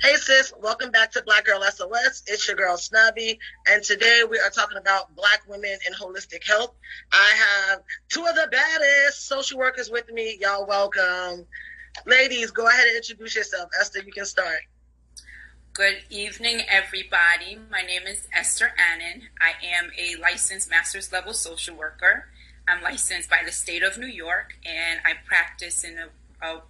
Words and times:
Hey 0.00 0.16
sis, 0.16 0.52
welcome 0.60 0.90
back 0.90 1.12
to 1.12 1.22
Black 1.22 1.44
Girl 1.44 1.62
SOS. 1.62 2.24
It's 2.26 2.48
your 2.48 2.56
girl 2.56 2.76
Snubby, 2.76 3.38
and 3.68 3.82
today 3.82 4.22
we 4.28 4.38
are 4.38 4.50
talking 4.50 4.76
about 4.76 5.14
Black 5.14 5.42
women 5.48 5.78
in 5.86 5.94
holistic 5.94 6.44
health. 6.44 6.74
I 7.12 7.32
have 7.36 7.80
two 8.08 8.26
of 8.26 8.34
the 8.34 8.48
baddest 8.50 9.28
social 9.28 9.56
workers 9.56 9.90
with 9.90 10.10
me. 10.10 10.36
Y'all 10.40 10.66
welcome. 10.66 11.46
Ladies, 12.06 12.50
go 12.50 12.66
ahead 12.66 12.88
and 12.88 12.96
introduce 12.96 13.36
yourself. 13.36 13.70
Esther, 13.80 14.00
you 14.04 14.12
can 14.12 14.24
start. 14.24 14.58
Good 15.74 15.98
evening, 16.10 16.62
everybody. 16.68 17.58
My 17.70 17.82
name 17.82 18.02
is 18.08 18.26
Esther 18.32 18.72
Annan. 18.76 19.28
I 19.40 19.52
am 19.64 19.90
a 19.96 20.20
licensed 20.20 20.68
master's 20.68 21.12
level 21.12 21.32
social 21.32 21.76
worker. 21.76 22.26
I'm 22.66 22.82
licensed 22.82 23.30
by 23.30 23.42
the 23.46 23.52
state 23.52 23.84
of 23.84 23.96
New 23.96 24.08
York, 24.08 24.58
and 24.66 25.00
I 25.04 25.12
practice 25.24 25.84
in 25.84 25.98
a, 25.98 26.46
a 26.46 26.62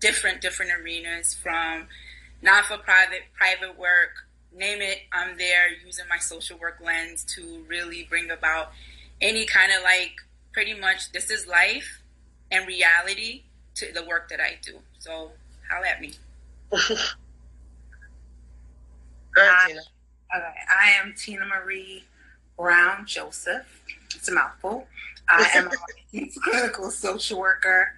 different 0.00 0.42
different 0.42 0.70
arenas 0.72 1.32
from 1.32 1.88
not 2.46 2.64
for 2.64 2.78
private 2.78 3.24
private 3.34 3.76
work, 3.76 4.24
name 4.54 4.80
it. 4.80 5.00
I'm 5.12 5.36
there 5.36 5.68
using 5.84 6.06
my 6.08 6.18
social 6.18 6.56
work 6.58 6.78
lens 6.82 7.24
to 7.34 7.64
really 7.68 8.06
bring 8.08 8.30
about 8.30 8.70
any 9.20 9.44
kind 9.44 9.72
of 9.76 9.82
like 9.82 10.12
pretty 10.52 10.72
much 10.72 11.12
this 11.12 11.28
is 11.28 11.46
life 11.46 12.00
and 12.52 12.66
reality 12.66 13.42
to 13.74 13.92
the 13.92 14.04
work 14.06 14.28
that 14.30 14.40
I 14.40 14.58
do. 14.62 14.78
So, 15.00 15.32
holla 15.68 15.88
at 15.88 16.00
me. 16.00 16.12
Hi. 19.36 19.70
Okay, 19.72 20.54
I 20.70 20.90
am 21.02 21.14
Tina 21.16 21.44
Marie 21.44 22.04
Brown 22.56 23.06
Joseph. 23.06 23.66
It's 24.14 24.28
a 24.28 24.32
mouthful. 24.32 24.86
I 25.28 25.50
am 25.54 25.68
a 26.12 26.26
clinical 26.44 26.90
social 26.92 27.40
worker. 27.40 27.92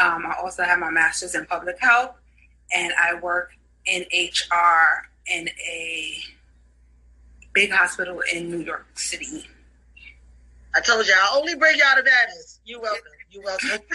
Um, 0.00 0.24
I 0.26 0.36
also 0.42 0.62
have 0.62 0.78
my 0.78 0.90
master's 0.90 1.34
in 1.34 1.44
public 1.44 1.78
health, 1.80 2.14
and 2.74 2.92
I 2.98 3.14
work 3.20 3.50
in 3.86 4.04
HR 4.12 5.08
in 5.26 5.48
a 5.48 6.14
big 7.52 7.70
hospital 7.70 8.22
in 8.32 8.50
New 8.50 8.60
York 8.60 8.86
City. 8.94 9.46
I 10.74 10.80
told 10.80 11.06
you, 11.06 11.14
I 11.14 11.36
only 11.36 11.56
bring 11.56 11.76
y'all 11.78 11.96
the 11.96 12.02
baddest. 12.02 12.60
You 12.64 12.80
welcome. 12.80 13.12
You 13.30 13.42
welcome. 13.42 13.80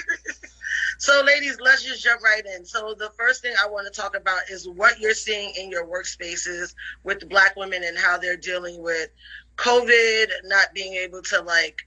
So, 0.98 1.22
ladies, 1.26 1.58
let's 1.60 1.84
just 1.84 2.04
jump 2.04 2.22
right 2.24 2.44
in. 2.46 2.66
So, 2.66 2.96
the 2.98 3.12
first 3.18 3.42
thing 3.42 3.54
I 3.62 3.70
want 3.70 3.92
to 3.92 4.02
talk 4.02 4.16
about 4.16 4.50
is 4.50 4.68
what 4.68 5.00
you're 5.00 5.14
seeing 5.14 5.54
in 5.56 5.70
your 5.70 5.86
workspaces 5.86 6.74
with 7.04 7.28
Black 7.28 7.56
women 7.56 7.84
and 7.84 7.98
how 7.98 8.18
they're 8.18 8.38
dealing 8.38 8.82
with 8.82 9.10
COVID, 9.58 10.28
not 10.46 10.74
being 10.74 10.94
able 10.94 11.22
to 11.24 11.42
like 11.42 11.86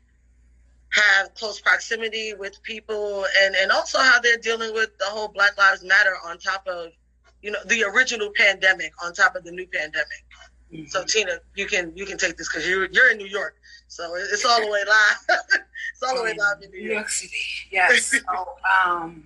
have 0.91 1.35
close 1.35 1.61
proximity 1.61 2.35
with 2.35 2.63
people, 2.63 3.25
and 3.43 3.55
and 3.57 3.73
also 3.73 3.99
how 3.99 4.21
they're 4.21 4.39
dealing 4.39 4.75
with 4.75 4.97
the 4.99 5.07
whole 5.07 5.29
Black 5.29 5.57
Lives 5.57 5.85
Matter 5.85 6.15
on 6.27 6.39
top 6.39 6.67
of, 6.67 6.89
you 7.43 7.51
know, 7.51 7.59
the 7.67 7.85
original 7.85 8.31
pandemic 8.37 8.93
on 9.05 9.13
top 9.13 9.37
of 9.37 9.45
the 9.45 9.53
new 9.53 9.67
pandemic. 9.67 10.25
Mm-hmm. 10.73 10.87
So, 10.87 11.05
Tina, 11.05 11.39
you 11.55 11.67
can 11.67 11.93
you 11.97 12.05
can 12.05 12.19
take 12.19 12.37
this 12.37 12.49
because 12.49 12.69
you're 12.69 12.87
you're 12.91 13.11
in 13.11 13.19
New 13.19 13.27
York, 13.27 13.57
so 13.87 14.15
it's 14.17 14.45
all 14.45 14.61
the 14.61 14.71
way 14.71 14.83
live. 14.87 15.39
it's 15.93 16.03
all 16.03 16.17
the 16.17 16.23
way 16.23 16.35
live 16.35 16.63
in 16.63 16.71
New 16.71 16.79
York. 16.79 16.95
York 16.95 17.09
City. 17.09 17.37
Yes. 17.71 18.07
so, 18.27 18.49
um, 18.85 19.25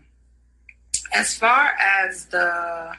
as 1.13 1.37
far 1.37 1.73
as 1.81 2.27
the 2.27 2.93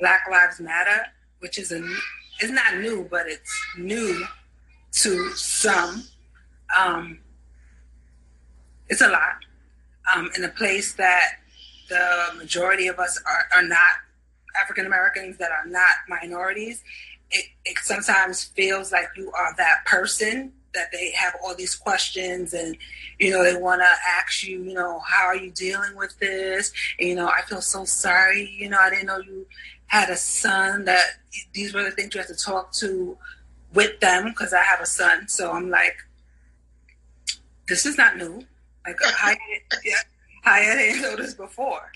Black 0.00 0.22
Lives 0.30 0.60
Matter, 0.60 1.06
which 1.40 1.58
is 1.58 1.72
a 1.72 1.82
it's 2.40 2.52
not 2.52 2.78
new, 2.78 3.06
but 3.10 3.26
it's 3.26 3.52
new 3.76 4.24
to 4.92 5.30
some. 5.32 6.04
Um, 6.76 7.18
it's 8.88 9.00
a 9.02 9.08
lot 9.08 9.36
um, 10.14 10.30
in 10.36 10.44
a 10.44 10.48
place 10.48 10.94
that 10.94 11.38
the 11.88 12.34
majority 12.36 12.86
of 12.86 12.98
us 12.98 13.20
are, 13.26 13.48
are 13.54 13.66
not 13.66 13.96
African 14.60 14.86
Americans, 14.86 15.38
that 15.38 15.50
are 15.50 15.66
not 15.66 15.94
minorities. 16.08 16.82
It, 17.30 17.46
it 17.64 17.78
sometimes 17.78 18.44
feels 18.44 18.92
like 18.92 19.08
you 19.16 19.30
are 19.32 19.54
that 19.56 19.84
person 19.84 20.52
that 20.74 20.90
they 20.92 21.10
have 21.12 21.34
all 21.42 21.54
these 21.54 21.74
questions 21.74 22.52
and 22.52 22.76
you 23.18 23.30
know 23.30 23.42
they 23.42 23.56
want 23.56 23.80
to 23.80 23.88
ask 24.18 24.46
you 24.46 24.62
you 24.62 24.74
know 24.74 25.00
how 25.00 25.24
are 25.24 25.36
you 25.36 25.50
dealing 25.50 25.96
with 25.96 26.16
this? 26.18 26.72
And, 26.98 27.08
you 27.08 27.14
know 27.14 27.28
i 27.28 27.40
feel 27.42 27.62
so 27.62 27.84
sorry 27.84 28.54
you 28.58 28.68
know 28.68 28.78
i 28.78 28.90
didn't 28.90 29.06
know 29.06 29.18
you 29.18 29.46
had 29.86 30.10
a 30.10 30.16
son 30.16 30.84
that 30.84 31.04
these 31.54 31.72
were 31.72 31.82
the 31.82 31.90
things 31.90 32.14
you 32.14 32.20
have 32.20 32.28
to 32.28 32.36
talk 32.36 32.72
to 32.74 33.16
with 33.74 33.98
them 34.00 34.26
because 34.26 34.52
i 34.52 34.62
have 34.62 34.80
a 34.80 34.86
son. 34.86 35.26
So 35.26 35.50
i'm 35.52 35.70
like 35.70 35.96
this 37.68 37.84
is 37.86 37.98
not 37.98 38.16
new. 38.16 38.42
Like 38.86 38.98
yeah, 39.84 39.94
I 40.44 40.64
didn't 40.64 41.02
know 41.02 41.16
this 41.16 41.34
before 41.34 41.92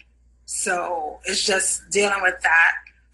so 0.54 1.18
it's 1.24 1.42
just 1.42 1.88
dealing 1.88 2.20
with 2.20 2.38
that. 2.42 2.72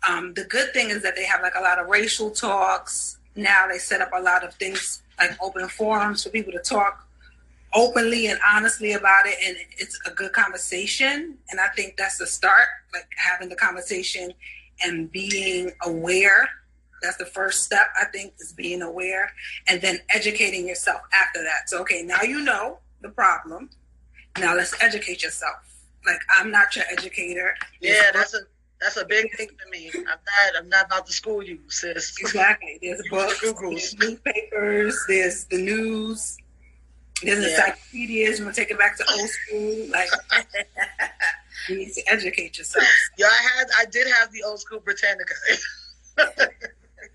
Um, 0.09 0.35
the 0.35 0.43
good 0.43 0.73
thing 0.73 0.91
is 0.91 1.05
that 1.05 1.15
they 1.15 1.25
have 1.25 1.41
like 1.41 1.55
a 1.57 1.61
lot 1.61 1.79
of 1.79 1.87
racial 1.87 2.33
talks. 2.33 3.17
Now 3.37 3.69
they 3.69 3.79
set 3.79 4.01
up 4.01 4.11
a 4.13 4.21
lot 4.21 4.43
of 4.43 4.55
things 4.55 5.03
like 5.21 5.41
open 5.41 5.69
forums 5.69 6.25
for 6.25 6.31
people 6.31 6.53
to 6.53 6.59
talk 6.59 7.07
openly 7.75 8.27
and 8.27 8.41
honestly 8.45 8.93
about 8.95 9.27
it 9.27 9.37
and 9.47 9.57
it's 9.77 10.01
a 10.05 10.11
good 10.11 10.33
conversation. 10.33 11.39
And 11.51 11.61
i 11.61 11.69
think 11.77 11.97
that's 11.97 12.19
the 12.19 12.27
start 12.27 12.69
like 12.93 13.07
having 13.17 13.49
the 13.49 13.57
conversation 13.57 14.33
and 14.85 15.11
being 15.13 15.71
aware. 15.87 16.51
That's 17.03 17.19
the 17.19 17.27
first 17.27 17.63
step 17.63 17.87
i 17.97 18.05
think 18.07 18.35
is 18.41 18.53
being 18.53 18.83
aware 18.83 19.31
and 19.69 19.81
then 19.81 20.01
educating 20.13 20.67
yourself 20.67 21.03
after 21.15 21.41
that. 21.45 21.69
So 21.69 21.81
okay 21.83 22.03
now 22.03 22.23
you 22.23 22.41
know 22.41 22.79
the 23.01 23.11
problem. 23.11 23.71
Now 24.41 24.57
let's 24.57 24.75
educate 24.83 25.23
yourself 25.23 25.68
like 26.07 26.21
i'm 26.37 26.51
not 26.51 26.75
your 26.75 26.85
educator 26.91 27.55
yeah 27.81 28.11
that's 28.13 28.35
a 28.35 28.41
that's 28.81 28.97
a 28.97 29.05
big 29.05 29.35
thing 29.37 29.49
for 29.49 29.69
me. 29.71 29.91
I'm 29.93 30.05
not. 30.05 30.57
I'm 30.57 30.69
not 30.69 30.87
about 30.87 31.07
to 31.07 31.13
school 31.13 31.43
you, 31.43 31.59
sis. 31.69 32.15
Exactly. 32.21 32.79
There's 32.81 33.03
books, 33.11 33.41
there's 33.41 33.99
newspapers, 33.99 35.05
there's 35.09 35.45
the 35.47 35.59
news, 35.59 36.39
there's 37.23 37.45
yeah. 37.45 37.51
encyclopedias. 37.51 38.39
You 38.39 38.45
want 38.45 38.55
to 38.55 38.61
take 38.61 38.71
it 38.71 38.79
back 38.79 38.97
to 38.99 39.05
old 39.19 39.29
school, 39.29 39.89
like. 39.91 40.09
you 41.69 41.77
need 41.77 41.93
to 41.93 42.03
educate 42.09 42.57
yourself. 42.57 42.87
Yeah, 43.17 43.27
I 43.27 43.49
had. 43.57 43.67
I 43.79 43.85
did 43.87 44.07
have 44.07 44.33
the 44.33 44.45
old 44.45 44.61
school 44.61 44.81
Britannica. 44.81 45.35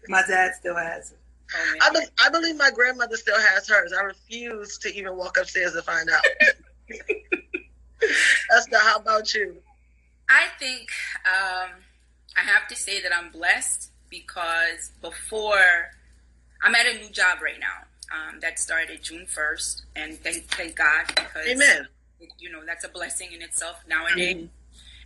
my 0.07 0.23
dad 0.27 0.55
still 0.55 0.75
has 0.75 1.11
it. 1.11 1.17
Oh, 1.55 1.75
I, 1.81 1.89
be, 1.91 1.99
I 2.25 2.29
believe 2.29 2.57
my 2.57 2.71
grandmother 2.71 3.15
still 3.15 3.39
has 3.39 3.67
hers. 3.69 3.93
I 3.93 4.01
refuse 4.01 4.77
to 4.79 4.93
even 4.93 5.15
walk 5.15 5.37
upstairs 5.39 5.73
to 5.73 5.81
find 5.81 6.09
out. 6.09 6.23
Esther, 8.55 8.77
how 8.77 8.97
about 8.97 9.33
you? 9.33 9.55
I 10.29 10.47
think 10.59 10.89
um, 11.25 11.71
I 12.37 12.41
have 12.41 12.67
to 12.69 12.75
say 12.75 13.01
that 13.01 13.11
I'm 13.15 13.31
blessed 13.31 13.91
because 14.09 14.91
before 15.01 15.91
I'm 16.61 16.75
at 16.75 16.85
a 16.85 16.97
new 16.99 17.09
job 17.09 17.39
right 17.41 17.59
now 17.59 17.85
um, 18.11 18.39
that 18.39 18.59
started 18.59 19.01
June 19.03 19.25
1st, 19.25 19.81
and 19.95 20.17
thank 20.19 20.45
thank 20.45 20.75
God 20.75 21.07
because 21.07 21.47
Amen. 21.47 21.87
You 22.39 22.51
know 22.51 22.65
that's 22.65 22.85
a 22.85 22.89
blessing 22.89 23.31
in 23.33 23.41
itself 23.41 23.83
nowadays. 23.87 24.35
Mm-hmm. 24.35 24.45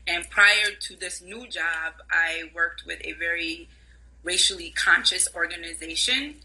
And 0.08 0.30
prior 0.30 0.72
to 0.80 0.96
this 0.96 1.22
new 1.22 1.48
job, 1.48 1.94
I 2.10 2.50
worked 2.54 2.86
with 2.86 3.00
a 3.04 3.14
very 3.14 3.68
racially 4.24 4.70
conscious 4.72 5.28
organization 5.36 6.36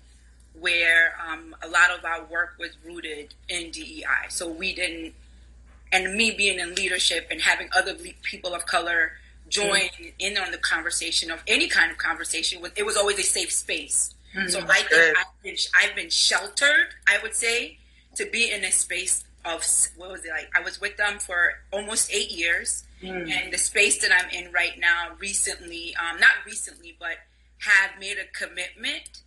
where 0.59 1.15
um, 1.27 1.55
a 1.63 1.69
lot 1.69 1.91
of 1.97 2.05
our 2.05 2.25
work 2.25 2.55
was 2.59 2.71
rooted 2.85 3.35
in 3.49 3.71
DEI. 3.71 4.29
So 4.29 4.49
we 4.49 4.75
didn't 4.75 5.15
and 5.93 6.15
me 6.15 6.33
being 6.33 6.59
in 6.59 6.75
leadership 6.75 7.29
and 7.31 7.41
having 7.41 7.69
other 7.77 7.95
people 8.23 8.55
of 8.55 8.67
color 8.67 9.13
join 9.49 9.81
mm-hmm. 9.81 10.05
in 10.19 10.39
on 10.39 10.51
the 10.51 10.59
conversation 10.59 11.31
of 11.31 11.43
any 11.47 11.69
kind 11.69 11.93
of 11.93 11.99
conversation 11.99 12.63
it 12.77 12.85
was 12.85 12.97
always 12.97 13.19
a 13.19 13.23
safe 13.23 13.53
space 13.53 14.15
mm-hmm. 14.35 14.49
so 14.49 14.61
i 14.69 14.83
think 14.83 15.17
I've 15.19 15.43
been, 15.43 15.57
I've 15.79 15.95
been 15.95 16.11
sheltered 16.11 16.89
i 17.07 17.19
would 17.23 17.35
say 17.35 17.79
to 18.17 18.27
be 18.31 18.51
in 18.51 18.65
a 18.65 18.73
space 18.73 19.25
of 19.45 19.65
what 19.97 20.11
was 20.11 20.25
it 20.25 20.31
like 20.31 20.51
i 20.57 20.61
was 20.63 20.81
with 20.81 20.97
them 20.97 21.19
for 21.19 21.55
almost 21.73 22.11
eight 22.13 22.31
years 22.31 22.85
mm. 23.03 23.31
and 23.31 23.53
the 23.53 23.59
space 23.59 24.01
that 24.01 24.11
i'm 24.13 24.31
in 24.31 24.51
right 24.53 24.79
now 24.79 25.09
recently 25.19 25.95
um, 25.97 26.19
not 26.19 26.31
recently 26.47 26.97
but 26.99 27.17
have 27.59 27.91
made 28.01 28.17
a 28.19 28.27
commitment 28.37 29.23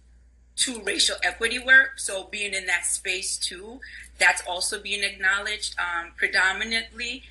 to 0.55 0.81
racial 0.83 1.15
equity 1.23 1.59
work. 1.59 1.99
So 1.99 2.25
being 2.25 2.53
in 2.53 2.65
that 2.67 2.85
space 2.85 3.37
too, 3.37 3.79
that's 4.17 4.41
also 4.47 4.81
being 4.81 5.03
acknowledged. 5.03 5.75
Um, 5.79 6.11
predominantly, 6.15 7.23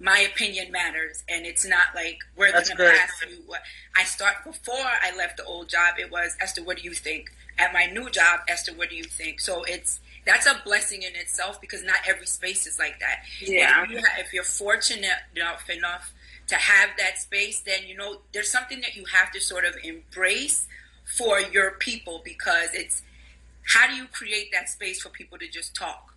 my 0.00 0.18
opinion 0.20 0.70
matters, 0.70 1.24
and 1.28 1.44
it's 1.44 1.66
not 1.66 1.86
like 1.94 2.18
we're 2.36 2.52
going 2.52 2.64
to 2.64 2.84
ask 2.84 3.28
you 3.28 3.42
what 3.46 3.60
I 3.96 4.04
start 4.04 4.44
before 4.44 4.76
I 4.76 5.16
left 5.16 5.38
the 5.38 5.44
old 5.44 5.68
job. 5.68 5.94
It 5.98 6.10
was 6.10 6.36
Esther, 6.40 6.62
what 6.62 6.78
do 6.78 6.84
you 6.84 6.92
think? 6.92 7.32
At 7.58 7.72
my 7.72 7.86
new 7.86 8.08
job, 8.08 8.40
Esther, 8.48 8.72
what 8.72 8.88
do 8.88 8.94
you 8.94 9.04
think? 9.04 9.40
So 9.40 9.64
it's 9.64 9.98
that's 10.24 10.46
a 10.46 10.60
blessing 10.64 11.02
in 11.02 11.16
itself 11.16 11.60
because 11.60 11.82
not 11.82 11.96
every 12.06 12.26
space 12.26 12.66
is 12.66 12.78
like 12.78 13.00
that. 13.00 13.24
Yeah. 13.40 13.82
If, 13.82 13.90
you 13.90 13.96
have, 13.96 14.18
if 14.18 14.32
you're 14.32 14.44
fortunate 14.44 15.10
enough 15.34 15.68
enough 15.68 16.12
to 16.46 16.54
have 16.54 16.90
that 16.98 17.18
space, 17.18 17.60
then 17.60 17.80
you 17.88 17.96
know 17.96 18.18
there's 18.32 18.50
something 18.50 18.80
that 18.82 18.94
you 18.94 19.04
have 19.06 19.32
to 19.32 19.40
sort 19.40 19.64
of 19.64 19.74
embrace 19.82 20.68
for 21.16 21.40
your 21.40 21.72
people 21.72 22.20
because 22.24 22.68
it's 22.74 23.02
how 23.64 23.88
do 23.88 23.94
you 23.94 24.06
create 24.06 24.50
that 24.52 24.68
space 24.68 25.00
for 25.02 25.08
people 25.08 25.38
to 25.38 25.48
just 25.48 25.74
talk? 25.74 26.14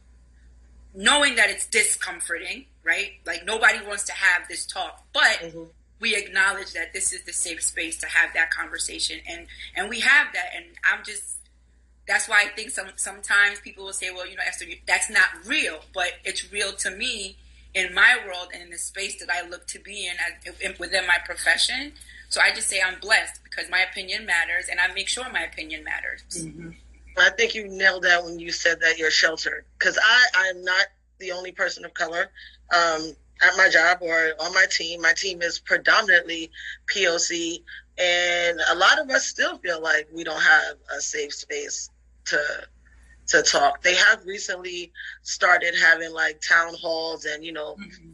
Knowing 0.94 1.36
that 1.36 1.50
it's 1.50 1.66
discomforting, 1.68 2.66
right? 2.84 3.14
Like 3.26 3.46
nobody 3.46 3.80
wants 3.86 4.04
to 4.06 4.14
have 4.14 4.48
this 4.48 4.66
talk, 4.66 5.04
but 5.14 5.40
mm-hmm. 5.42 5.64
we 6.00 6.16
acknowledge 6.16 6.74
that 6.74 6.94
this 6.94 7.14
is 7.14 7.24
the 7.24 7.32
safe 7.32 7.64
space 7.64 7.98
to 8.00 8.08
have 8.08 8.34
that 8.34 8.52
conversation 8.52 9.20
and 9.30 9.48
and 9.76 9.90
we 9.90 10.00
have 10.00 10.28
that 10.34 10.50
and 10.56 10.66
i'm 10.92 11.04
just 11.06 11.38
that's 12.08 12.28
why 12.28 12.44
i 12.44 12.56
think 12.56 12.72
some 12.72 12.88
sometimes 12.96 13.60
people 13.60 13.86
will 13.86 13.94
say 13.94 14.10
well 14.12 14.28
you 14.28 14.36
know 14.36 14.44
esther 14.46 14.66
that's 14.88 15.10
not 15.10 15.28
real 15.46 15.80
but 15.94 16.14
it's 16.26 16.52
real 16.52 16.74
to 16.74 16.90
me 16.92 17.38
in 17.74 17.94
my 17.94 18.18
world 18.26 18.48
and 18.54 18.64
in 18.64 18.70
the 18.70 18.78
space 18.78 19.20
that 19.20 19.30
i 19.30 19.48
look 19.48 19.66
to 19.68 19.80
be 19.80 20.08
in 20.08 20.14
as, 20.66 20.80
within 20.80 21.06
my 21.08 21.18
profession 21.24 21.94
so 22.30 22.42
i 22.42 22.52
just 22.54 22.68
say 22.68 22.82
i'm 22.82 23.00
blessed 23.00 23.40
because 23.44 23.70
my 23.70 23.80
opinion 23.90 24.26
matters 24.26 24.66
and 24.70 24.80
i 24.80 24.92
make 24.94 25.08
sure 25.08 25.24
my 25.32 25.44
opinion 25.44 25.84
matters 25.84 26.24
mm-hmm. 26.32 26.72
I 27.18 27.30
think 27.32 27.54
you 27.56 27.68
nailed 27.68 28.04
that 28.04 28.24
when 28.24 28.40
you 28.40 28.52
said 28.52 28.80
that 28.82 28.98
you're 28.98 29.12
sheltered 29.12 29.66
because 29.78 29.98
i 30.02 30.26
i'm 30.36 30.64
not 30.64 30.86
the 31.20 31.32
only 31.32 31.52
person 31.52 31.86
of 31.86 31.94
color 31.94 32.30
um, 32.74 33.14
at 33.42 33.56
my 33.58 33.70
job 33.70 34.00
or 34.02 34.34
on 34.40 34.54
my 34.54 34.66
team. 34.70 35.02
My 35.02 35.14
team 35.14 35.42
is 35.42 35.60
predominantly 35.60 36.52
POC, 36.94 37.64
and 37.98 38.60
a 38.70 38.76
lot 38.76 39.00
of 39.00 39.10
us 39.10 39.26
still 39.26 39.58
feel 39.58 39.82
like 39.82 40.08
we 40.14 40.24
don't 40.24 40.42
have 40.42 40.76
a 40.96 41.02
safe 41.02 41.34
space 41.34 41.90
to 42.26 42.40
to 43.28 43.42
talk. 43.42 43.82
They 43.82 43.96
have 43.96 44.26
recently 44.26 44.92
started 45.22 45.76
having 45.76 46.12
like 46.12 46.42
town 46.42 46.74
halls 46.76 47.26
and 47.26 47.44
you 47.44 47.54
know 47.54 47.76
mm-hmm. 47.76 48.10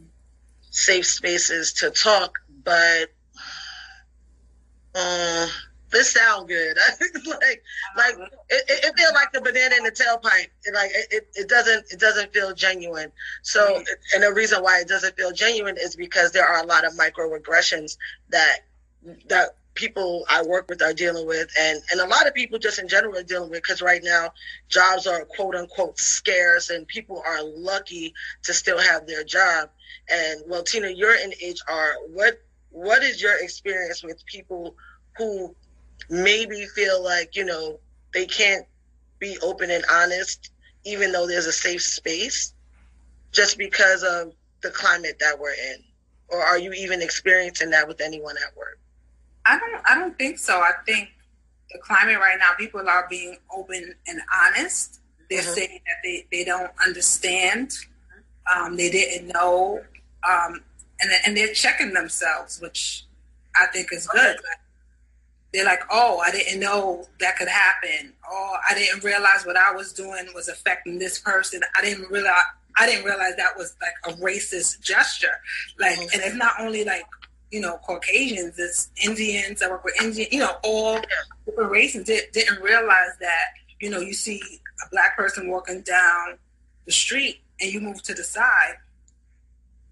safe 0.70 1.06
spaces 1.06 1.72
to 1.74 1.90
talk, 1.90 2.38
but. 2.64 3.08
Uh, 4.94 5.46
this 5.90 6.12
sound 6.12 6.48
good. 6.48 6.76
like, 7.26 7.62
like 7.96 8.14
uh-huh. 8.14 8.26
it, 8.50 8.64
it, 8.68 8.94
feels 8.96 9.12
like 9.12 9.32
the 9.32 9.40
banana 9.40 9.74
in 9.76 9.84
the 9.84 9.90
tailpipe. 9.90 10.48
It, 10.64 10.74
like 10.74 10.90
it, 10.92 11.28
it 11.34 11.48
doesn't, 11.48 11.92
it 11.92 11.98
doesn't 11.98 12.32
feel 12.32 12.54
genuine. 12.54 13.10
So, 13.42 13.82
and 14.14 14.22
the 14.22 14.32
reason 14.32 14.62
why 14.62 14.80
it 14.80 14.88
doesn't 14.88 15.16
feel 15.16 15.32
genuine 15.32 15.76
is 15.78 15.96
because 15.96 16.32
there 16.32 16.46
are 16.46 16.62
a 16.62 16.66
lot 16.66 16.84
of 16.86 16.92
microaggressions 16.94 17.96
that 18.30 18.58
that 19.28 19.50
people 19.74 20.24
I 20.28 20.42
work 20.42 20.68
with 20.68 20.82
are 20.82 20.92
dealing 20.92 21.26
with, 21.26 21.48
and 21.58 21.80
and 21.90 22.00
a 22.00 22.06
lot 22.06 22.26
of 22.26 22.34
people 22.34 22.58
just 22.58 22.78
in 22.78 22.88
general 22.88 23.16
are 23.16 23.22
dealing 23.22 23.50
with. 23.50 23.62
Because 23.62 23.80
right 23.80 24.02
now, 24.02 24.32
jobs 24.68 25.06
are 25.06 25.24
quote 25.24 25.54
unquote 25.54 25.98
scarce, 25.98 26.70
and 26.70 26.86
people 26.86 27.22
are 27.26 27.42
lucky 27.42 28.12
to 28.42 28.52
still 28.52 28.78
have 28.78 29.06
their 29.06 29.24
job. 29.24 29.70
And 30.10 30.42
well, 30.46 30.62
Tina, 30.62 30.88
you're 30.88 31.16
in 31.16 31.30
HR. 31.30 31.94
What 32.12 32.42
what 32.70 33.02
is 33.02 33.22
your 33.22 33.36
experience 33.40 34.02
with 34.02 34.24
people 34.26 34.76
who 35.16 35.54
maybe 36.08 36.66
feel 36.74 37.02
like, 37.02 37.36
you 37.36 37.44
know, 37.44 37.78
they 38.14 38.26
can't 38.26 38.66
be 39.18 39.38
open 39.42 39.70
and 39.70 39.84
honest, 39.90 40.50
even 40.84 41.12
though 41.12 41.26
there's 41.26 41.46
a 41.46 41.52
safe 41.52 41.82
space, 41.82 42.54
just 43.32 43.58
because 43.58 44.02
of 44.02 44.32
the 44.62 44.70
climate 44.70 45.18
that 45.20 45.38
we're 45.38 45.52
in? 45.52 45.82
Or 46.28 46.42
are 46.42 46.58
you 46.58 46.72
even 46.72 47.02
experiencing 47.02 47.70
that 47.70 47.88
with 47.88 48.00
anyone 48.00 48.36
at 48.36 48.56
work? 48.56 48.78
I 49.46 49.58
don't 49.58 49.82
I 49.86 49.94
don't 49.94 50.16
think 50.18 50.38
so. 50.38 50.60
I 50.60 50.72
think 50.84 51.08
the 51.72 51.78
climate 51.78 52.18
right 52.18 52.38
now, 52.38 52.52
people 52.58 52.86
are 52.88 53.06
being 53.08 53.36
open 53.54 53.94
and 54.06 54.20
honest. 54.34 55.00
They're 55.30 55.42
mm-hmm. 55.42 55.52
saying 55.52 55.80
that 55.86 55.96
they, 56.02 56.26
they 56.30 56.44
don't 56.44 56.70
understand. 56.84 57.72
Um, 58.54 58.76
they 58.76 58.90
didn't 58.90 59.28
know. 59.28 59.82
Um, 60.28 60.62
and, 61.00 61.10
and 61.26 61.36
they're 61.36 61.52
checking 61.52 61.92
themselves, 61.92 62.60
which 62.60 63.04
I 63.54 63.66
think 63.66 63.92
is 63.92 64.06
good. 64.06 64.36
They're 65.52 65.64
like, 65.64 65.82
oh, 65.90 66.18
I 66.18 66.30
didn't 66.30 66.60
know 66.60 67.06
that 67.20 67.36
could 67.36 67.48
happen. 67.48 68.12
Oh, 68.30 68.56
I 68.68 68.74
didn't 68.74 69.02
realize 69.02 69.44
what 69.44 69.56
I 69.56 69.72
was 69.72 69.92
doing 69.92 70.26
was 70.34 70.48
affecting 70.48 70.98
this 70.98 71.18
person. 71.18 71.60
I 71.76 71.82
didn't 71.82 72.10
realize 72.10 72.42
I 72.78 72.86
didn't 72.86 73.04
realize 73.04 73.34
that 73.36 73.56
was 73.56 73.74
like 73.82 74.14
a 74.14 74.16
racist 74.20 74.80
gesture. 74.80 75.40
Like, 75.80 75.98
and 75.98 76.10
it's 76.14 76.36
not 76.36 76.54
only 76.60 76.84
like 76.84 77.04
you 77.50 77.60
know 77.60 77.78
Caucasians, 77.78 78.58
it's 78.58 78.90
Indians. 79.02 79.62
I 79.62 79.68
work 79.68 79.84
with 79.84 80.00
Indian, 80.00 80.28
you 80.30 80.40
know, 80.40 80.56
all 80.62 81.00
different 81.46 81.70
races. 81.70 82.04
Did, 82.04 82.30
didn't 82.32 82.62
realize 82.62 83.16
that 83.20 83.46
you 83.80 83.90
know 83.90 84.00
you 84.00 84.12
see 84.12 84.40
a 84.84 84.90
black 84.90 85.16
person 85.16 85.48
walking 85.48 85.80
down 85.80 86.38
the 86.84 86.92
street 86.92 87.40
and 87.60 87.72
you 87.72 87.80
move 87.80 88.02
to 88.02 88.14
the 88.14 88.22
side 88.22 88.74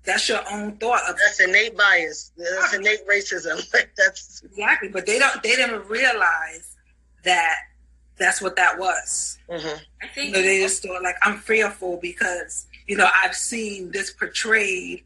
that's 0.06 0.28
your 0.28 0.40
own 0.50 0.76
thought 0.76 1.02
of 1.08 1.16
that's 1.18 1.40
innate 1.40 1.76
bias. 1.76 2.32
That's 2.36 2.74
innate 2.74 3.06
racism. 3.08 3.68
That's 3.96 4.42
exactly 4.44 4.88
but 4.88 5.04
they 5.04 5.18
don't 5.18 5.42
they 5.42 5.56
didn't 5.56 5.86
realize 5.88 6.76
that 7.24 7.56
that's 8.16 8.40
what 8.40 8.56
that 8.56 8.78
was. 8.78 9.38
Mm-hmm. 9.50 9.78
i 10.02 10.06
think 10.08 10.28
you 10.28 10.32
know, 10.32 10.42
they 10.42 10.60
just 10.60 10.82
thought 10.82 11.02
like 11.02 11.16
i'm 11.22 11.38
fearful 11.38 11.98
because 12.02 12.66
you 12.86 12.96
know 12.96 13.08
i've 13.22 13.34
seen 13.34 13.90
this 13.92 14.12
portrayed 14.12 15.04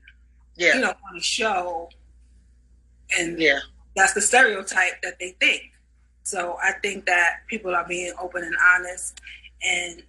yeah. 0.57 0.75
you 0.75 0.81
know 0.81 0.89
on 0.89 1.17
a 1.17 1.21
show 1.21 1.89
and 3.19 3.39
yeah. 3.39 3.59
that's 3.97 4.15
the 4.15 4.21
stereotype 4.21 5.03
that 5.03 5.19
they 5.19 5.31
think. 5.41 5.63
So 6.23 6.57
i 6.63 6.73
think 6.73 7.07
that 7.07 7.41
people 7.49 7.75
are 7.75 7.87
being 7.87 8.13
open 8.21 8.45
and 8.45 8.57
honest 8.75 9.21
and 9.63 10.03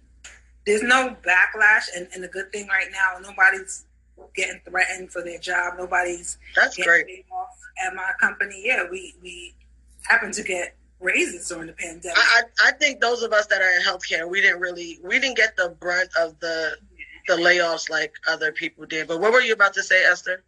there's 0.64 0.82
no 0.82 1.16
backlash 1.26 1.88
and, 1.96 2.08
and 2.14 2.22
the 2.22 2.28
good 2.28 2.52
thing 2.52 2.68
right 2.68 2.88
now 2.92 3.18
nobody's 3.20 3.84
getting 4.34 4.60
threatened 4.68 5.10
for 5.10 5.22
their 5.22 5.38
job. 5.38 5.74
Nobody's 5.78 6.38
that's 6.54 6.76
great. 6.76 7.24
Off 7.32 7.48
at 7.84 7.94
my 7.94 8.10
company, 8.20 8.62
yeah, 8.64 8.84
we 8.90 9.14
we 9.22 9.54
happen 10.04 10.32
to 10.32 10.42
get 10.42 10.76
raises 11.00 11.48
during 11.48 11.66
the 11.66 11.72
pandemic. 11.72 12.16
I, 12.16 12.42
I 12.66 12.72
think 12.72 13.00
those 13.00 13.22
of 13.22 13.32
us 13.32 13.46
that 13.46 13.60
are 13.60 13.72
in 13.72 13.82
healthcare, 13.82 14.28
we 14.28 14.40
didn't 14.40 14.60
really 14.60 15.00
we 15.02 15.18
didn't 15.18 15.36
get 15.36 15.56
the 15.56 15.74
brunt 15.80 16.10
of 16.18 16.38
the 16.40 16.76
the 17.28 17.34
layoffs 17.34 17.88
like 17.88 18.14
other 18.28 18.52
people 18.52 18.86
did. 18.86 19.08
But 19.08 19.20
what 19.20 19.32
were 19.32 19.40
you 19.40 19.52
about 19.52 19.74
to 19.74 19.82
say, 19.82 20.04
Esther? 20.04 20.42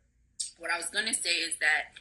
What 0.58 0.70
I 0.70 0.76
was 0.76 0.86
going 0.86 1.06
to 1.06 1.14
say 1.14 1.30
is 1.30 1.54
that 1.60 1.92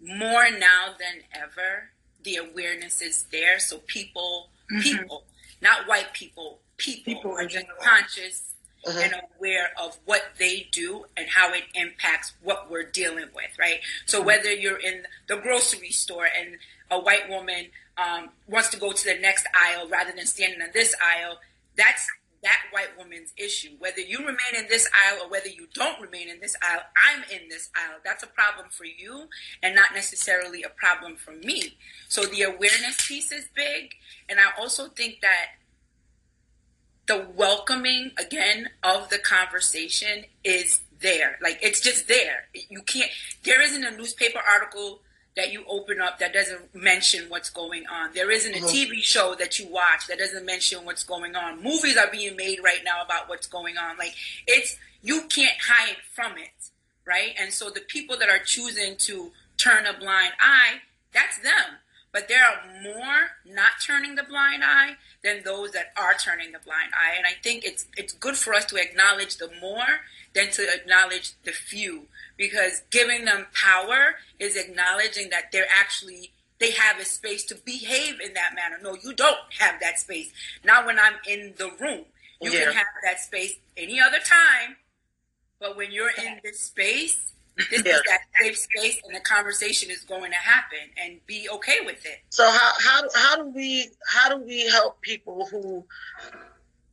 more 0.00 0.50
now 0.50 0.94
than 0.98 1.22
ever, 1.32 1.90
the 2.22 2.36
awareness 2.36 3.02
is 3.02 3.24
there. 3.32 3.58
So 3.58 3.78
people, 3.86 4.50
mm-hmm. 4.70 4.82
people, 4.82 5.24
not 5.60 5.88
white 5.88 6.12
people, 6.12 6.60
people, 6.76 7.14
people 7.14 7.32
are 7.32 7.46
just 7.46 7.66
conscious 7.80 8.54
uh-huh. 8.86 9.00
and 9.02 9.14
aware 9.36 9.70
of 9.82 9.98
what 10.04 10.22
they 10.38 10.68
do 10.72 11.04
and 11.16 11.28
how 11.28 11.52
it 11.52 11.64
impacts 11.74 12.34
what 12.42 12.70
we're 12.70 12.90
dealing 12.90 13.26
with, 13.34 13.50
right? 13.58 13.80
So 14.06 14.18
mm-hmm. 14.18 14.26
whether 14.26 14.52
you're 14.52 14.80
in 14.80 15.02
the 15.26 15.36
grocery 15.36 15.90
store 15.90 16.26
and 16.26 16.56
a 16.90 17.00
white 17.00 17.28
woman 17.28 17.66
um, 17.98 18.30
wants 18.46 18.68
to 18.70 18.78
go 18.78 18.92
to 18.92 19.04
the 19.04 19.18
next 19.20 19.46
aisle 19.54 19.88
rather 19.88 20.12
than 20.12 20.26
standing 20.26 20.60
in 20.60 20.70
this 20.72 20.94
aisle, 21.02 21.38
that's 21.76 22.06
that 22.42 22.62
white 22.70 22.96
woman's 22.96 23.32
issue. 23.36 23.70
Whether 23.78 24.02
you 24.02 24.18
remain 24.18 24.54
in 24.56 24.68
this 24.68 24.88
aisle 25.06 25.24
or 25.24 25.30
whether 25.30 25.48
you 25.48 25.66
don't 25.74 26.00
remain 26.00 26.28
in 26.28 26.38
this 26.38 26.54
aisle, 26.62 26.82
I'm 26.96 27.22
in 27.24 27.48
this 27.48 27.70
aisle. 27.74 27.98
That's 28.04 28.22
a 28.22 28.28
problem 28.28 28.68
for 28.70 28.84
you 28.84 29.28
and 29.62 29.74
not 29.74 29.94
necessarily 29.94 30.62
a 30.62 30.68
problem 30.68 31.16
for 31.16 31.32
me. 31.32 31.76
So 32.08 32.24
the 32.24 32.42
awareness 32.42 33.04
piece 33.08 33.32
is 33.32 33.48
big. 33.56 33.94
And 34.28 34.38
I 34.38 34.60
also 34.60 34.88
think 34.88 35.22
that 35.22 35.46
the 37.06 37.26
welcoming 37.36 38.12
again 38.18 38.70
of 38.82 39.08
the 39.10 39.18
conversation 39.18 40.24
is 40.44 40.80
there. 41.00 41.38
Like 41.42 41.58
it's 41.62 41.80
just 41.80 42.08
there. 42.08 42.48
You 42.52 42.82
can't. 42.82 43.10
There 43.44 43.62
isn't 43.62 43.84
a 43.84 43.96
newspaper 43.96 44.40
article 44.52 45.00
that 45.36 45.52
you 45.52 45.62
open 45.68 46.00
up 46.00 46.18
that 46.18 46.32
doesn't 46.32 46.74
mention 46.74 47.26
what's 47.28 47.50
going 47.50 47.84
on. 47.86 48.10
There 48.14 48.30
isn't 48.30 48.54
a 48.54 48.58
uh-huh. 48.58 48.68
TV 48.68 49.02
show 49.02 49.34
that 49.38 49.58
you 49.58 49.68
watch 49.68 50.06
that 50.08 50.18
doesn't 50.18 50.46
mention 50.46 50.84
what's 50.84 51.04
going 51.04 51.36
on. 51.36 51.62
Movies 51.62 51.96
are 51.98 52.10
being 52.10 52.36
made 52.36 52.60
right 52.64 52.80
now 52.84 53.02
about 53.04 53.28
what's 53.28 53.46
going 53.46 53.76
on. 53.76 53.96
Like 53.98 54.14
it's 54.46 54.76
you 55.02 55.22
can't 55.28 55.56
hide 55.60 55.98
from 56.14 56.32
it, 56.38 56.70
right? 57.06 57.34
And 57.38 57.52
so 57.52 57.70
the 57.70 57.82
people 57.82 58.16
that 58.18 58.30
are 58.30 58.40
choosing 58.44 58.96
to 58.98 59.30
turn 59.58 59.86
a 59.86 59.98
blind 59.98 60.32
eye, 60.40 60.80
that's 61.12 61.38
them. 61.38 61.78
But 62.12 62.28
there 62.28 62.42
are 62.42 62.82
more 62.82 63.28
not 63.44 63.72
turning 63.86 64.14
the 64.14 64.22
blind 64.22 64.62
eye 64.64 64.96
than 65.22 65.42
those 65.44 65.72
that 65.72 65.92
are 65.96 66.14
turning 66.14 66.52
the 66.52 66.58
blind 66.58 66.92
eye. 66.94 67.16
And 67.16 67.26
I 67.26 67.32
think 67.42 67.64
it's 67.64 67.86
it's 67.96 68.12
good 68.12 68.36
for 68.36 68.54
us 68.54 68.64
to 68.66 68.76
acknowledge 68.76 69.36
the 69.36 69.50
more 69.60 70.00
than 70.34 70.50
to 70.52 70.66
acknowledge 70.74 71.32
the 71.44 71.52
few. 71.52 72.06
Because 72.36 72.82
giving 72.90 73.24
them 73.24 73.46
power 73.54 74.16
is 74.38 74.56
acknowledging 74.56 75.30
that 75.30 75.52
they're 75.52 75.66
actually 75.78 76.32
they 76.58 76.70
have 76.72 76.98
a 76.98 77.04
space 77.04 77.44
to 77.44 77.54
behave 77.54 78.20
in 78.20 78.34
that 78.34 78.54
manner. 78.54 78.76
No, 78.82 78.96
you 79.02 79.12
don't 79.12 79.36
have 79.58 79.80
that 79.80 79.98
space. 79.98 80.32
Not 80.64 80.86
when 80.86 80.98
I'm 80.98 81.14
in 81.28 81.54
the 81.58 81.70
room. 81.80 82.04
You 82.40 82.50
yeah. 82.50 82.64
can 82.64 82.72
have 82.72 82.86
that 83.04 83.20
space 83.20 83.54
any 83.76 84.00
other 84.00 84.18
time. 84.18 84.76
But 85.58 85.76
when 85.76 85.90
you're 85.90 86.10
in 86.10 86.40
this 86.44 86.60
space, 86.60 87.32
this 87.70 87.82
yeah. 87.84 87.92
is 87.92 88.02
that 88.08 88.20
safe 88.40 88.56
space, 88.58 89.00
and 89.06 89.14
the 89.14 89.20
conversation 89.20 89.90
is 89.90 90.04
going 90.04 90.30
to 90.30 90.36
happen, 90.36 90.78
and 91.02 91.20
be 91.26 91.48
okay 91.50 91.78
with 91.84 92.04
it. 92.04 92.18
So 92.30 92.44
how 92.44 92.72
how 92.80 93.02
how 93.14 93.36
do 93.36 93.50
we 93.54 93.88
how 94.08 94.28
do 94.28 94.44
we 94.44 94.68
help 94.68 95.00
people 95.00 95.46
who 95.50 95.84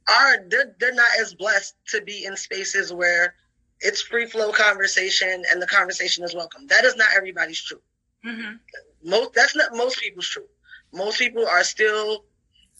are 0.09 0.37
they're, 0.47 0.75
they're 0.79 0.93
not 0.93 1.09
as 1.19 1.33
blessed 1.33 1.75
to 1.87 2.01
be 2.01 2.25
in 2.25 2.35
spaces 2.35 2.91
where 2.93 3.35
it's 3.79 4.01
free 4.01 4.25
flow 4.25 4.51
conversation 4.51 5.43
and 5.49 5.61
the 5.61 5.67
conversation 5.67 6.23
is 6.23 6.33
welcome. 6.33 6.67
That 6.67 6.85
is 6.85 6.95
not 6.95 7.09
everybody's 7.15 7.61
truth. 7.61 7.81
Mm-hmm. 8.25 9.09
Most 9.09 9.33
that's 9.33 9.55
not 9.55 9.75
most 9.75 9.99
people's 9.99 10.27
truth. 10.27 10.47
Most 10.93 11.19
people 11.19 11.45
are 11.45 11.63
still 11.63 12.23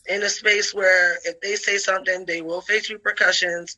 in 0.06 0.22
a 0.22 0.28
space 0.28 0.74
where 0.74 1.16
if 1.24 1.40
they 1.40 1.56
say 1.56 1.78
something, 1.78 2.24
they 2.24 2.42
will 2.42 2.60
face 2.60 2.90
repercussions. 2.90 3.76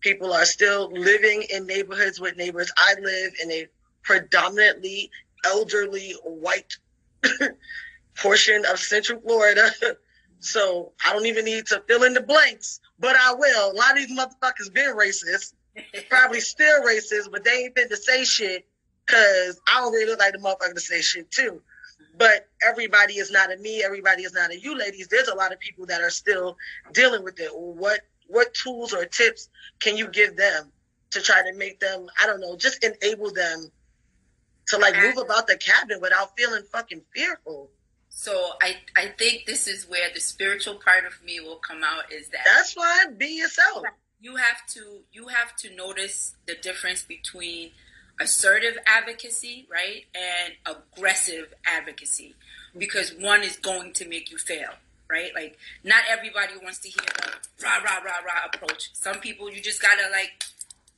People 0.00 0.32
are 0.32 0.44
still 0.44 0.90
living 0.92 1.44
in 1.50 1.66
neighborhoods 1.66 2.20
with 2.20 2.36
neighbors. 2.36 2.70
I 2.76 2.94
live 3.00 3.32
in 3.42 3.50
a 3.50 3.66
predominantly 4.02 5.10
elderly 5.44 6.14
white 6.24 6.76
portion 8.16 8.64
of 8.66 8.78
Central 8.78 9.20
Florida. 9.20 9.70
so 10.40 10.92
I 11.04 11.12
don't 11.12 11.26
even 11.26 11.44
need 11.44 11.66
to 11.66 11.82
fill 11.88 12.04
in 12.04 12.14
the 12.14 12.20
blanks, 12.20 12.80
but 12.98 13.16
I 13.16 13.34
will. 13.34 13.72
A 13.72 13.74
lot 13.74 13.92
of 13.92 13.96
these 13.96 14.16
motherfuckers 14.16 14.72
been 14.72 14.96
racist, 14.96 15.54
probably 16.08 16.40
still 16.40 16.82
racist, 16.82 17.30
but 17.30 17.44
they 17.44 17.64
ain't 17.64 17.74
been 17.74 17.88
to 17.88 17.96
say 17.96 18.24
shit 18.24 18.66
because 19.06 19.60
I 19.68 19.80
don't 19.80 19.92
really 19.92 20.10
look 20.10 20.20
like 20.20 20.32
the 20.32 20.38
motherfucker 20.38 20.74
to 20.74 20.80
say 20.80 21.00
shit 21.00 21.30
too. 21.30 21.60
But 22.16 22.48
everybody 22.66 23.14
is 23.14 23.30
not 23.30 23.52
a 23.52 23.56
me. 23.56 23.82
Everybody 23.82 24.24
is 24.24 24.32
not 24.32 24.50
a 24.50 24.58
you, 24.58 24.76
ladies. 24.76 25.08
There's 25.08 25.28
a 25.28 25.34
lot 25.34 25.52
of 25.52 25.60
people 25.60 25.86
that 25.86 26.00
are 26.00 26.10
still 26.10 26.56
dealing 26.92 27.22
with 27.22 27.38
it. 27.38 27.50
What 27.54 28.00
what 28.28 28.54
tools 28.54 28.94
or 28.94 29.04
tips 29.04 29.48
can 29.80 29.96
you 29.96 30.08
give 30.08 30.36
them 30.36 30.70
to 31.10 31.20
try 31.20 31.42
to 31.50 31.56
make 31.56 31.80
them? 31.80 32.06
I 32.22 32.26
don't 32.26 32.40
know, 32.40 32.56
just 32.56 32.84
enable 32.84 33.32
them 33.32 33.70
to 34.68 34.78
like 34.78 34.94
move 34.96 35.16
about 35.18 35.46
the 35.46 35.56
cabin 35.56 35.98
without 36.00 36.36
feeling 36.36 36.62
fucking 36.70 37.02
fearful. 37.14 37.70
So 38.08 38.50
I 38.60 38.76
I 38.96 39.06
think 39.18 39.46
this 39.46 39.66
is 39.66 39.88
where 39.88 40.08
the 40.12 40.20
spiritual 40.20 40.74
part 40.74 41.04
of 41.04 41.22
me 41.24 41.40
will 41.40 41.56
come 41.56 41.82
out. 41.84 42.12
Is 42.12 42.28
that 42.28 42.40
that's 42.44 42.76
why 42.76 43.06
be 43.16 43.38
yourself. 43.38 43.84
You 44.20 44.36
have 44.36 44.66
to 44.74 45.00
you 45.12 45.28
have 45.28 45.56
to 45.56 45.74
notice 45.74 46.34
the 46.46 46.54
difference 46.54 47.02
between 47.02 47.70
assertive 48.20 48.76
advocacy, 48.86 49.66
right, 49.70 50.04
and 50.14 50.54
aggressive 50.66 51.54
advocacy, 51.64 52.34
because 52.76 53.14
one 53.14 53.42
is 53.42 53.56
going 53.56 53.92
to 53.92 54.08
make 54.08 54.30
you 54.30 54.38
fail, 54.38 54.72
right? 55.10 55.30
Like 55.34 55.58
not 55.84 56.02
everybody 56.10 56.54
wants 56.62 56.78
to 56.80 56.88
hear 56.88 57.08
a 57.24 57.64
rah 57.64 57.78
rah 57.78 57.98
rah 58.04 58.24
rah 58.24 58.50
approach. 58.52 58.90
Some 58.94 59.20
people 59.20 59.50
you 59.50 59.60
just 59.62 59.82
gotta 59.82 60.10
like, 60.10 60.44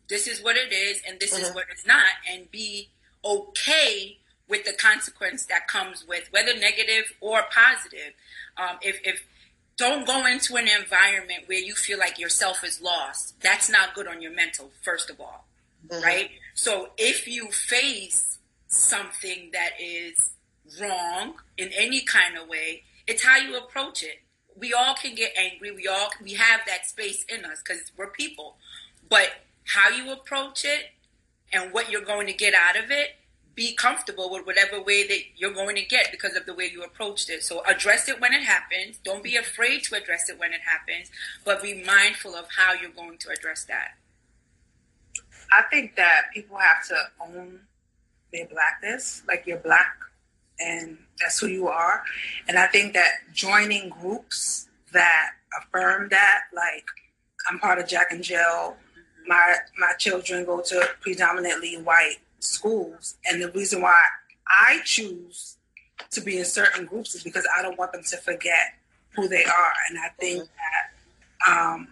this 0.09 0.27
is 0.27 0.43
what 0.43 0.57
it 0.57 0.73
is, 0.73 1.01
and 1.09 1.19
this 1.21 1.35
mm-hmm. 1.35 1.45
is 1.45 1.55
what 1.55 1.67
it's 1.71 1.87
not, 1.87 2.07
and 2.31 2.51
be 2.51 2.89
okay 3.25 4.19
with 4.49 4.65
the 4.65 4.73
consequence 4.73 5.47
that 5.47 5.69
comes 5.69 6.05
with 6.07 6.29
whether 6.33 6.55
negative 6.59 7.15
or 7.21 7.43
positive. 7.55 8.13
Um, 8.57 8.79
if, 8.83 9.01
if 9.05 9.25
don't 9.77 10.07
go 10.07 10.27
into 10.27 10.57
an 10.57 10.67
environment 10.69 11.45
where 11.47 11.61
you 11.61 11.75
feel 11.75 11.99
like 11.99 12.19
yourself 12.19 12.65
is 12.65 12.83
lost, 12.83 13.41
that's 13.41 13.71
not 13.71 13.95
good 13.95 14.09
on 14.09 14.21
your 14.21 14.33
mental. 14.33 14.71
First 14.83 15.09
of 15.09 15.21
all, 15.21 15.45
mm-hmm. 15.89 16.03
right? 16.03 16.31
So 16.55 16.91
if 16.99 17.27
you 17.29 17.51
face 17.53 18.39
something 18.67 19.51
that 19.53 19.71
is 19.81 20.31
wrong 20.81 21.35
in 21.57 21.71
any 21.77 22.03
kind 22.03 22.37
of 22.37 22.49
way, 22.49 22.83
it's 23.11 23.25
how 23.25 23.37
you 23.39 23.59
approach 23.59 24.05
it. 24.05 24.23
We 24.57 24.73
all 24.73 24.95
can 24.95 25.17
get 25.17 25.33
angry. 25.37 25.73
We 25.73 25.89
all 25.89 26.11
we 26.23 26.35
have 26.35 26.61
that 26.69 26.87
space 26.87 27.25
in 27.29 27.45
us 27.45 27.61
because 27.63 27.91
we're 27.97 28.07
people. 28.07 28.57
But 29.09 29.31
how 29.65 29.89
you 29.89 30.13
approach 30.13 30.65
it 30.65 30.93
and 31.53 31.73
what 31.73 31.91
you're 31.91 32.05
going 32.05 32.29
to 32.29 32.33
get 32.33 32.55
out 32.55 32.77
of 32.77 32.93
it, 32.93 33.17
be 33.57 33.75
comfortable 33.75 34.31
with 34.31 34.47
whatever 34.47 34.81
way 34.81 35.09
that 35.09 35.21
you're 35.37 35.53
going 35.53 35.75
to 35.75 35.85
get 35.85 36.13
because 36.13 36.37
of 36.37 36.47
the 36.47 36.55
way 36.55 36.71
you 36.73 36.85
approached 36.85 37.29
it. 37.31 37.43
So 37.43 37.65
address 37.67 38.09
it 38.09 38.21
when 38.21 38.33
it 38.33 38.45
happens. 38.45 38.99
Don't 39.05 39.25
be 39.25 39.35
afraid 39.35 39.83
to 39.85 39.97
address 39.97 40.29
it 40.29 40.39
when 40.39 40.53
it 40.53 40.61
happens, 40.61 41.11
but 41.45 41.61
be 41.61 41.83
mindful 41.83 42.37
of 42.37 42.47
how 42.57 42.75
you're 42.75 42.91
going 42.93 43.19
to 43.19 43.31
address 43.31 43.65
that. 43.65 43.97
I 45.53 45.63
think 45.63 45.97
that 45.97 46.27
people 46.33 46.59
have 46.59 46.87
to 46.87 46.97
own 47.21 47.59
their 48.33 48.47
blackness, 48.47 49.23
like 49.27 49.49
you're 49.49 49.59
black 49.59 49.97
and 50.61 50.99
that's 51.21 51.39
who 51.39 51.47
you 51.47 51.69
are. 51.69 52.03
And 52.49 52.59
I 52.59 52.67
think 52.67 52.95
that 52.95 53.11
joining 53.33 53.91
groups 53.91 54.69
that 54.93 55.31
affirm 55.61 56.09
that, 56.11 56.43
like 56.55 56.85
I'm 57.49 57.59
part 57.59 57.79
of 57.79 57.89
Jack 57.89 58.13
and 58.13 58.23
Jill, 58.23 58.77
my 59.27 59.55
my 59.79 59.93
children 59.99 60.45
go 60.45 60.61
to 60.61 60.89
predominantly 61.01 61.77
white 61.77 62.17
schools, 62.39 63.17
and 63.27 63.43
the 63.43 63.51
reason 63.53 63.83
why 63.83 64.01
I 64.49 64.81
choose 64.85 65.57
to 66.11 66.21
be 66.21 66.39
in 66.39 66.45
certain 66.45 66.87
groups 66.87 67.15
is 67.15 67.23
because 67.23 67.47
I 67.57 67.63
don't 67.63 67.79
want 67.79 67.93
them 67.93 68.03
to 68.03 68.17
forget 68.17 68.75
who 69.15 69.29
they 69.29 69.45
are, 69.45 69.73
and 69.89 69.99
I 69.99 70.09
think 70.19 70.45
that 70.45 71.53
um, 71.53 71.89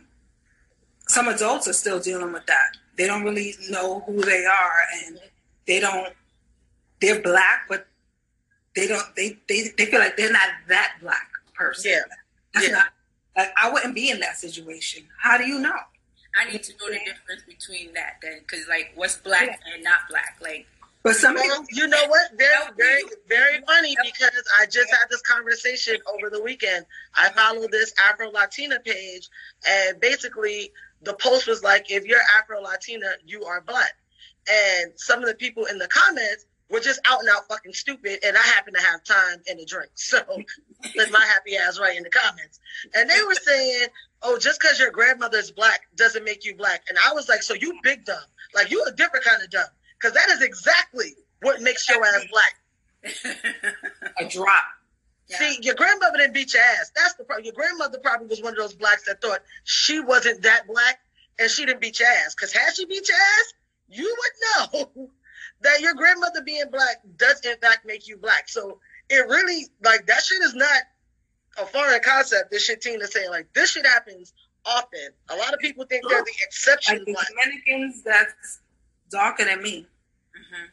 some 1.07 1.29
adults 1.29 1.67
are 1.69 1.73
still 1.73 2.01
dealing 2.01 2.33
with 2.33 2.47
that. 2.47 2.77
They 2.97 3.07
don't 3.07 3.25
really 3.25 3.55
know 3.71 4.01
who 4.01 4.21
they 4.21 4.45
are 4.45 4.81
and 5.05 5.19
they 5.67 5.81
don't 5.81 6.13
they're 7.01 7.23
black 7.23 7.67
but 7.69 7.87
they 8.75 8.87
don't 8.87 9.05
they 9.17 9.37
they, 9.49 9.69
they 9.77 9.87
feel 9.87 10.01
like 10.01 10.17
they're 10.17 10.33
not 10.33 10.49
that 10.69 10.95
black 11.01 11.29
person 11.55 11.93
yeah 11.93 12.01
that's 12.55 12.67
yeah. 12.69 12.73
not 12.73 12.87
like 13.37 13.51
i 13.61 13.71
wouldn't 13.71 13.95
be 13.95 14.11
in 14.11 14.21
that 14.21 14.37
situation 14.37 15.05
how 15.21 15.37
do 15.37 15.47
you 15.47 15.59
know 15.59 15.77
i 16.41 16.51
need 16.51 16.63
to 16.63 16.73
know 16.73 16.89
the 16.89 16.99
difference 17.05 17.43
between 17.47 17.93
that 17.95 18.17
then 18.23 18.39
because 18.41 18.67
like 18.69 18.93
what's 18.95 19.17
black 19.19 19.47
yeah. 19.47 19.75
and 19.75 19.85
not 19.85 20.01
black 20.09 20.37
like 20.41 20.67
but 21.05 21.15
some 21.15 21.35
well, 21.35 21.45
people, 21.45 21.65
you 21.71 21.87
know 21.87 22.07
what? 22.09 22.37
Very, 22.37 22.65
very, 22.77 23.03
very 23.29 23.63
funny 23.67 23.97
because 24.05 24.43
I 24.61 24.67
just 24.67 24.91
had 24.91 25.09
this 25.09 25.23
conversation 25.23 25.97
over 26.13 26.29
the 26.29 26.43
weekend. 26.43 26.85
I 27.15 27.31
follow 27.31 27.67
this 27.71 27.95
Afro 28.11 28.31
Latina 28.31 28.81
page, 28.85 29.29
and 29.67 30.01
basically 30.01 30.73
the 31.03 31.15
post 31.15 31.47
was 31.47 31.63
like, 31.63 31.91
if 31.91 32.05
you're 32.05 32.21
Afro 32.39 32.61
Latina, 32.61 33.07
you 33.25 33.45
are 33.45 33.61
black. 33.61 33.93
And 34.51 34.93
some 34.97 35.21
of 35.21 35.29
the 35.29 35.35
people 35.35 35.67
in 35.67 35.79
the 35.79 35.89
comments 35.89 36.47
were 36.71 36.81
just 36.81 37.01
out 37.07 37.21
and 37.21 37.29
out 37.29 37.49
fucking 37.49 37.73
stupid. 37.73 38.19
And 38.25 38.37
I 38.37 38.43
happen 38.43 38.75
to 38.75 38.81
have 38.81 39.05
time 39.05 39.43
and 39.49 39.61
a 39.61 39.65
drink. 39.65 39.91
So 39.97 40.19
let 40.97 41.11
my 41.11 41.25
happy 41.25 41.57
ass 41.57 41.79
right 41.79 41.97
in 41.97 42.03
the 42.03 42.11
comments. 42.11 42.61
And 42.95 43.09
they 43.11 43.23
were 43.27 43.35
saying, 43.35 43.89
oh, 44.23 44.39
just 44.39 44.61
because 44.61 44.79
your 44.79 44.91
grandmother's 44.91 45.51
black 45.51 45.83
doesn't 45.97 46.25
make 46.25 46.45
you 46.45 46.55
black. 46.57 46.83
And 46.89 46.99
I 47.05 47.13
was 47.13 47.29
like, 47.29 47.43
so 47.43 47.55
you 47.55 47.79
big 47.83 48.05
dumb. 48.05 48.17
Like 48.55 48.71
you 48.71 48.85
a 48.87 48.93
different 48.93 49.25
kind 49.25 49.43
of 49.43 49.51
dumb. 49.51 49.67
Because 49.99 50.15
that 50.15 50.29
is 50.31 50.43
exactly 50.43 51.15
what 51.43 51.61
makes 51.61 51.89
your 51.89 52.05
ass 52.05 52.25
black. 52.31 53.35
a 54.19 54.29
drop. 54.29 54.65
Yeah. 55.29 55.39
See, 55.39 55.59
your 55.63 55.75
grandmother 55.75 56.19
didn't 56.19 56.35
beat 56.35 56.55
your 56.55 56.63
ass. 56.63 56.91
That's 56.95 57.15
the 57.15 57.25
problem. 57.25 57.45
Your 57.45 57.55
grandmother 57.55 57.99
probably 57.99 58.29
was 58.29 58.43
one 58.43 58.53
of 58.53 58.59
those 58.59 58.75
blacks 58.75 59.05
that 59.07 59.21
thought 59.21 59.41
she 59.65 60.01
wasn't 60.01 60.43
that 60.43 60.67
black 60.67 61.01
and 61.39 61.51
she 61.51 61.67
didn't 61.67 61.81
beat 61.81 62.01
your 62.01 62.09
ass. 62.09 62.35
Because 62.35 62.53
had 62.53 62.75
she 62.75 62.87
beat 62.87 63.09
your 63.09 63.17
ass, 63.17 63.53
you 63.89 64.17
would 64.19 64.89
know 64.95 65.11
that 65.61 65.81
your 65.81 65.95
grandmother 65.95 66.43
being 66.43 66.65
black 66.71 67.03
does 67.17 67.41
in 67.41 67.57
fact 67.59 67.87
make 67.87 68.09
you 68.09 68.17
black. 68.17 68.49
So 68.49 68.79
it 69.09 69.27
really 69.29 69.67
like 69.83 70.07
that 70.07 70.23
shit 70.23 70.43
is 70.43 70.55
not 70.55 70.83
a 71.61 71.67
foreign 71.67 72.01
concept. 72.03 72.51
This 72.51 72.65
shit 72.65 72.81
Tina 72.81 73.07
saying 73.07 73.31
like 73.31 73.53
this 73.55 73.73
shit 73.73 73.87
happens 73.87 74.33
often. 74.65 75.09
A 75.31 75.37
lot 75.37 75.53
of 75.53 75.61
people 75.61 75.85
think 75.85 76.05
they're 76.09 76.23
the 76.23 76.33
exception. 76.47 76.99
Like 76.99 77.07
the 77.07 77.35
Dominicans 77.45 78.03
that's 78.03 78.61
darker 79.11 79.45
than 79.45 79.63
me. 79.63 79.87
Mm-hmm. 80.37 80.65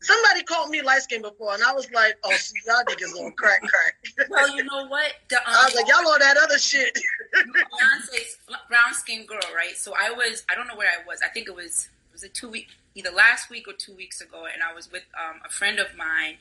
Somebody 0.00 0.42
called 0.42 0.70
me 0.70 0.82
light 0.82 1.02
skin 1.02 1.22
before, 1.22 1.54
and 1.54 1.62
I 1.62 1.72
was 1.72 1.88
like, 1.92 2.16
"Oh, 2.24 2.32
so 2.32 2.52
y'all 2.66 2.82
niggas 2.84 3.24
on 3.24 3.30
crack, 3.32 3.60
crack." 3.60 4.28
well, 4.28 4.56
you 4.56 4.64
know 4.64 4.88
what? 4.88 5.12
The, 5.28 5.36
um, 5.36 5.42
I 5.46 5.64
was 5.66 5.76
like, 5.76 5.86
"Y'all 5.86 6.08
on 6.08 6.18
that 6.18 6.36
other 6.42 6.58
shit." 6.58 6.98
Beyonce's 7.32 8.38
brown 8.68 8.94
skin 8.94 9.24
girl, 9.26 9.38
right? 9.54 9.76
So 9.76 9.94
I 9.96 10.10
was, 10.10 10.44
I 10.50 10.56
don't 10.56 10.66
know 10.66 10.74
where 10.74 10.88
I 10.88 11.06
was. 11.06 11.20
I 11.24 11.28
think 11.28 11.46
it 11.46 11.54
was 11.54 11.88
was 12.12 12.22
it 12.22 12.34
two 12.34 12.48
week, 12.48 12.68
either 12.94 13.10
last 13.10 13.50
week 13.50 13.66
or 13.66 13.72
two 13.72 13.94
weeks 13.94 14.20
ago, 14.20 14.44
and 14.52 14.62
I 14.62 14.74
was 14.74 14.90
with 14.90 15.04
um, 15.18 15.40
a 15.44 15.48
friend 15.48 15.78
of 15.78 15.96
mine 15.96 16.36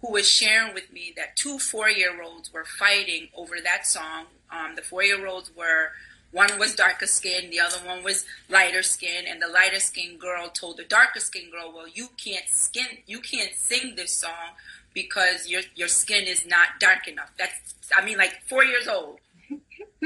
who 0.00 0.12
was 0.12 0.28
sharing 0.28 0.74
with 0.74 0.92
me 0.92 1.12
that 1.16 1.36
two 1.36 1.58
four 1.58 1.88
year 1.88 2.22
olds 2.22 2.52
were 2.52 2.64
fighting 2.64 3.28
over 3.34 3.56
that 3.62 3.86
song. 3.86 4.26
Um, 4.50 4.74
the 4.74 4.82
four 4.82 5.02
year 5.02 5.26
olds 5.26 5.50
were 5.56 5.92
one 6.32 6.58
was 6.58 6.74
darker 6.74 7.06
skin, 7.06 7.50
the 7.50 7.60
other 7.60 7.76
one 7.86 8.02
was 8.02 8.24
lighter 8.48 8.82
skin, 8.82 9.24
and 9.28 9.40
the 9.40 9.48
lighter 9.48 9.80
skin 9.80 10.16
girl 10.18 10.48
told 10.48 10.78
the 10.78 10.84
darker 10.84 11.20
skin 11.20 11.50
girl, 11.50 11.72
"Well, 11.72 11.88
you 11.88 12.08
can't 12.16 12.48
skin, 12.48 12.98
you 13.06 13.20
can't 13.20 13.54
sing 13.54 13.94
this 13.96 14.12
song 14.12 14.56
because 14.92 15.48
your 15.48 15.62
your 15.74 15.88
skin 15.88 16.24
is 16.24 16.44
not 16.46 16.80
dark 16.80 17.06
enough." 17.06 17.30
That's, 17.38 17.74
I 17.96 18.04
mean, 18.04 18.18
like 18.18 18.42
four 18.48 18.64
years 18.64 18.88
old. 18.88 19.20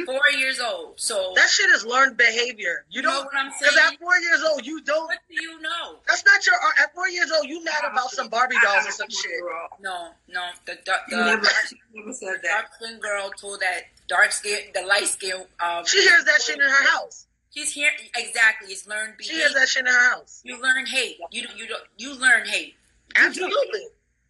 Four 0.04 0.20
years 0.36 0.60
old. 0.60 1.00
So 1.00 1.32
that 1.36 1.48
shit 1.48 1.70
is 1.70 1.86
learned 1.86 2.18
behavior. 2.18 2.84
You, 2.90 3.00
know 3.00 3.20
what 3.20 3.28
I'm 3.34 3.50
saying? 3.52 3.72
Because 3.72 3.92
at 3.92 3.98
four 3.98 4.16
years 4.18 4.42
old, 4.50 4.66
you 4.66 4.82
don't. 4.82 5.06
What 5.06 5.18
do 5.28 5.42
you 5.42 5.60
know? 5.62 5.96
That's 6.06 6.24
not 6.26 6.44
your. 6.44 6.54
At 6.82 6.94
four 6.94 7.08
years 7.08 7.32
old, 7.32 7.46
you 7.46 7.64
mad 7.64 7.82
about 7.90 8.10
some 8.10 8.28
Barbie 8.28 8.56
dolls 8.62 8.86
or 8.86 8.90
some 8.90 9.08
shit. 9.08 9.40
No, 9.80 10.10
no. 10.28 10.48
The 10.66 10.78
the, 10.84 10.92
the 11.08 11.16
never, 11.16 11.48
never 11.94 12.12
said 12.12 12.28
that. 12.28 12.42
dark 12.42 12.66
skin 12.74 12.98
girl 13.00 13.30
told 13.40 13.60
that 13.60 13.84
dark 14.06 14.32
skin, 14.32 14.58
the 14.74 14.82
light 14.82 15.06
skin. 15.06 15.44
Um, 15.64 15.86
she 15.86 16.02
hears 16.02 16.24
that 16.24 16.42
shit 16.42 16.56
in 16.56 16.62
her 16.62 16.88
house. 16.90 17.26
She's 17.54 17.72
here 17.72 17.88
exactly. 18.16 18.72
It's 18.72 18.86
learned 18.86 19.16
behavior. 19.16 19.34
She 19.34 19.40
hears 19.40 19.54
that 19.54 19.68
shit 19.68 19.86
in 19.86 19.92
her 19.92 20.10
house. 20.10 20.42
You 20.44 20.60
learn 20.60 20.84
hate. 20.84 21.16
You 21.30 21.46
you 21.56 21.66
don't. 21.66 21.82
You 21.96 22.14
learn 22.20 22.46
hate. 22.46 22.74
Absolutely. 23.16 23.80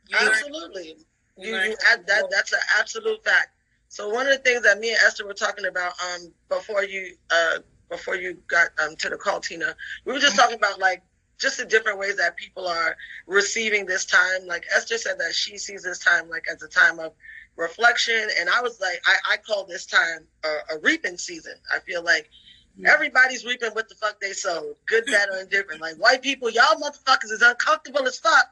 You 0.08 0.16
Absolutely. 0.20 0.82
Learn, 0.82 0.96
you, 1.38 1.56
you, 1.56 1.70
you 1.70 1.76
that, 2.06 2.28
that's 2.30 2.52
an 2.52 2.61
absolute 2.78 3.25
fact. 3.25 3.49
So 3.88 4.09
one 4.09 4.26
of 4.26 4.33
the 4.33 4.38
things 4.38 4.62
that 4.62 4.78
me 4.78 4.90
and 4.90 4.99
Esther 5.07 5.26
were 5.26 5.35
talking 5.35 5.66
about 5.66 5.93
um 6.02 6.33
before 6.49 6.85
you 6.85 7.16
uh 7.31 7.59
before 7.90 8.16
you 8.16 8.38
got 8.49 8.69
um 8.83 8.97
to 8.97 9.09
the 9.09 9.16
call, 9.16 9.40
Tina, 9.40 9.76
we 10.05 10.12
were 10.12 10.19
just 10.19 10.37
talking 10.37 10.57
about 10.57 10.78
like 10.78 11.02
just 11.38 11.59
the 11.59 11.64
different 11.64 11.99
ways 11.99 12.16
that 12.16 12.37
people 12.37 12.66
are 12.66 12.97
receiving 13.26 13.87
this 13.87 14.05
time. 14.07 14.47
Like 14.47 14.64
Esther 14.75 14.99
said 14.99 15.19
that 15.19 15.35
she 15.35 15.59
sees 15.59 15.83
this 15.83 15.99
time 15.99 16.28
like 16.28 16.45
as 16.52 16.62
a 16.62 16.69
time 16.69 16.99
of 16.99 17.12
reflection, 17.57 18.28
and 18.38 18.49
I 18.50 18.61
was 18.61 18.81
like, 18.81 19.00
I, 19.07 19.35
I 19.35 19.37
call 19.38 19.64
this 19.66 19.87
time 19.87 20.26
a, 20.45 20.49
a 20.75 20.78
reaping 20.83 21.16
season. 21.16 21.55
I 21.75 21.78
feel 21.81 22.02
like 22.02 22.28
Mm-hmm. 22.76 22.87
Everybody's 22.93 23.45
reaping 23.45 23.71
what 23.71 23.88
the 23.88 23.95
fuck 23.95 24.21
they 24.21 24.33
sowed. 24.33 24.75
Good, 24.87 25.07
bad, 25.11 25.28
or 25.31 25.38
indifferent. 25.38 25.81
Like 25.81 25.97
white 25.97 26.23
people, 26.23 26.50
y'all 26.50 26.76
motherfuckers 26.81 27.31
is 27.33 27.43
uncomfortable 27.43 28.07
as 28.07 28.19
fuck. 28.19 28.47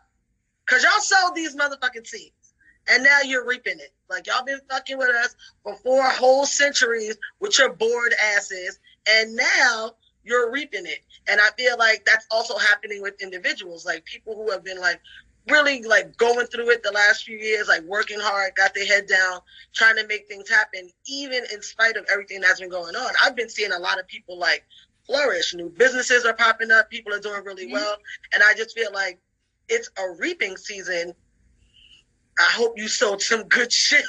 Cause 0.67 0.83
y'all 0.83 1.01
sowed 1.01 1.35
these 1.35 1.55
motherfucking 1.55 2.07
seeds. 2.07 2.44
And 2.89 3.03
now 3.03 3.21
you're 3.25 3.47
reaping 3.47 3.79
it. 3.79 3.93
Like 4.11 4.27
y'all 4.27 4.45
been 4.45 4.61
fucking 4.71 4.99
with 4.99 5.15
us 5.17 5.35
for 5.63 5.77
four 5.77 6.05
whole 6.05 6.47
centuries 6.47 7.17
with 7.41 7.59
your 7.59 7.73
bored 7.73 8.15
asses. 8.37 8.79
And 9.09 9.37
now 9.37 9.93
you're 10.25 10.51
reaping 10.51 10.87
it. 10.87 11.01
And 11.29 11.41
I 11.41 11.49
feel 11.57 11.79
like 11.79 12.05
that's 12.05 12.27
also 12.31 12.59
happening 12.59 13.03
with 13.03 13.21
individuals, 13.23 13.87
like 13.87 14.05
people 14.05 14.35
who 14.35 14.51
have 14.51 14.65
been 14.65 14.81
like 14.81 15.01
really 15.49 15.83
like 15.83 16.17
going 16.17 16.47
through 16.47 16.71
it 16.71 16.83
the 16.83 16.93
last 16.93 17.25
few 17.25 17.37
years, 17.37 17.69
like 17.69 17.83
working 17.83 18.19
hard, 18.21 18.55
got 18.55 18.75
their 18.75 18.87
head 18.87 19.07
down, 19.07 19.41
trying 19.75 19.97
to 19.97 20.07
make 20.07 20.27
things 20.27 20.49
happen, 20.49 20.89
even 21.07 21.45
in 21.53 21.63
spite 21.63 21.97
of 21.97 22.07
everything 22.11 22.41
that's 22.41 22.61
been 22.61 22.71
going 22.71 22.95
on. 22.95 23.11
I've 23.23 23.37
been 23.37 23.49
seeing 23.49 23.73
a 23.73 23.79
lot 23.79 23.99
of 23.99 24.07
people 24.07 24.39
like 24.39 24.65
flourish. 25.07 25.55
New 25.55 25.69
businesses 25.69 26.25
are 26.25 26.35
popping 26.35 26.71
up, 26.71 26.91
people 26.91 27.13
are 27.13 27.21
doing 27.21 27.45
really 27.45 27.65
mm-hmm. 27.65 27.75
well. 27.75 27.97
And 28.33 28.43
I 28.43 28.55
just 28.55 28.77
feel 28.77 28.93
like 28.93 29.19
it's 29.69 29.91
a 29.99 30.11
reaping 30.19 30.57
season. 30.57 31.15
I 32.39 32.51
hope 32.53 32.77
you 32.77 32.89
sold 32.89 33.23
some 33.23 33.45
good 33.45 33.73
shit 33.85 34.05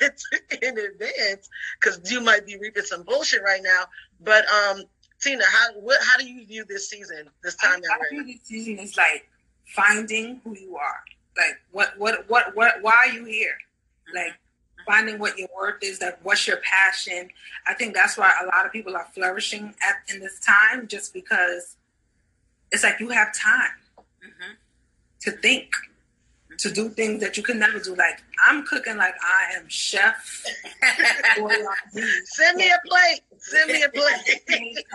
in 0.61 0.77
advance 0.77 1.49
because 1.79 2.11
you 2.11 2.21
might 2.21 2.45
be 2.45 2.57
reaping 2.57 2.83
some 2.83 3.03
bullshit 3.03 3.41
right 3.43 3.61
now. 3.63 3.85
But 4.21 4.45
um, 4.49 4.83
Tina, 5.21 5.43
how 5.45 5.79
what, 5.79 5.99
how 6.03 6.17
do 6.17 6.27
you 6.27 6.45
view 6.45 6.65
this 6.67 6.89
season, 6.89 7.29
this 7.43 7.55
time? 7.55 7.81
I, 7.89 7.95
I 7.95 8.09
view 8.09 8.25
this 8.25 8.41
season 8.43 8.79
is 8.79 8.97
like 8.97 9.27
finding 9.75 10.41
who 10.43 10.57
you 10.57 10.75
are. 10.77 11.03
Like 11.37 11.59
what 11.71 11.93
what 11.97 12.29
what 12.29 12.55
what 12.55 12.75
why 12.81 12.95
are 12.95 13.07
you 13.07 13.25
here? 13.25 13.57
Like 14.13 14.33
finding 14.85 15.19
what 15.19 15.37
your 15.37 15.49
worth 15.55 15.81
is, 15.81 16.01
like 16.01 16.23
what's 16.23 16.47
your 16.47 16.57
passion. 16.57 17.29
I 17.67 17.73
think 17.73 17.93
that's 17.93 18.17
why 18.17 18.31
a 18.41 18.45
lot 18.45 18.65
of 18.65 18.71
people 18.71 18.95
are 18.95 19.07
flourishing 19.13 19.73
at 19.81 20.13
in 20.13 20.21
this 20.21 20.39
time 20.39 20.87
just 20.87 21.13
because 21.13 21.75
it's 22.71 22.83
like 22.83 22.99
you 22.99 23.09
have 23.09 23.33
time 23.33 23.71
mm-hmm. 24.23 24.53
to 25.21 25.31
think, 25.31 25.71
to 26.59 26.71
do 26.71 26.89
things 26.89 27.21
that 27.21 27.37
you 27.37 27.43
could 27.43 27.57
never 27.57 27.79
do. 27.79 27.95
Like 27.95 28.23
I'm 28.45 28.65
cooking 28.65 28.97
like 28.97 29.15
I 29.21 29.57
am 29.57 29.67
chef. 29.67 30.45
Send 32.25 32.57
me 32.57 32.71
a 32.71 32.87
plate. 32.87 33.21
Send 33.37 33.71
me 33.71 33.83
a 33.83 33.89
plate. 33.89 34.85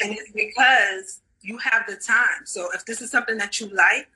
and 0.00 0.12
it's 0.12 0.32
because 0.32 1.20
you 1.42 1.58
have 1.58 1.86
the 1.86 1.96
time. 1.96 2.44
So 2.44 2.68
if 2.74 2.84
this 2.86 3.00
is 3.00 3.10
something 3.10 3.36
that 3.38 3.60
you 3.60 3.68
like, 3.68 4.08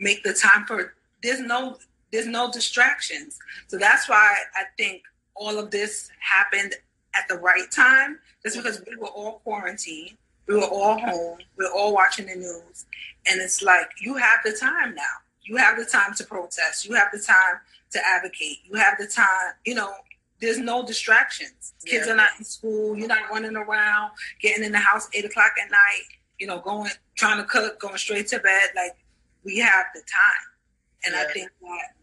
make 0.00 0.22
the 0.24 0.32
time 0.32 0.64
for 0.66 0.80
it. 0.80 0.90
There's 1.22 1.40
no 1.40 1.76
there's 2.10 2.26
no 2.26 2.50
distractions. 2.50 3.38
So 3.68 3.78
that's 3.78 4.08
why 4.08 4.34
I 4.56 4.64
think 4.76 5.02
all 5.36 5.58
of 5.58 5.70
this 5.70 6.10
happened 6.18 6.74
at 7.14 7.28
the 7.28 7.36
right 7.36 7.70
time, 7.70 8.18
just 8.42 8.56
because 8.56 8.82
we 8.88 8.96
were 8.96 9.08
all 9.08 9.40
quarantined, 9.44 10.16
we 10.50 10.56
were 10.56 10.66
all 10.66 10.98
home, 10.98 11.38
we 11.56 11.64
are 11.64 11.72
all 11.72 11.94
watching 11.94 12.26
the 12.26 12.34
news, 12.34 12.84
and 13.26 13.40
it's 13.40 13.62
like 13.62 13.88
you 14.00 14.16
have 14.16 14.40
the 14.44 14.52
time 14.52 14.96
now. 14.96 15.02
You 15.42 15.56
have 15.56 15.78
the 15.78 15.84
time 15.84 16.12
to 16.14 16.24
protest. 16.24 16.88
You 16.88 16.94
have 16.96 17.08
the 17.12 17.20
time 17.20 17.60
to 17.92 18.00
advocate. 18.04 18.58
You 18.68 18.76
have 18.76 18.98
the 18.98 19.06
time. 19.06 19.54
You 19.64 19.76
know, 19.76 19.92
there's 20.40 20.58
no 20.58 20.84
distractions. 20.84 21.74
Kids 21.86 22.06
yeah. 22.06 22.12
are 22.12 22.16
not 22.16 22.30
in 22.38 22.44
school. 22.44 22.96
You're 22.96 23.08
not 23.08 23.30
running 23.30 23.56
around, 23.56 24.10
getting 24.40 24.64
in 24.64 24.72
the 24.72 24.78
house 24.78 25.08
eight 25.14 25.24
o'clock 25.24 25.52
at 25.62 25.70
night. 25.70 26.02
You 26.40 26.48
know, 26.48 26.58
going 26.58 26.90
trying 27.14 27.38
to 27.38 27.44
cook, 27.44 27.78
going 27.78 27.96
straight 27.96 28.26
to 28.28 28.40
bed. 28.40 28.70
Like 28.74 28.96
we 29.44 29.58
have 29.58 29.86
the 29.94 30.00
time. 30.00 31.04
And 31.06 31.14
yeah. 31.14 31.26
I 31.28 31.32
think 31.32 31.50
that 31.60 31.94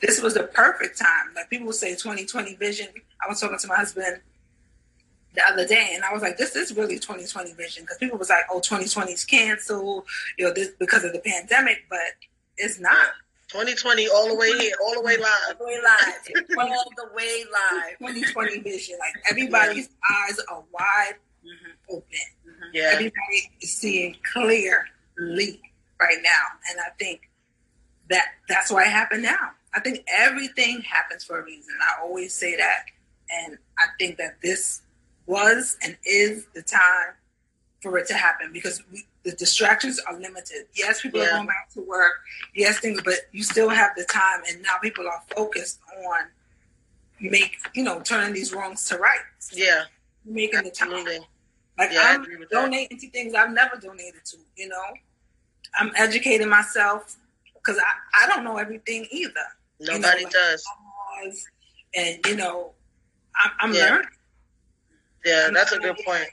this 0.00 0.22
was 0.22 0.32
the 0.32 0.44
perfect 0.44 0.98
time. 0.98 1.34
Like 1.34 1.50
people 1.50 1.72
say 1.72 1.90
2020 1.90 2.54
vision. 2.56 2.88
I 3.22 3.28
was 3.28 3.40
talking 3.40 3.58
to 3.58 3.68
my 3.68 3.76
husband 3.76 4.22
the 5.34 5.42
other 5.50 5.66
day 5.66 5.92
and 5.94 6.04
I 6.04 6.12
was 6.12 6.22
like, 6.22 6.36
this 6.36 6.54
is 6.56 6.76
really 6.76 6.98
2020 6.98 7.52
vision 7.54 7.82
because 7.82 7.98
people 7.98 8.18
was 8.18 8.30
like, 8.30 8.44
oh, 8.50 8.60
2020 8.60 9.12
is 9.12 9.24
canceled, 9.24 10.04
you 10.38 10.46
know, 10.46 10.52
this 10.52 10.70
because 10.78 11.04
of 11.04 11.12
the 11.12 11.20
pandemic, 11.20 11.84
but 11.88 11.98
it's 12.56 12.78
not. 12.78 13.08
2020 13.48 14.08
all 14.08 14.28
the 14.28 14.34
way 14.34 14.50
here, 14.58 14.74
all 14.84 14.94
the 14.94 15.00
way 15.00 15.16
live. 15.16 15.28
All 15.48 15.54
the 15.58 15.64
way 15.64 15.78
live. 15.82 16.46
all 16.58 16.84
the 16.96 17.14
way 17.14 17.44
live. 17.52 17.98
2020 17.98 18.60
vision. 18.60 18.96
Like 18.98 19.12
everybody's 19.30 19.88
yeah. 19.88 20.16
eyes 20.28 20.40
are 20.50 20.64
wide 20.72 21.14
mm-hmm. 21.44 21.94
open. 21.94 22.04
Mm-hmm. 22.48 22.70
Yeah. 22.72 22.90
Everybody 22.92 23.52
is 23.60 23.76
seeing 23.76 24.16
clearly 24.32 25.60
right 26.00 26.18
now. 26.22 26.42
And 26.70 26.80
I 26.80 26.90
think 26.98 27.30
that 28.10 28.24
that's 28.48 28.70
why 28.70 28.84
it 28.84 28.90
happened 28.90 29.22
now. 29.22 29.50
I 29.74 29.80
think 29.80 30.04
everything 30.08 30.80
happens 30.80 31.24
for 31.24 31.40
a 31.40 31.44
reason. 31.44 31.74
I 31.82 32.02
always 32.02 32.32
say 32.32 32.56
that. 32.56 32.84
And 33.30 33.58
I 33.78 33.86
think 33.98 34.18
that 34.18 34.40
this 34.42 34.82
was 35.26 35.76
and 35.82 35.96
is 36.04 36.46
the 36.54 36.62
time 36.62 37.14
for 37.80 37.98
it 37.98 38.06
to 38.08 38.14
happen 38.14 38.50
because 38.52 38.82
we, 38.92 39.04
the 39.24 39.32
distractions 39.32 40.00
are 40.08 40.18
limited. 40.18 40.66
Yes, 40.74 41.02
people 41.02 41.20
yeah. 41.20 41.28
are 41.28 41.36
going 41.36 41.46
back 41.46 41.70
to 41.74 41.80
work. 41.82 42.12
Yes, 42.54 42.78
things, 42.78 43.00
but 43.04 43.14
you 43.32 43.42
still 43.42 43.68
have 43.68 43.92
the 43.96 44.04
time, 44.04 44.40
and 44.48 44.62
now 44.62 44.76
people 44.82 45.06
are 45.06 45.22
focused 45.34 45.80
on 46.06 46.26
make 47.20 47.56
you 47.74 47.82
know 47.82 48.00
turning 48.00 48.34
these 48.34 48.52
wrongs 48.52 48.84
to 48.86 48.98
rights. 48.98 49.52
Yeah, 49.52 49.84
making 50.24 50.60
Absolutely. 50.60 51.04
the 51.04 51.18
time. 51.18 51.28
Like 51.78 51.92
yeah, 51.92 52.16
I'm 52.18 52.26
donating 52.50 52.98
that. 52.98 53.04
to 53.04 53.10
things 53.10 53.34
I've 53.34 53.50
never 53.50 53.76
donated 53.76 54.24
to. 54.26 54.36
You 54.56 54.68
know, 54.68 54.84
I'm 55.78 55.90
educating 55.96 56.48
myself 56.48 57.16
because 57.54 57.78
I, 57.78 58.24
I 58.24 58.26
don't 58.28 58.44
know 58.44 58.58
everything 58.58 59.06
either. 59.10 59.32
Nobody 59.80 60.20
you 60.20 60.24
know, 60.24 60.30
does. 60.30 60.66
And 61.96 62.26
you 62.26 62.36
know, 62.36 62.72
I'm, 63.42 63.50
I'm 63.60 63.74
yeah. 63.74 63.84
learning. 63.86 64.08
Yeah, 65.24 65.50
that's 65.52 65.72
a 65.72 65.78
good 65.78 65.96
point. 66.04 66.28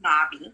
Nobby, 0.00 0.52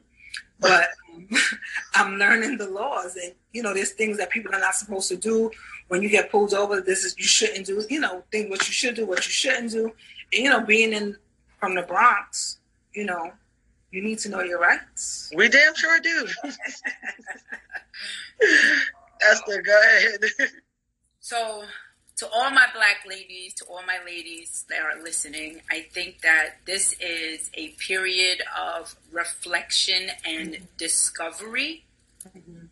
but 0.61 0.89
um, 1.13 1.29
I'm 1.95 2.15
learning 2.15 2.57
the 2.59 2.69
laws, 2.69 3.17
and 3.17 3.35
you 3.53 3.63
know, 3.63 3.75
there's 3.75 3.91
things 3.93 4.17
that 4.19 4.31
people 4.31 4.55
are 4.55 4.61
not 4.61 4.75
supposed 4.75 5.09
to 5.09 5.17
do. 5.17 5.51
When 5.89 6.03
you 6.03 6.09
get 6.09 6.31
pulled 6.31 6.55
over, 6.55 6.81
this 6.81 7.05
is 7.05 7.15
you 7.19 7.25
shouldn't 7.25 7.67
do. 7.67 7.85
You 7.91 8.01
know, 8.01 8.25
think 8.33 8.51
what 8.51 8.67
you 8.67 8.73
should 8.73 8.95
do, 8.95 9.05
what 9.07 9.27
you 9.27 9.33
shouldn't 9.33 9.73
do. 9.73 9.93
And, 10.33 10.45
you 10.45 10.49
know, 10.49 10.61
being 10.61 10.93
in 10.93 11.17
from 11.59 11.75
the 11.75 11.83
Bronx, 11.83 12.61
you 12.95 13.05
know, 13.05 13.33
you 13.91 14.03
need 14.03 14.19
to 14.21 14.31
know 14.31 14.41
your 14.41 14.59
rights. 14.59 15.31
We 15.37 15.49
damn 15.49 15.75
sure 15.75 16.01
do. 16.01 16.27
Esther, 19.31 19.63
go 19.63 19.81
ahead. 19.81 20.21
so, 21.21 21.65
to 22.17 22.29
all 22.29 22.51
my 22.51 22.67
black 22.75 23.05
ladies, 23.09 23.55
to 23.55 23.65
all 23.65 23.83
my 23.87 23.99
ladies 24.05 24.65
that 24.69 24.81
are 24.81 25.03
listening, 25.03 25.61
I 25.71 25.81
think 25.81 26.21
that 26.21 26.57
this 26.67 26.95
is 27.01 27.51
a 27.55 27.69
period 27.71 28.43
of 28.59 28.95
reflection 29.11 30.11
and 30.25 30.53
mm-hmm. 30.53 30.65
discovery. 30.77 31.85
Mm-hmm. 32.29 32.67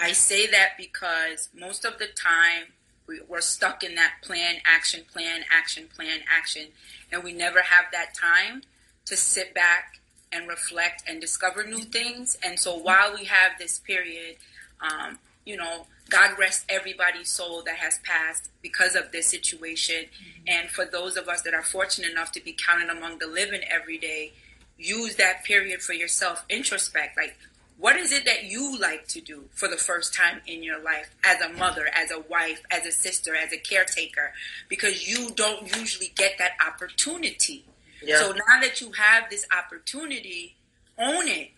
I 0.00 0.12
say 0.12 0.46
that 0.46 0.70
because 0.78 1.48
most 1.58 1.84
of 1.84 1.98
the 1.98 2.06
time 2.06 2.72
we, 3.06 3.20
we're 3.28 3.40
stuck 3.40 3.82
in 3.82 3.94
that 3.96 4.14
plan, 4.22 4.56
action, 4.64 5.02
plan, 5.12 5.42
action, 5.50 5.88
plan, 5.94 6.20
action, 6.34 6.66
and 7.10 7.24
we 7.24 7.32
never 7.32 7.60
have 7.60 7.86
that 7.92 8.14
time 8.14 8.62
to 9.06 9.16
sit 9.16 9.54
back 9.54 9.98
and 10.30 10.48
reflect 10.48 11.02
and 11.08 11.20
discover 11.20 11.64
new 11.64 11.80
things. 11.80 12.38
And 12.44 12.58
so 12.58 12.76
while 12.76 13.14
we 13.14 13.24
have 13.24 13.52
this 13.58 13.78
period, 13.80 14.36
um, 14.80 15.18
you 15.44 15.56
know, 15.56 15.86
God 16.08 16.38
rest 16.38 16.64
everybody's 16.68 17.28
soul 17.28 17.62
that 17.64 17.76
has 17.76 17.98
passed 18.04 18.50
because 18.60 18.94
of 18.94 19.12
this 19.12 19.26
situation. 19.26 20.04
Mm-hmm. 20.04 20.48
And 20.48 20.68
for 20.68 20.84
those 20.84 21.16
of 21.16 21.28
us 21.28 21.42
that 21.42 21.54
are 21.54 21.62
fortunate 21.62 22.10
enough 22.10 22.32
to 22.32 22.44
be 22.44 22.52
counted 22.52 22.90
among 22.90 23.18
the 23.18 23.26
living 23.26 23.62
every 23.70 23.98
day, 23.98 24.32
use 24.78 25.16
that 25.16 25.44
period 25.44 25.80
for 25.80 25.92
yourself. 25.92 26.44
Introspect. 26.48 27.16
Like, 27.16 27.36
what 27.78 27.96
is 27.96 28.12
it 28.12 28.24
that 28.26 28.44
you 28.44 28.78
like 28.78 29.08
to 29.08 29.20
do 29.20 29.44
for 29.52 29.68
the 29.68 29.76
first 29.76 30.14
time 30.14 30.40
in 30.46 30.62
your 30.62 30.80
life 30.80 31.10
as 31.24 31.40
a 31.40 31.48
mother, 31.48 31.88
as 31.94 32.10
a 32.10 32.20
wife, 32.20 32.62
as 32.70 32.86
a 32.86 32.92
sister, 32.92 33.34
as 33.34 33.52
a 33.52 33.58
caretaker? 33.58 34.32
Because 34.68 35.08
you 35.08 35.30
don't 35.30 35.74
usually 35.76 36.12
get 36.14 36.38
that 36.38 36.52
opportunity. 36.64 37.64
Yeah. 38.02 38.18
So 38.18 38.32
now 38.32 38.60
that 38.60 38.80
you 38.80 38.92
have 38.92 39.30
this 39.30 39.46
opportunity, 39.56 40.56
own 40.98 41.26
it. 41.26 41.50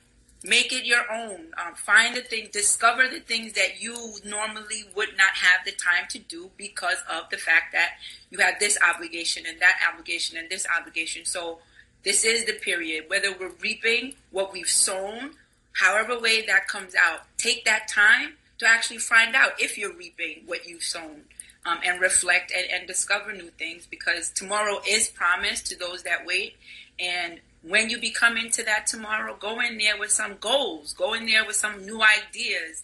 Make 0.47 0.75
it 0.75 0.85
your 0.85 1.11
own. 1.11 1.55
Um, 1.57 1.75
find 1.75 2.15
the 2.15 2.21
things, 2.21 2.51
discover 2.51 3.09
the 3.09 3.21
things 3.21 3.55
that 3.55 3.81
you 3.81 4.17
normally 4.27 4.85
would 4.95 5.17
not 5.17 5.31
have 5.37 5.65
the 5.65 5.73
time 5.73 6.07
to 6.11 6.19
do 6.19 6.51
because 6.59 6.99
of 7.11 7.31
the 7.31 7.39
fact 7.39 7.73
that 7.73 7.93
you 8.31 8.39
have 8.41 8.61
this 8.61 8.79
obligation 8.87 9.45
and 9.49 9.59
that 9.61 9.79
obligation 9.91 10.37
and 10.37 10.51
this 10.51 10.67
obligation. 10.79 11.25
So 11.25 11.61
this 12.05 12.27
is 12.27 12.45
the 12.45 12.53
period. 12.53 13.05
Whether 13.09 13.33
we're 13.33 13.53
reaping 13.63 14.17
what 14.33 14.53
we've 14.53 14.69
sown, 14.69 15.31
however 15.73 16.21
way 16.21 16.45
that 16.45 16.69
comes 16.69 16.95
out, 16.95 17.21
take 17.39 17.65
that 17.65 17.89
time 17.89 18.35
to 18.59 18.69
actually 18.69 18.99
find 18.99 19.35
out 19.35 19.53
if 19.59 19.79
you're 19.79 19.97
reaping 19.97 20.43
what 20.45 20.67
you've 20.67 20.83
sown 20.83 21.23
um, 21.65 21.79
and 21.83 22.03
reflect 22.03 22.53
and, 22.55 22.67
and 22.71 22.87
discover 22.87 23.33
new 23.33 23.49
things 23.49 23.87
because 23.87 24.31
tomorrow 24.31 24.81
is 24.87 25.09
promised 25.09 25.67
to 25.69 25.79
those 25.79 26.03
that 26.03 26.27
wait. 26.27 26.57
And 26.99 27.41
when 27.67 27.91
you 27.91 28.01
become 28.01 28.37
into 28.37 28.63
that 28.65 28.87
tomorrow, 28.87 29.37
go 29.39 29.61
in 29.61 29.79
there 29.79 29.99
with 29.99 30.11
some 30.11 30.37
goals, 30.41 30.93
go 30.93 31.15
in 31.15 31.27
there 31.27 31.45
with 31.47 31.57
some 31.57 31.85
new 31.85 32.01
ideas. 32.03 32.83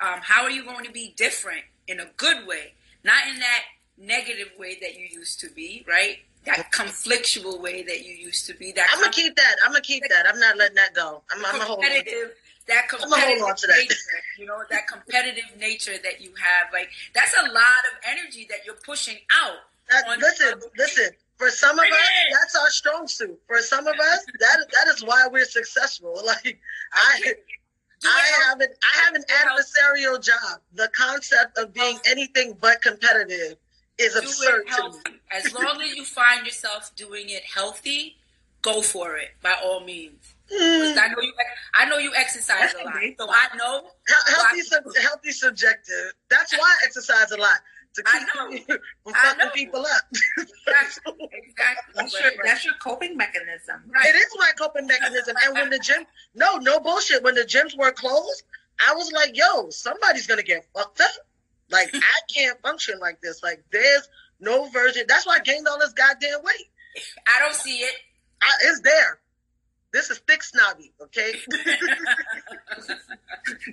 Um, 0.00 0.20
how 0.22 0.42
are 0.42 0.50
you 0.50 0.64
going 0.64 0.84
to 0.84 0.92
be 0.92 1.14
different 1.16 1.62
in 1.86 2.00
a 2.00 2.06
good 2.16 2.46
way, 2.46 2.74
not 3.04 3.26
in 3.28 3.38
that 3.38 3.62
negative 3.98 4.52
way 4.58 4.78
that 4.80 4.94
you 4.98 5.06
used 5.10 5.40
to 5.40 5.50
be, 5.50 5.84
right? 5.88 6.18
that 6.44 6.72
conflictual 6.72 7.60
way 7.60 7.82
that 7.82 8.04
you 8.04 8.14
used 8.14 8.46
to 8.46 8.54
be. 8.54 8.72
That 8.72 8.88
I'm 8.92 9.00
gonna 9.00 9.12
keep 9.12 9.36
that. 9.36 9.56
I'm 9.64 9.70
gonna 9.70 9.80
keep 9.80 10.02
that. 10.08 10.26
I'm 10.26 10.40
not 10.40 10.56
letting 10.56 10.76
that 10.76 10.94
go. 10.94 11.22
I'm, 11.30 11.44
I'm 11.44 11.52
gonna 11.52 11.64
hold 11.64 11.78
on. 11.78 11.84
competitive. 11.84 12.34
That 12.68 12.88
competitive 12.88 13.42
on 13.42 13.56
to 13.56 13.66
that. 13.66 13.76
nature, 13.78 13.94
you 14.38 14.46
know, 14.46 14.62
that 14.70 14.86
competitive 14.86 15.44
nature 15.58 15.94
that 16.02 16.20
you 16.20 16.30
have, 16.30 16.72
like 16.72 16.90
that's 17.14 17.34
a 17.38 17.42
lot 17.42 17.82
of 17.90 17.98
energy 18.04 18.46
that 18.50 18.64
you're 18.64 18.78
pushing 18.84 19.18
out. 19.30 19.58
Listen, 20.18 20.60
listen. 20.78 21.10
For 21.42 21.50
some 21.50 21.76
of 21.76 21.84
us, 21.84 22.08
that's 22.40 22.54
our 22.54 22.70
strong 22.70 23.08
suit. 23.08 23.36
For 23.48 23.58
some 23.58 23.88
of 23.88 23.96
us, 23.98 24.24
that 24.38 24.58
that 24.70 24.94
is 24.94 25.02
why 25.02 25.26
we're 25.28 25.44
successful. 25.44 26.14
Like 26.24 26.60
I, 26.92 27.34
I 28.04 28.48
have 28.48 28.60
an 28.60 28.68
I 28.68 29.04
have 29.04 29.14
an 29.16 29.22
Do 29.22 29.34
it 29.34 29.48
healthy. 29.48 29.62
adversarial 29.64 30.24
job. 30.24 30.60
The 30.74 30.88
concept 30.96 31.58
of 31.58 31.74
being 31.74 31.98
anything 32.08 32.56
but 32.60 32.80
competitive 32.80 33.56
is 33.98 34.14
absurd 34.14 34.68
to 34.76 34.90
me. 34.90 35.18
As 35.32 35.52
long 35.52 35.82
as 35.82 35.96
you 35.96 36.04
find 36.04 36.46
yourself 36.46 36.92
doing 36.94 37.28
it 37.28 37.42
healthy, 37.42 38.18
go 38.62 38.80
for 38.80 39.16
it 39.16 39.30
by 39.42 39.56
all 39.64 39.80
means. 39.80 40.34
Mm, 40.48 40.96
I 40.96 41.08
know 41.08 41.22
you. 41.22 41.32
I 41.74 41.84
know 41.86 41.98
you 41.98 42.12
exercise 42.16 42.72
a 42.80 42.84
lot, 42.84 42.94
so 43.18 43.26
I 43.28 43.56
know. 43.56 43.82
healthy, 44.28 44.60
sub, 44.60 44.84
healthy, 44.96 45.32
subjective. 45.32 46.12
That's 46.28 46.52
why 46.56 46.76
I 46.82 46.84
exercise 46.86 47.32
a 47.32 47.36
lot 47.36 47.56
to 47.94 48.02
I 48.06 48.18
keep 48.18 48.28
know. 48.34 48.48
me 48.48 48.58
from 48.60 48.78
I 49.14 49.34
fucking 49.34 49.50
people 49.50 49.80
up. 49.80 50.02
Exactly. 50.38 51.28
exactly. 51.32 51.94
That's 51.94 52.20
your 52.20 52.32
that's 52.44 52.64
your 52.64 52.74
coping 52.82 53.16
mechanism. 53.16 53.82
Right. 53.92 54.06
It 54.06 54.16
is 54.16 54.28
my 54.38 54.50
coping 54.58 54.86
mechanism. 54.86 55.36
And 55.44 55.54
when 55.54 55.70
the 55.70 55.78
gym, 55.78 56.04
no, 56.34 56.56
no 56.56 56.80
bullshit. 56.80 57.22
When 57.22 57.34
the 57.34 57.42
gyms 57.42 57.76
were 57.76 57.92
closed, 57.92 58.44
I 58.86 58.94
was 58.94 59.12
like, 59.12 59.36
yo, 59.36 59.70
somebody's 59.70 60.26
gonna 60.26 60.42
get 60.42 60.66
fucked 60.74 61.00
up. 61.00 61.10
Like 61.70 61.90
I 61.94 62.20
can't 62.34 62.60
function 62.62 62.98
like 62.98 63.20
this. 63.20 63.42
Like 63.42 63.62
there's 63.72 64.08
no 64.40 64.68
version. 64.70 65.04
That's 65.08 65.26
why 65.26 65.36
I 65.36 65.40
gained 65.40 65.66
all 65.68 65.78
this 65.78 65.92
goddamn 65.92 66.42
weight. 66.42 66.68
I 67.26 67.40
don't 67.40 67.54
see 67.54 67.78
it. 67.78 67.94
I, 68.42 68.50
it's 68.64 68.80
there. 68.80 69.18
This 69.92 70.08
is 70.10 70.18
thick 70.26 70.42
snobby, 70.42 70.92
okay? 71.02 71.32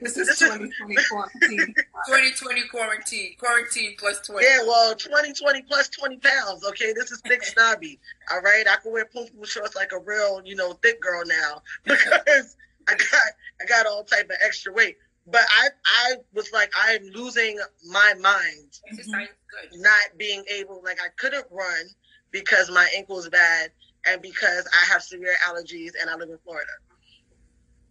This 0.02 0.18
is 0.18 0.28
This 0.28 0.42
is- 0.42 0.50
2020 0.50 0.96
quarantine. 1.10 1.74
2020 2.08 2.68
quarantine. 2.70 3.36
Quarantine 3.40 3.96
plus 3.98 4.20
20. 4.28 4.46
yeah, 4.46 4.64
well, 4.64 4.96
20, 4.96 5.34
20 5.34 5.62
plus 5.64 5.90
20 5.90 6.18
pounds, 6.18 6.66
okay? 6.66 6.92
This 6.94 7.12
is 7.12 7.22
thick 7.22 7.44
snobby, 7.44 8.00
all 8.32 8.42
right? 8.42 8.66
I 8.68 8.76
can 8.78 8.92
wear 8.92 9.06
pum 9.06 9.26
pum 9.28 9.46
shorts 9.46 9.76
like 9.76 9.92
a 9.94 10.00
real, 10.00 10.42
you 10.44 10.56
know, 10.56 10.74
thick 10.74 11.00
girl 11.02 11.24
now 11.26 11.62
because 11.84 12.58
I 12.88 12.96
got 12.96 13.32
I 13.62 13.66
got 13.68 13.86
all 13.86 14.04
type 14.04 14.26
of 14.30 14.38
extra 14.44 14.74
weight. 14.74 14.98
But 15.28 15.42
I 15.50 15.68
I 15.86 16.16
was 16.34 16.52
like 16.52 16.72
I'm 16.76 17.04
losing 17.14 17.60
my 17.88 18.14
mind 18.20 18.80
Exercise 18.92 19.28
is 19.72 19.82
not 19.82 20.18
being 20.18 20.44
able 20.50 20.82
like 20.84 20.98
I 21.02 21.10
couldn't 21.18 21.46
run 21.52 21.86
because 22.32 22.72
my 22.72 22.88
ankle 22.98 23.18
was 23.18 23.30
bad 23.30 23.70
and 24.06 24.22
because 24.22 24.68
I 24.68 24.86
have 24.92 25.04
severe 25.04 25.36
allergies 25.48 25.92
and 26.00 26.10
I 26.10 26.16
live 26.16 26.30
in 26.30 26.38
Florida. 26.40 26.72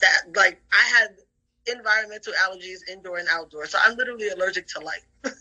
That 0.01 0.37
like 0.37 0.61
I 0.73 0.83
had 0.99 1.17
environmental 1.67 2.33
allergies 2.35 2.79
indoor 2.91 3.19
and 3.19 3.29
outdoor. 3.31 3.67
So 3.67 3.79
I'm 3.85 3.97
literally 3.97 4.29
allergic 4.29 4.67
to 4.69 4.81
light. 4.81 5.05
but 5.23 5.33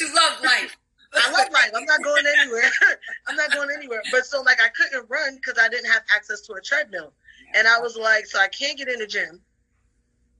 you 0.00 0.14
love 0.14 0.42
life. 0.42 0.76
I 1.14 1.30
love 1.30 1.50
life. 1.52 1.70
I'm 1.74 1.84
not 1.84 2.02
going 2.02 2.24
anywhere. 2.40 2.70
I'm 3.26 3.36
not 3.36 3.52
going 3.52 3.70
anywhere. 3.76 4.02
But 4.12 4.26
so 4.26 4.42
like 4.42 4.60
I 4.62 4.68
couldn't 4.68 5.08
run 5.08 5.36
because 5.36 5.58
I 5.60 5.68
didn't 5.68 5.90
have 5.90 6.02
access 6.14 6.42
to 6.42 6.54
a 6.54 6.60
treadmill. 6.60 7.12
And 7.54 7.66
I 7.66 7.80
was 7.80 7.96
like, 7.96 8.26
so 8.26 8.38
I 8.38 8.48
can't 8.48 8.76
get 8.76 8.88
in 8.88 8.98
the 8.98 9.06
gym. 9.06 9.40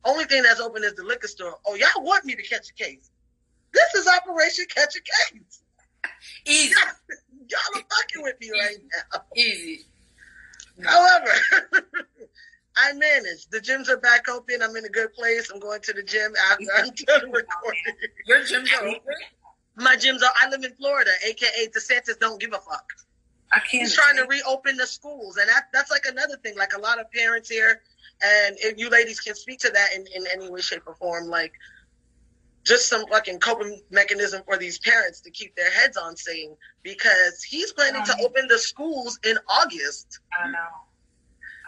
Only 0.05 0.25
thing 0.25 0.43
that's 0.43 0.61
open 0.61 0.85
is 0.85 0.95
the 0.95 1.05
liquor 1.05 1.27
store. 1.27 1.59
Oh, 1.67 1.75
y'all 1.75 2.05
want 2.05 2.25
me 2.25 2.35
to 2.35 2.43
catch 2.43 2.71
a 2.71 2.75
case. 2.75 3.11
This 3.73 3.95
is 3.95 4.09
Operation 4.09 4.65
Catch 4.75 4.97
a 4.97 5.01
Case. 5.35 5.63
Easy. 6.47 6.75
Y'all 7.49 7.81
are 7.81 7.85
fucking 7.97 8.23
with 8.23 8.41
me 8.41 8.51
right 8.51 8.77
now. 9.13 9.21
Easy. 9.37 9.87
However, 10.85 11.31
I 12.77 12.93
managed. 12.93 13.51
The 13.51 13.59
gyms 13.59 13.89
are 13.89 13.97
back 13.97 14.29
open. 14.29 14.63
I'm 14.63 14.77
in 14.77 14.85
a 14.85 14.89
good 14.89 15.13
place. 15.13 15.51
I'm 15.53 15.59
going 15.59 15.81
to 15.83 15.93
the 15.93 16.03
gym 16.03 16.33
after 16.51 16.67
I'm 16.77 16.91
done 17.07 17.33
recording. 17.33 17.83
Your 18.27 18.41
gyms 18.41 18.69
are 18.81 18.87
open? 18.87 19.01
My 19.77 19.97
gyms 19.97 20.23
are. 20.23 20.31
I 20.41 20.49
live 20.49 20.65
in 20.65 20.75
Florida, 20.75 21.11
aka 21.27 21.69
DeSantis 21.69 22.19
don't 22.21 22.41
give 22.41 22.53
a 22.53 22.59
fuck. 22.59 22.85
I 23.53 23.59
can't. 23.61 23.71
He's 23.71 23.95
trying 23.95 24.17
to 24.17 24.27
reopen 24.27 24.77
the 24.77 24.87
schools, 24.87 25.39
and 25.39 25.49
that, 25.49 25.65
that's 25.73 25.91
like 25.91 26.05
another 26.07 26.37
thing. 26.37 26.57
Like 26.57 26.73
a 26.77 26.81
lot 26.81 27.01
of 27.01 27.11
parents 27.11 27.49
here, 27.49 27.81
and 28.23 28.57
if 28.61 28.79
you 28.79 28.91
ladies 28.91 29.21
can 29.21 29.35
speak 29.35 29.59
to 29.61 29.71
that 29.71 29.89
in, 29.95 30.05
in 30.15 30.27
any 30.33 30.51
way, 30.51 30.61
shape, 30.61 30.83
or 30.87 30.95
form, 30.95 31.29
like 31.29 31.53
just 32.69 32.89
some 32.89 33.07
fucking 33.07 33.39
coping 33.41 33.81
mechanism 33.91 34.43
for 34.45 34.57
these 34.59 34.79
parents 34.79 35.21
to 35.23 35.31
keep 35.31 35.57
their 35.57 35.71
heads 35.71 35.97
on 35.97 36.17
sane 36.17 36.55
because 36.83 37.43
he's 37.43 37.73
planning 37.73 38.05
to 38.05 38.13
Um, 38.13 38.21
open 38.21 38.47
the 38.47 38.59
schools 38.59 39.19
in 39.25 39.39
August. 39.49 40.21
I 40.39 40.51
know. 40.51 40.59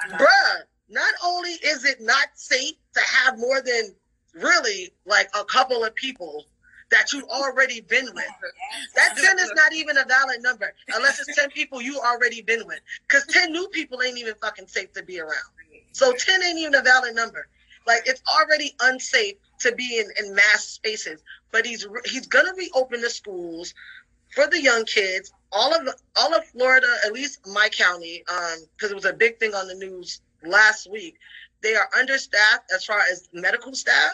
I 0.02 0.08
know. 0.08 0.16
Bruh, 0.18 0.62
not 0.88 1.14
only 1.24 1.52
is 1.52 1.84
it 1.84 2.00
not 2.00 2.28
safe 2.34 2.74
to 2.94 3.00
have 3.00 3.38
more 3.38 3.62
than 3.62 3.94
really 4.34 4.92
like 5.06 5.28
a 5.34 5.44
couple 5.44 5.84
of 5.84 5.94
people 5.94 6.46
that 6.90 7.12
you've 7.12 7.28
already 7.28 7.80
been 7.80 8.06
with. 8.14 8.24
That 8.96 9.16
10 9.16 9.38
is 9.38 9.52
not 9.54 9.72
even 9.72 9.96
a 9.96 10.04
valid 10.04 10.42
number 10.42 10.72
unless 10.94 11.20
it's 11.20 11.36
10 11.38 11.50
people 11.50 11.80
you 11.80 12.00
already 12.00 12.42
been 12.42 12.66
with. 12.66 12.80
Because 13.06 13.26
10 13.26 13.52
new 13.52 13.68
people 13.68 14.02
ain't 14.02 14.18
even 14.18 14.34
fucking 14.42 14.66
safe 14.66 14.92
to 14.94 15.02
be 15.04 15.20
around. 15.20 15.50
So 15.92 16.12
10 16.12 16.42
ain't 16.42 16.58
even 16.58 16.74
a 16.74 16.82
valid 16.82 17.14
number. 17.14 17.46
Like 17.86 18.02
it's 18.06 18.22
already 18.28 18.74
unsafe 18.80 19.36
to 19.60 19.74
be 19.74 19.98
in, 19.98 20.06
in 20.24 20.34
mass 20.34 20.64
spaces. 20.64 21.22
But 21.52 21.66
he's 21.66 21.86
he's 22.04 22.26
gonna 22.26 22.52
reopen 22.56 23.00
the 23.00 23.10
schools 23.10 23.74
for 24.34 24.46
the 24.46 24.60
young 24.60 24.84
kids. 24.84 25.32
All 25.52 25.74
of 25.74 25.88
all 26.16 26.34
of 26.34 26.44
Florida, 26.46 26.86
at 27.04 27.12
least 27.12 27.46
my 27.46 27.68
county, 27.68 28.24
um, 28.28 28.58
because 28.76 28.90
it 28.90 28.94
was 28.94 29.04
a 29.04 29.12
big 29.12 29.38
thing 29.38 29.54
on 29.54 29.68
the 29.68 29.74
news 29.74 30.20
last 30.44 30.90
week. 30.90 31.16
They 31.62 31.74
are 31.74 31.88
understaffed 31.98 32.70
as 32.74 32.84
far 32.84 33.00
as 33.10 33.28
medical 33.32 33.74
staff. 33.74 34.12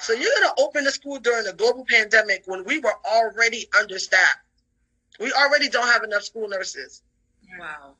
So 0.00 0.12
you're 0.12 0.32
gonna 0.40 0.54
open 0.58 0.84
the 0.84 0.90
school 0.90 1.18
during 1.18 1.46
a 1.46 1.52
global 1.52 1.84
pandemic 1.84 2.44
when 2.46 2.64
we 2.64 2.78
were 2.78 2.94
already 3.04 3.68
understaffed. 3.78 4.38
We 5.18 5.32
already 5.32 5.68
don't 5.68 5.86
have 5.86 6.02
enough 6.02 6.22
school 6.22 6.48
nurses. 6.48 7.02
Wow. 7.58 7.94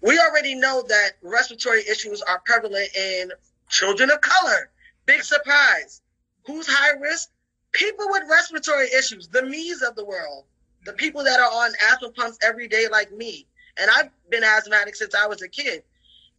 We 0.00 0.18
already 0.18 0.54
know 0.54 0.84
that 0.88 1.12
respiratory 1.22 1.82
issues 1.88 2.22
are 2.22 2.40
prevalent 2.44 2.88
in 2.96 3.32
children 3.68 4.10
of 4.10 4.20
color. 4.20 4.70
Big 5.06 5.22
surprise. 5.22 6.02
Who's 6.46 6.66
high 6.68 6.98
risk? 6.98 7.30
People 7.72 8.06
with 8.10 8.22
respiratory 8.28 8.88
issues, 8.96 9.28
the 9.28 9.42
me's 9.42 9.82
of 9.82 9.96
the 9.96 10.04
world, 10.04 10.44
the 10.84 10.90
mm-hmm. 10.90 10.98
people 10.98 11.24
that 11.24 11.40
are 11.40 11.50
on 11.50 11.72
asthma 11.90 12.10
pumps 12.10 12.38
every 12.42 12.68
day, 12.68 12.86
like 12.90 13.10
me. 13.12 13.46
And 13.78 13.90
I've 13.90 14.10
been 14.30 14.44
asthmatic 14.44 14.94
since 14.94 15.14
I 15.14 15.26
was 15.26 15.40
a 15.42 15.48
kid. 15.48 15.82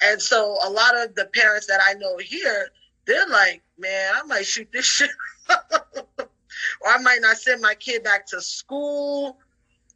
And 0.02 0.22
so 0.22 0.58
a 0.64 0.70
lot 0.70 0.96
of 0.96 1.16
the 1.16 1.26
parents 1.34 1.66
that 1.68 1.82
I 1.86 1.94
know 1.96 2.18
here, 2.18 2.70
they're 3.06 3.28
like, 3.28 3.64
man, 3.78 4.14
I 4.16 4.24
might 4.24 4.46
shoot 4.46 4.70
this 4.72 4.86
shit. 4.86 5.10
or 5.50 6.90
I 6.90 6.98
might 7.00 7.20
not 7.22 7.38
send 7.38 7.62
my 7.62 7.76
kid 7.76 8.04
back 8.04 8.28
to 8.28 8.42
school. 8.42 9.38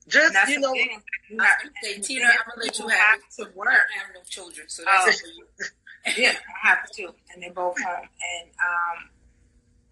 Just, 0.08 0.34
that's 0.34 0.50
you 0.50 0.60
know, 0.60 0.74
I 0.74 1.48
say, 1.84 2.00
Tina, 2.00 2.26
I'm 2.26 2.32
gonna 2.48 2.64
let 2.64 2.80
you 2.80 2.88
have 2.88 2.98
have 2.98 3.20
to 3.38 3.44
I 3.44 3.72
have 3.74 4.08
no 4.16 4.22
children, 4.26 4.70
so 4.70 4.84
that's 4.86 5.22
Oh. 5.22 5.66
It 6.08 6.14
for 6.14 6.22
you. 6.22 6.28
Yeah, 6.28 6.34
I 6.64 6.68
have 6.68 6.92
to, 6.92 7.14
and 7.34 7.44
they're 7.44 7.54
both 7.54 7.82
home, 7.82 8.08
and 8.08 8.50
um, 8.60 9.10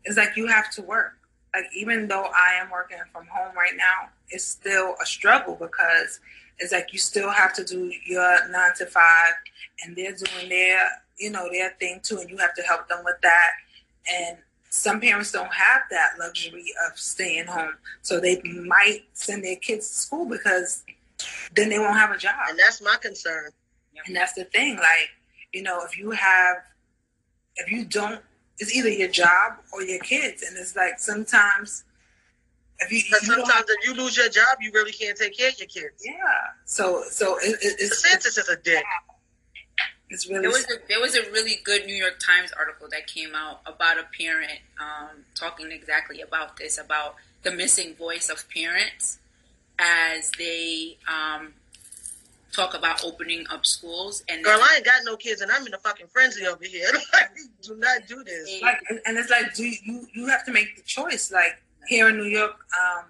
it's 0.04 0.18
like 0.18 0.36
you 0.36 0.48
have 0.48 0.72
to 0.72 0.82
work. 0.82 1.14
Like 1.54 1.66
even 1.76 2.08
though 2.08 2.26
I 2.26 2.62
am 2.62 2.70
working 2.70 2.98
from 3.14 3.26
home 3.28 3.56
right 3.56 3.76
now, 3.78 4.10
it's 4.30 4.44
still 4.44 4.96
a 5.02 5.06
struggle 5.06 5.56
because 5.56 6.20
it's 6.60 6.72
like 6.72 6.92
you 6.94 7.00
still 7.00 7.30
have 7.30 7.54
to 7.54 7.64
do 7.64 7.92
your 8.06 8.50
nine 8.50 8.72
to 8.78 8.86
five, 8.86 9.34
and 9.84 9.96
they're 9.96 10.14
doing 10.14 10.50
their, 10.50 10.88
you 11.18 11.32
know, 11.32 11.48
their 11.52 11.72
thing 11.80 12.00
too, 12.04 12.18
and 12.18 12.30
you 12.30 12.38
have 12.38 12.54
to 12.56 12.62
help 12.64 12.88
them 12.88 13.00
with 13.04 13.18
that. 13.22 13.52
And 14.14 14.38
some 14.70 15.00
parents 15.00 15.32
don't 15.32 15.54
have 15.54 15.82
that 15.90 16.12
luxury 16.20 16.66
of 16.88 16.98
staying 16.98 17.46
home, 17.48 17.76
so 18.02 18.20
they 18.20 18.42
might 18.44 19.04
send 19.14 19.44
their 19.44 19.56
kids 19.56 19.88
to 19.90 19.96
school 19.96 20.26
because 20.26 20.84
then 21.56 21.70
they 21.70 21.80
won't 21.80 21.98
have 21.98 22.12
a 22.12 22.18
job. 22.18 22.36
and 22.50 22.60
that's 22.60 22.82
my 22.82 22.98
concern. 23.02 23.52
And 24.06 24.16
that's 24.16 24.34
the 24.34 24.44
thing, 24.44 24.76
like, 24.76 25.10
you 25.56 25.64
know, 25.64 25.80
if 25.86 25.98
you 25.98 26.12
have, 26.12 26.58
if 27.56 27.72
you 27.72 27.86
don't, 27.86 28.22
it's 28.60 28.76
either 28.76 28.90
your 28.90 29.08
job 29.08 29.54
or 29.74 29.82
your 29.82 30.00
kids. 30.00 30.44
And 30.44 30.58
it's 30.58 30.76
like 30.76 31.00
sometimes, 31.00 31.86
if 32.80 32.92
you, 32.92 32.98
you 32.98 33.18
sometimes 33.20 33.66
if 33.70 33.88
you 33.88 33.94
lose 33.94 34.18
your 34.18 34.28
job, 34.28 34.58
you 34.60 34.72
really 34.74 34.92
can't 34.92 35.18
take 35.18 35.38
care 35.38 35.50
of 35.50 35.58
your 35.58 35.68
kids. 35.68 36.04
yeah. 36.06 36.14
So, 36.66 37.04
so 37.10 37.38
it, 37.38 37.56
it, 37.62 37.76
it's, 37.80 38.04
it's, 38.06 38.28
DeSantis 38.28 38.38
is 38.38 38.50
a 38.50 38.58
dick. 38.58 38.84
it's 40.10 40.30
really, 40.30 40.42
There 40.42 40.52
was 40.52 40.66
a 40.66 40.88
there 40.90 41.00
was 41.00 41.16
a 41.16 41.22
really 41.32 41.62
good 41.64 41.86
New 41.86 41.96
York 41.96 42.20
Times 42.20 42.52
article 42.52 42.88
that 42.92 43.08
came 43.08 43.34
out 43.34 43.62
about 43.66 43.98
a 43.98 44.06
parent 44.18 44.60
um, 44.82 45.24
talking 45.36 45.72
exactly 45.72 46.20
about 46.20 46.58
this 46.58 46.78
about 46.78 47.16
the 47.44 47.52
missing 47.52 47.96
voice 47.96 48.28
of 48.30 48.50
parents 48.50 49.20
as 49.80 50.32
they 50.38 50.98
um, 51.08 51.54
talk 52.56 52.74
about 52.74 53.04
opening 53.04 53.46
up 53.50 53.66
schools 53.66 54.24
and 54.30 54.44
Girl, 54.44 54.60
I 54.62 54.76
ain't 54.78 54.86
got 54.86 55.02
no 55.04 55.18
kids 55.18 55.42
and 55.42 55.52
I'm 55.52 55.66
in 55.68 55.74
a 55.74 55.78
fucking 55.78 56.08
frenzy 56.08 56.46
over 56.46 56.64
here. 56.64 56.88
Do 57.62 57.76
not 57.78 58.08
do 58.08 58.24
this. 58.24 58.62
like, 58.62 58.80
and, 58.90 59.00
and 59.06 59.18
it's 59.18 59.30
like, 59.30 59.54
do 59.56 59.66
you, 59.66 60.08
you 60.14 60.28
have 60.28 60.46
to 60.46 60.52
make 60.52 60.76
the 60.76 60.84
choice. 60.84 61.32
Like 61.32 61.62
here 61.88 62.10
in 62.10 62.18
New 62.18 62.26
York, 62.26 62.56
um, 62.80 63.06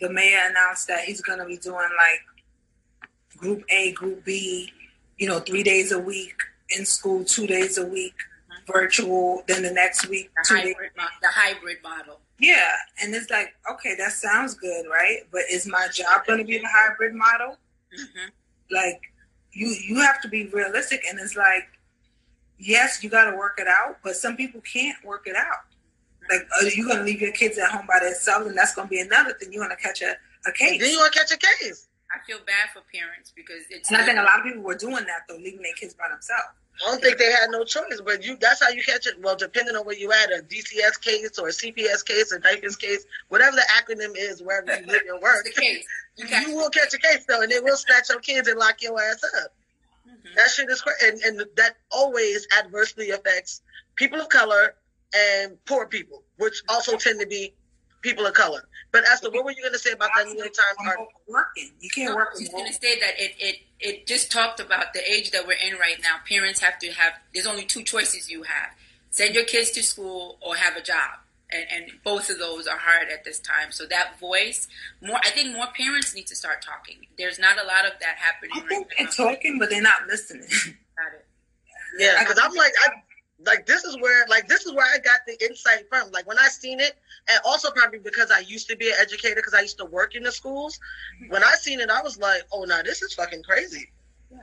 the 0.00 0.10
mayor 0.10 0.40
announced 0.48 0.88
that 0.88 1.04
he's 1.04 1.20
going 1.20 1.38
to 1.38 1.44
be 1.44 1.58
doing 1.58 1.76
like 1.76 3.36
group 3.36 3.62
A, 3.70 3.92
group 3.92 4.24
B, 4.24 4.72
you 5.18 5.28
know, 5.28 5.40
three 5.40 5.62
days 5.62 5.92
a 5.92 5.98
week 5.98 6.34
in 6.70 6.84
school, 6.84 7.24
two 7.24 7.46
days 7.46 7.78
a 7.78 7.86
week 7.86 8.14
virtual, 8.66 9.42
then 9.46 9.62
the 9.62 9.70
next 9.70 10.08
week, 10.08 10.30
the 10.34 10.54
hybrid, 10.54 10.90
mo- 10.96 11.04
the 11.22 11.28
hybrid 11.28 11.76
model. 11.82 12.20
Yeah, 12.38 12.72
and 13.02 13.14
it's 13.14 13.30
like, 13.30 13.54
okay, 13.70 13.94
that 13.96 14.12
sounds 14.12 14.54
good, 14.54 14.86
right? 14.90 15.20
But 15.30 15.42
is 15.50 15.66
my 15.66 15.88
job 15.92 16.26
going 16.26 16.40
to 16.40 16.44
be 16.44 16.58
the 16.58 16.68
hybrid 16.68 17.14
model? 17.14 17.56
Mm-hmm. 17.98 18.28
Like, 18.70 19.00
you 19.52 19.68
you 19.68 20.00
have 20.00 20.20
to 20.22 20.28
be 20.28 20.46
realistic, 20.48 21.02
and 21.08 21.18
it's 21.18 21.36
like, 21.36 21.68
yes, 22.58 23.02
you 23.02 23.10
got 23.10 23.30
to 23.30 23.36
work 23.36 23.58
it 23.58 23.66
out, 23.66 23.98
but 24.04 24.16
some 24.16 24.36
people 24.36 24.60
can't 24.60 25.02
work 25.04 25.26
it 25.26 25.36
out. 25.36 25.64
Like, 26.30 26.46
are 26.60 26.68
you 26.68 26.84
going 26.86 26.98
to 26.98 27.04
leave 27.04 27.20
your 27.20 27.32
kids 27.32 27.58
at 27.58 27.70
home 27.70 27.86
by 27.86 28.00
themselves, 28.04 28.46
and 28.46 28.56
that's 28.56 28.74
going 28.74 28.88
to 28.88 28.90
be 28.90 29.00
another 29.00 29.32
thing. 29.34 29.52
You're 29.52 29.64
going 29.64 29.76
to 29.76 29.82
catch 29.82 30.02
a, 30.02 30.16
a 30.46 30.52
case. 30.52 30.80
Then 30.80 30.90
you 30.90 30.98
want 30.98 31.12
to 31.12 31.18
catch 31.18 31.32
a 31.32 31.38
case. 31.38 31.88
I 32.12 32.18
feel 32.26 32.38
bad 32.38 32.70
for 32.72 32.82
parents 32.92 33.32
because 33.34 33.62
it's. 33.70 33.90
And 33.90 34.00
I 34.00 34.04
think 34.04 34.18
a 34.18 34.22
lot 34.22 34.40
of 34.40 34.44
people 34.44 34.62
were 34.62 34.76
doing 34.76 35.04
that 35.06 35.22
though, 35.28 35.36
leaving 35.36 35.62
their 35.62 35.74
kids 35.74 35.94
by 35.94 36.08
themselves. 36.08 36.54
I 36.84 36.90
don't 36.90 37.02
think 37.02 37.18
they 37.18 37.30
had 37.30 37.50
no 37.50 37.64
choice, 37.64 38.00
but 38.04 38.22
you 38.24 38.36
that's 38.40 38.62
how 38.62 38.68
you 38.68 38.82
catch 38.82 39.06
it. 39.06 39.20
Well, 39.20 39.36
depending 39.36 39.76
on 39.76 39.86
where 39.86 39.96
you 39.96 40.12
at, 40.12 40.30
a 40.30 40.42
DCS 40.42 41.00
case 41.00 41.38
or 41.38 41.48
a 41.48 41.50
CPS 41.50 42.04
case 42.04 42.32
or 42.32 42.38
DIFAS 42.38 42.76
case, 42.76 43.06
whatever 43.28 43.56
the 43.56 43.62
acronym 43.72 44.12
is, 44.16 44.42
wherever 44.42 44.80
you 44.80 44.86
live 44.86 45.02
and 45.08 45.22
work, 45.22 45.46
you, 45.60 45.80
you 46.16 46.54
will 46.54 46.70
catch 46.70 46.92
a 46.92 46.98
case 46.98 47.24
though, 47.26 47.42
and 47.42 47.50
they 47.50 47.60
will 47.60 47.76
snatch 47.76 48.10
your 48.10 48.20
kids 48.20 48.48
and 48.48 48.58
lock 48.58 48.82
your 48.82 49.00
ass 49.00 49.22
up. 49.42 49.54
Mm-hmm. 50.06 50.34
That 50.36 50.50
shit 50.50 50.68
is 50.68 50.82
crazy, 50.82 51.08
and, 51.08 51.38
and 51.38 51.48
that 51.56 51.76
always 51.90 52.46
adversely 52.58 53.10
affects 53.10 53.62
people 53.94 54.20
of 54.20 54.28
color 54.28 54.74
and 55.14 55.56
poor 55.64 55.86
people, 55.86 56.24
which 56.36 56.62
also 56.68 56.96
tend 56.96 57.20
to 57.20 57.26
be 57.26 57.54
people 58.06 58.26
of 58.26 58.34
color. 58.34 58.62
But 58.92 59.04
Esther, 59.10 59.30
what 59.30 59.44
were 59.44 59.50
you 59.50 59.62
going 59.62 59.72
to 59.72 59.78
say 59.78 59.92
about 59.92 60.10
that 60.16 60.26
New 60.26 60.36
York 60.36 60.52
Times 60.52 60.76
article? 60.86 61.08
Working, 61.26 61.70
you 61.80 61.90
can't 61.90 62.10
no, 62.10 62.16
work. 62.16 62.28
I 62.36 62.40
was 62.40 62.48
going 62.48 62.66
to 62.66 62.72
say 62.72 62.98
that 63.00 63.14
it, 63.18 63.34
it 63.38 63.56
it 63.80 64.06
just 64.06 64.30
talked 64.30 64.60
about 64.60 64.94
the 64.94 65.00
age 65.10 65.32
that 65.32 65.46
we're 65.46 65.54
in 65.54 65.78
right 65.78 65.96
now. 66.02 66.16
Parents 66.28 66.60
have 66.60 66.78
to 66.78 66.92
have. 66.92 67.14
There's 67.34 67.46
only 67.46 67.64
two 67.64 67.82
choices 67.82 68.30
you 68.30 68.44
have: 68.44 68.70
send 69.10 69.34
your 69.34 69.44
kids 69.44 69.70
to 69.72 69.82
school 69.82 70.38
or 70.40 70.56
have 70.56 70.76
a 70.76 70.82
job. 70.82 71.18
And, 71.48 71.64
and 71.70 71.92
both 72.02 72.28
of 72.28 72.40
those 72.40 72.66
are 72.66 72.76
hard 72.76 73.06
at 73.08 73.22
this 73.22 73.38
time. 73.38 73.70
So 73.70 73.86
that 73.86 74.18
voice, 74.18 74.66
more 75.00 75.18
I 75.22 75.30
think 75.30 75.54
more 75.54 75.68
parents 75.76 76.12
need 76.12 76.26
to 76.26 76.34
start 76.34 76.60
talking. 76.60 77.06
There's 77.18 77.38
not 77.38 77.56
a 77.56 77.64
lot 77.64 77.86
of 77.86 77.92
that 78.00 78.16
happening. 78.16 78.50
I 78.56 78.66
think 78.66 78.88
right 78.88 78.96
they're 78.98 79.26
talking, 79.26 79.58
but 79.60 79.70
they're 79.70 79.80
not 79.80 80.08
listening. 80.08 80.48
Got 80.48 81.14
it. 81.14 81.26
Yeah, 81.98 82.18
because 82.18 82.40
I'm 82.42 82.52
like, 82.52 82.72
I, 82.84 82.90
like 83.44 83.66
this 83.66 83.84
is 83.84 83.96
where 84.00 84.26
like 84.28 84.48
this 84.48 84.64
is 84.64 84.72
where 84.72 84.86
I 84.86 84.98
got 84.98 85.20
the 85.26 85.36
insight 85.44 85.88
from. 85.88 86.10
Like 86.10 86.26
when 86.26 86.38
I 86.38 86.48
seen 86.48 86.80
it, 86.80 86.94
and 87.28 87.38
also 87.44 87.70
probably 87.70 87.98
because 87.98 88.30
I 88.30 88.40
used 88.40 88.68
to 88.68 88.76
be 88.76 88.88
an 88.88 88.96
educator 88.98 89.36
because 89.36 89.54
I 89.54 89.60
used 89.60 89.78
to 89.78 89.84
work 89.84 90.14
in 90.14 90.22
the 90.22 90.32
schools. 90.32 90.78
When 91.28 91.44
I 91.44 91.54
seen 91.56 91.80
it, 91.80 91.90
I 91.90 92.02
was 92.02 92.18
like, 92.18 92.42
oh 92.52 92.64
no, 92.64 92.82
this 92.82 93.02
is 93.02 93.12
fucking 93.14 93.42
crazy. 93.42 93.90
Yeah. 94.30 94.38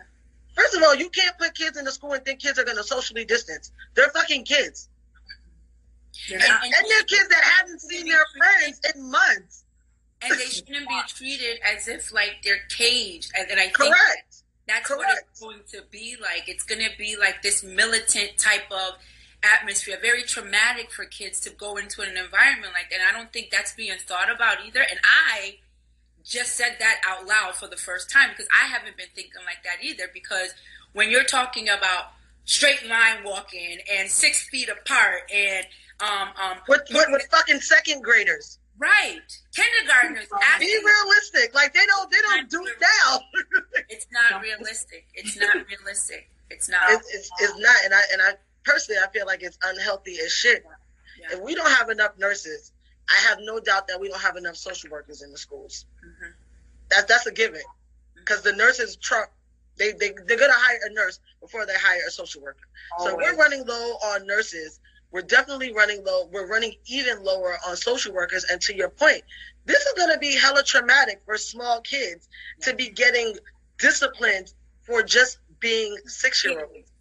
First 0.56 0.75
of 0.75 0.84
all, 0.84 0.95
you 0.95 1.10
can't 1.10 1.36
put 1.39 1.56
kids 1.56 1.77
in 1.77 1.86
the 1.86 1.91
school 1.91 2.13
and 2.13 2.23
think 2.23 2.39
kids 2.39 2.60
are 2.60 2.65
gonna 2.65 2.84
socially 2.84 3.25
distance. 3.25 3.71
They're 3.95 4.10
fucking 4.10 4.45
kids. 4.45 4.89
And, 6.32 6.41
and, 6.41 6.63
and 6.63 6.86
they're 6.89 7.03
kids 7.03 7.27
that 7.29 7.43
haven't 7.58 7.82
seen 7.82 8.06
their 8.06 8.23
friends 8.38 8.79
in 8.93 9.10
months. 9.10 9.63
And 10.21 10.39
they 10.39 10.45
shouldn't 10.45 10.88
be 10.88 10.99
treated 11.08 11.60
as 11.65 11.88
if 11.88 12.13
like 12.13 12.38
they're 12.43 12.62
caged. 12.69 13.32
And, 13.36 13.49
and 13.49 13.60
I 13.60 13.63
think 13.63 13.75
Correct 13.75 14.42
that's 14.67 14.88
Correct. 14.88 15.04
what 15.04 15.17
it's 15.30 15.39
going 15.39 15.60
to 15.71 15.82
be 15.91 16.15
like. 16.21 16.47
It's 16.47 16.63
going 16.63 16.82
to 16.82 16.95
be 16.97 17.17
like 17.17 17.41
this 17.41 17.63
militant 17.63 18.38
type 18.38 18.71
of 18.71 18.95
atmosphere, 19.43 19.97
very 20.02 20.23
traumatic 20.23 20.91
for 20.91 21.06
kids 21.06 21.39
to 21.41 21.49
go 21.49 21.76
into 21.76 22.02
an 22.02 22.15
environment 22.17 22.73
like 22.73 22.89
that. 22.89 22.99
And 22.99 23.04
I 23.10 23.17
don't 23.17 23.32
think 23.34 23.49
that's 23.52 23.73
being 23.73 23.97
thought 23.97 24.34
about 24.34 24.65
either. 24.65 24.80
And 24.80 24.99
I 25.04 25.58
just 26.23 26.56
said 26.56 26.78
that 26.80 27.02
out 27.06 27.28
loud 27.28 27.56
for 27.56 27.67
the 27.67 27.76
first 27.76 28.10
time 28.10 28.30
because 28.30 28.47
I 28.52 28.67
haven't 28.67 28.95
been 28.95 29.08
thinking 29.13 29.41
like 29.45 29.63
that 29.63 29.84
either. 29.84 30.06
Because 30.13 30.54
when 30.93 31.10
you're 31.10 31.26
talking 31.26 31.67
about 31.67 32.12
straight 32.45 32.88
line 32.88 33.23
walking 33.23 33.78
and 33.91 34.10
six 34.10 34.47
feet 34.49 34.69
apart 34.69 35.21
and 35.34 35.65
um 36.02 36.28
um 36.41 36.58
with, 36.67 36.82
with, 36.91 37.06
with 37.10 37.26
fucking 37.32 37.60
second 37.62 38.04
graders 38.04 38.60
Right. 38.78 39.22
Kindergartners. 39.56 40.28
Be 40.60 40.80
realistic. 40.84 41.54
Like 41.54 41.74
they 41.74 41.86
don't 41.86 42.12
they 42.12 42.18
don't 42.22 42.50
do 42.50 42.66
it 42.66 42.76
now. 42.82 43.20
it's 43.90 44.08
not 44.12 44.42
realistic. 44.42 45.06
It's 45.14 45.38
not 45.38 45.56
realistic. 45.68 46.30
It's 46.50 46.70
not. 46.70 46.82
It's, 46.90 47.14
it's, 47.14 47.30
it's, 47.40 47.60
not. 47.60 47.76
And 47.86 47.94
I 47.94 48.02
and 48.12 48.22
I 48.22 48.32
personally 48.64 49.00
I 49.04 49.12
feel 49.12 49.26
like 49.26 49.44
it's 49.44 49.58
unhealthy 49.64 50.18
as 50.24 50.32
shit. 50.32 50.64
Yeah. 51.20 51.38
If 51.38 51.44
we 51.44 51.56
don't 51.56 51.72
have 51.72 51.90
enough 51.90 52.18
nurses, 52.18 52.72
I 53.10 53.16
have 53.30 53.40
no 53.42 53.60
doubt 53.60 53.88
that 53.88 54.00
we 54.00 54.10
don't 54.10 54.22
have 54.22 54.38
enough 54.38 54.56
social 54.56 54.90
workers 54.90 55.22
in 55.22 55.32
the 55.32 55.38
schools. 55.38 55.86
Mm-hmm. 56.06 56.32
That's 56.90 57.06
that's 57.06 57.26
a 57.28 57.32
given. 57.32 57.62
Because 58.16 58.40
mm-hmm. 58.40 58.58
the 58.58 58.64
nurses 58.64 58.96
trump 58.96 59.30
they, 59.78 59.92
they 59.94 60.14
they're 60.28 60.38
gonna 60.38 60.54
hire 60.56 60.80
a 60.90 60.94
nurse 60.94 61.20
before 61.42 61.66
they 61.66 61.74
hire 61.76 62.02
a 62.08 62.12
social 62.12 62.42
worker. 62.42 62.68
Always. 62.98 63.12
So 63.12 63.18
we're 63.18 63.36
running 63.38 63.66
low 63.66 63.94
on 64.06 64.26
nurses 64.28 64.80
we're 65.13 65.21
definitely 65.21 65.71
running 65.71 66.04
low. 66.04 66.28
We're 66.32 66.47
running 66.47 66.73
even 66.88 67.23
lower 67.23 67.56
on 67.67 67.78
social 67.78 68.13
workers. 68.13 68.45
And 68.52 68.60
to 68.62 68.76
your 68.76 68.89
point, 68.89 69.21
this 69.65 69.82
is 69.86 69.93
going 69.93 70.12
to 70.12 70.17
be 70.17 70.36
hella 70.36 70.63
traumatic 70.63 71.21
for 71.26 71.38
small 71.38 71.80
kids 71.82 72.28
to 72.62 72.73
be 72.76 72.89
getting 72.89 73.38
disciplined 73.78 74.54
for 74.82 75.04
just 75.04 75.38
being 75.60 75.95
six 76.06 76.43
year 76.43 76.65
olds. 76.65 76.91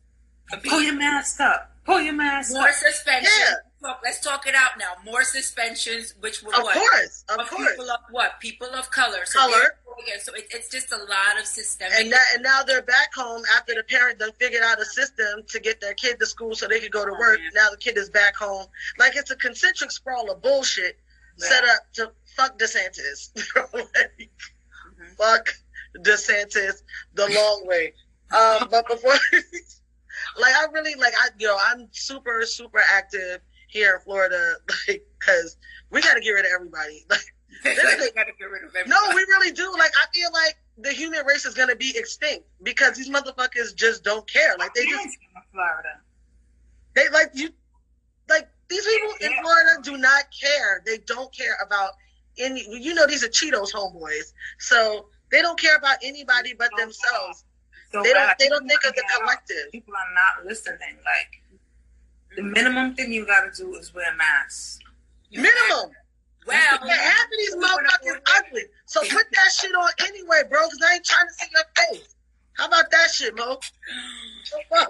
Pull 0.69 0.83
your 0.83 0.95
mask 0.95 1.41
up. 1.41 1.73
Pull 1.87 2.03
your 2.03 2.13
mask 2.13 2.53
More 2.53 2.69
up. 2.69 2.75
suspension. 2.75 3.33
Yeah 3.41 3.55
let's 4.03 4.21
talk 4.21 4.47
it 4.47 4.55
out 4.55 4.79
now. 4.79 4.93
More 5.05 5.25
suspensions, 5.25 6.15
which 6.21 6.43
were 6.43 6.55
of 6.55 6.63
what? 6.63 6.75
course, 6.75 7.25
of, 7.29 7.49
course. 7.49 7.71
People 7.71 7.91
of 7.91 8.01
what? 8.11 8.41
People 8.41 8.69
of 8.69 8.91
color. 8.91 9.25
So 9.25 9.39
color. 9.41 9.77
So 10.21 10.35
it, 10.35 10.47
it's 10.51 10.69
just 10.71 10.93
a 10.93 10.97
lot 10.97 11.39
of 11.41 11.47
systemic. 11.47 11.99
And, 11.99 12.13
that, 12.13 12.21
and 12.35 12.43
now 12.43 12.63
they're 12.63 12.83
back 12.83 13.13
home 13.15 13.43
after 13.57 13.75
the 13.75 13.83
parent 13.85 14.19
done 14.19 14.33
figured 14.39 14.63
out 14.63 14.81
a 14.81 14.85
system 14.85 15.43
to 15.49 15.61
get 15.61 15.81
their 15.81 15.95
kid 15.95 16.19
to 16.21 16.27
school 16.27 16.55
so 16.55 16.67
they 16.67 16.81
could 16.81 16.93
go 16.93 17.05
to 17.05 17.13
work. 17.13 17.39
Oh, 17.43 17.51
now 17.55 17.71
the 17.71 17.77
kid 17.77 17.97
is 17.97 18.11
back 18.11 18.37
home. 18.37 18.67
Like 18.99 19.17
it's 19.17 19.31
a 19.31 19.37
concentric 19.37 19.91
sprawl 19.91 20.31
of 20.31 20.43
bullshit 20.43 20.99
yeah. 21.39 21.47
set 21.47 21.65
up 21.65 21.93
to 21.95 22.13
fuck 22.37 22.59
DeSantis. 22.59 23.31
like, 23.75 23.87
mm-hmm. 23.95 25.15
Fuck 25.19 25.49
DeSantis 25.99 26.83
the 27.15 27.29
long 27.29 27.67
way. 27.67 27.93
Um, 28.33 28.69
but 28.71 28.89
before, 28.89 29.13
like 30.41 30.55
I 30.55 30.67
really 30.73 30.95
like 30.95 31.13
I 31.19 31.29
you 31.39 31.49
know 31.49 31.59
I'm 31.61 31.89
super 31.93 32.43
super 32.47 32.81
active 32.91 33.41
here 33.73 33.97
in 33.97 34.01
Florida, 34.03 34.55
like, 34.89 35.03
because 35.19 35.57
we 35.91 36.01
got 36.03 36.15
to 36.15 36.21
get 36.21 36.31
rid 36.31 36.45
of 36.45 36.53
everybody. 36.55 37.05
Like, 37.11 37.21
gotta 37.65 38.33
get 38.39 38.45
rid 38.45 38.65
of 38.65 38.75
everybody. 38.75 38.89
No, 38.89 39.15
we 39.15 39.21
really 39.23 39.53
do. 39.53 39.71
Like, 39.79 39.93
I 40.03 40.07
feel 40.13 40.31
like 40.33 40.57
the 40.79 40.91
human 40.91 41.25
race 41.27 41.45
is 41.45 41.55
gonna 41.55 41.77
be 41.77 41.93
extinct 41.97 42.47
because 42.63 42.97
these 42.97 43.11
motherfuckers 43.11 43.75
just 43.75 44.03
don't 44.03 44.29
care. 44.29 44.57
Like, 44.59 44.73
they 44.75 44.87
just 44.87 45.19
Florida. 45.53 46.01
They 46.95 47.09
like 47.11 47.31
you, 47.35 47.51
like 48.29 48.49
these 48.69 48.85
people 48.85 49.13
in 49.21 49.33
Florida 49.43 49.83
do 49.83 49.97
not 49.97 50.25
care. 50.39 50.83
They 50.87 50.99
don't 51.07 51.33
care 51.37 51.57
about 51.65 51.91
any. 52.39 52.67
You 52.69 52.95
know, 52.95 53.07
these 53.07 53.23
are 53.23 53.29
Cheetos 53.29 53.73
homeboys, 53.73 54.33
so 54.59 55.07
they 55.31 55.43
don't 55.43 55.61
care 55.61 55.77
about 55.77 55.99
anybody 56.03 56.55
but 56.59 56.71
themselves. 56.79 57.45
So 57.93 58.03
they 58.03 58.13
don't. 58.13 58.39
They 58.39 58.49
don't 58.49 58.67
think 58.67 58.81
of 58.87 58.95
the 58.95 59.05
collective. 59.19 59.71
People 59.73 59.95
are 59.95 60.15
not 60.15 60.47
listening. 60.47 60.97
Like 61.05 61.42
the 62.37 62.43
minimum 62.43 62.95
thing 62.95 63.13
you 63.13 63.27
gotta 63.27 63.51
do 63.57 63.75
is 63.77 63.95
wear 63.95 64.13
a 64.13 64.17
mask. 64.17 64.81
Minimum. 65.31 65.93
Well, 66.47 66.79
half 66.79 67.25
of 67.25 67.31
these 67.39 67.57
motherfuckers 67.57 68.21
ugly. 68.39 68.63
So 68.87 69.01
put 69.01 69.27
that 69.33 69.53
shit 69.53 69.75
on 69.75 69.91
anyway, 70.01 70.43
bro, 70.49 70.61
because 70.67 70.81
I 70.89 70.95
ain't 70.95 71.05
trying 71.05 71.29
to 71.29 71.35
see 71.35 71.47
your 71.53 71.65
face. 71.77 72.15
How 72.55 72.67
about 72.67 72.91
that 72.91 73.11
shit, 73.11 73.37
Mo? 73.37 73.59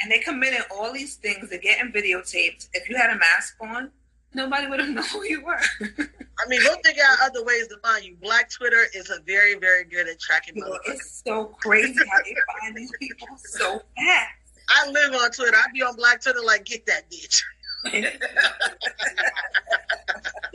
and 0.00 0.10
they 0.10 0.18
committed 0.20 0.62
all 0.74 0.92
these 0.92 1.16
things. 1.16 1.50
They're 1.50 1.58
getting 1.58 1.92
videotaped. 1.92 2.68
If 2.72 2.88
you 2.88 2.96
had 2.96 3.10
a 3.10 3.18
mask 3.18 3.56
on, 3.60 3.90
nobody 4.32 4.66
would 4.66 4.80
have 4.80 4.88
known 4.94 5.04
who 5.04 5.24
you 5.24 5.44
were. 5.44 5.60
I 5.80 6.48
mean, 6.48 6.60
we'll 6.64 6.78
figure 6.84 7.02
out 7.06 7.18
other 7.22 7.44
ways 7.44 7.68
to 7.68 7.76
find 7.78 8.04
you. 8.04 8.16
Black 8.20 8.50
Twitter 8.50 8.86
is 8.94 9.10
a 9.10 9.20
very, 9.22 9.54
very 9.58 9.84
good 9.84 10.08
at 10.08 10.18
tracking. 10.18 10.56
You 10.56 10.64
know, 10.64 10.78
it's 10.86 11.22
so 11.24 11.44
crazy 11.44 11.94
how 12.10 12.22
they 12.24 12.34
find 12.60 12.76
these 12.76 12.92
people 12.98 13.28
so 13.36 13.82
fast. 13.96 14.43
I 14.68 14.90
live 14.90 15.14
on 15.14 15.30
Twitter. 15.30 15.56
I 15.56 15.70
be 15.72 15.82
on 15.82 15.96
Black 15.96 16.22
Twitter 16.22 16.40
like, 16.44 16.64
get 16.64 16.86
that 16.86 17.10
bitch. 17.10 17.42
they 17.92 18.00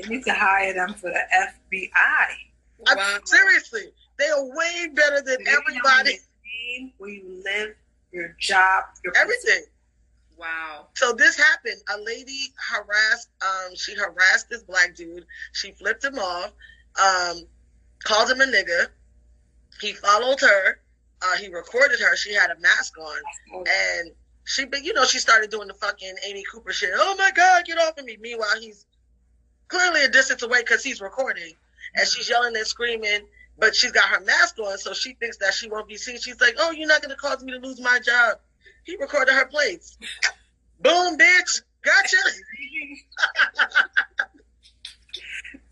need 0.07 0.23
to 0.25 0.33
hire 0.33 0.73
them 0.73 0.93
for 0.93 1.11
the 1.11 1.21
FBI. 1.73 1.91
Wow. 2.95 3.19
seriously, 3.25 3.91
they 4.17 4.29
are 4.29 4.43
way 4.43 4.87
better 4.93 5.21
than 5.21 5.37
everybody. 5.47 6.19
Where 6.97 7.09
you 7.09 7.41
live, 7.43 7.75
your 8.11 8.35
job, 8.39 8.85
your 9.03 9.13
everything. 9.17 9.63
Wow. 10.37 10.87
So 10.95 11.11
this 11.11 11.37
happened. 11.37 11.81
A 11.93 11.99
lady 12.01 12.53
harassed. 12.71 13.29
Um, 13.41 13.75
she 13.75 13.93
harassed 13.95 14.49
this 14.49 14.63
black 14.63 14.95
dude. 14.95 15.25
She 15.51 15.71
flipped 15.73 16.03
him 16.03 16.17
off. 16.17 16.53
Um, 17.01 17.43
called 18.03 18.31
him 18.31 18.39
a 18.41 18.45
nigga. 18.45 18.87
He 19.81 19.93
followed 19.93 20.39
her. 20.39 20.79
Uh, 21.21 21.38
he 21.38 21.49
recorded 21.49 21.99
her. 21.99 22.15
She 22.15 22.34
had 22.34 22.49
a 22.49 22.60
mask 22.60 22.97
on, 22.97 23.65
and 23.67 24.12
she, 24.45 24.65
you 24.82 24.93
know, 24.93 25.05
she 25.05 25.19
started 25.19 25.49
doing 25.49 25.67
the 25.67 25.73
fucking 25.73 26.15
Amy 26.27 26.43
Cooper 26.51 26.71
shit. 26.71 26.91
Oh 26.95 27.15
my 27.17 27.32
god, 27.36 27.65
get 27.65 27.77
off 27.77 27.97
of 27.97 28.05
me! 28.05 28.17
Meanwhile, 28.19 28.60
he's 28.60 28.86
clearly 29.67 30.03
a 30.03 30.10
distance 30.10 30.41
away 30.43 30.62
because 30.62 30.84
he's 30.84 31.01
recording, 31.01 31.53
and 31.95 32.08
she's 32.08 32.29
yelling 32.29 32.55
and 32.55 32.65
screaming, 32.65 33.21
but 33.58 33.75
she's 33.75 33.91
got 33.91 34.05
her 34.10 34.21
mask 34.21 34.58
on, 34.60 34.77
so 34.77 34.93
she 34.93 35.13
thinks 35.15 35.38
that 35.38 35.53
she 35.53 35.69
won't 35.69 35.88
be 35.88 35.97
seen. 35.97 36.17
She's 36.19 36.39
like, 36.39 36.55
"Oh, 36.58 36.71
you're 36.71 36.88
not 36.88 37.01
going 37.01 37.12
to 37.12 37.17
cause 37.17 37.43
me 37.43 37.51
to 37.51 37.60
lose 37.60 37.82
my 37.82 37.99
job." 37.99 38.39
He 38.86 38.95
recorded 38.95 39.34
her 39.34 39.45
plates. 39.45 39.97
Boom, 40.82 41.17
bitch. 41.17 41.62
Gotcha. 41.84 42.17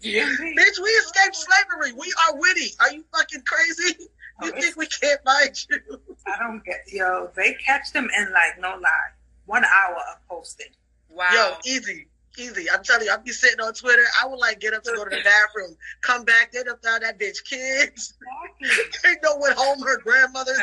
yeah. 0.02 0.24
Bitch, 0.24 0.80
we 0.84 0.90
escaped 0.90 1.36
slavery. 1.36 1.94
We 1.94 2.14
are 2.28 2.38
witty. 2.38 2.74
Are 2.80 2.92
you 2.92 3.04
fucking 3.14 3.44
crazy? 3.46 4.10
You 4.42 4.52
oh, 4.56 4.62
think 4.62 4.76
we 4.76 4.88
can't 4.88 5.20
find 5.24 5.66
you? 5.70 6.00
I 6.28 6.38
don't 6.38 6.64
get 6.64 6.82
yo. 6.92 7.30
They 7.36 7.54
catch 7.54 7.92
them 7.92 8.08
in 8.16 8.32
like 8.32 8.60
no 8.60 8.70
lie, 8.70 9.12
one 9.46 9.64
hour 9.64 9.98
of 10.12 10.28
posting. 10.30 10.68
Wow. 11.10 11.28
Yo, 11.34 11.72
easy, 11.72 12.08
easy. 12.38 12.70
I'm 12.70 12.84
telling 12.84 13.06
you, 13.06 13.12
I'll 13.12 13.24
be 13.24 13.32
sitting 13.32 13.60
on 13.60 13.74
Twitter. 13.74 14.04
I 14.22 14.28
would 14.28 14.38
like 14.38 14.60
get 14.60 14.74
up 14.74 14.84
to 14.84 14.92
go 14.96 15.04
to 15.04 15.10
the 15.10 15.24
bathroom, 15.24 15.76
come 16.02 16.24
back. 16.24 16.52
They 16.52 16.64
done 16.64 16.78
found 16.84 17.04
that 17.04 17.20
bitch 17.20 17.44
kids. 17.44 18.14
Exactly. 18.62 19.00
they 19.04 19.16
know 19.24 19.38
what 19.38 19.58
home 19.58 19.82
her 19.82 20.00
grandmother's. 20.02 20.62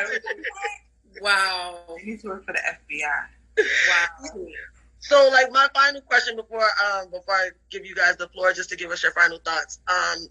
wow. 1.21 1.79
They 1.97 2.11
need 2.11 2.21
to 2.21 2.27
work 2.27 2.45
for 2.45 2.53
the 2.53 2.59
FBI. 2.59 3.65
Wow. 3.89 4.45
So, 4.99 5.29
like, 5.31 5.51
my 5.51 5.67
final 5.71 6.01
question 6.01 6.35
before 6.35 6.63
um 6.63 7.11
before 7.11 7.35
I 7.35 7.49
give 7.69 7.85
you 7.85 7.93
guys 7.93 8.17
the 8.17 8.27
floor, 8.29 8.53
just 8.53 8.71
to 8.71 8.75
give 8.75 8.89
us 8.89 9.03
your 9.03 9.11
final 9.11 9.37
thoughts. 9.37 9.79
Um, 9.87 10.27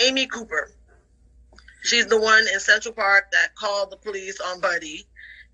Amy 0.00 0.26
Cooper, 0.26 0.70
she's 1.82 2.06
the 2.06 2.20
one 2.20 2.46
in 2.52 2.60
Central 2.60 2.94
Park 2.94 3.30
that 3.32 3.54
called 3.54 3.90
the 3.90 3.96
police 3.96 4.40
on 4.40 4.60
Buddy 4.60 5.06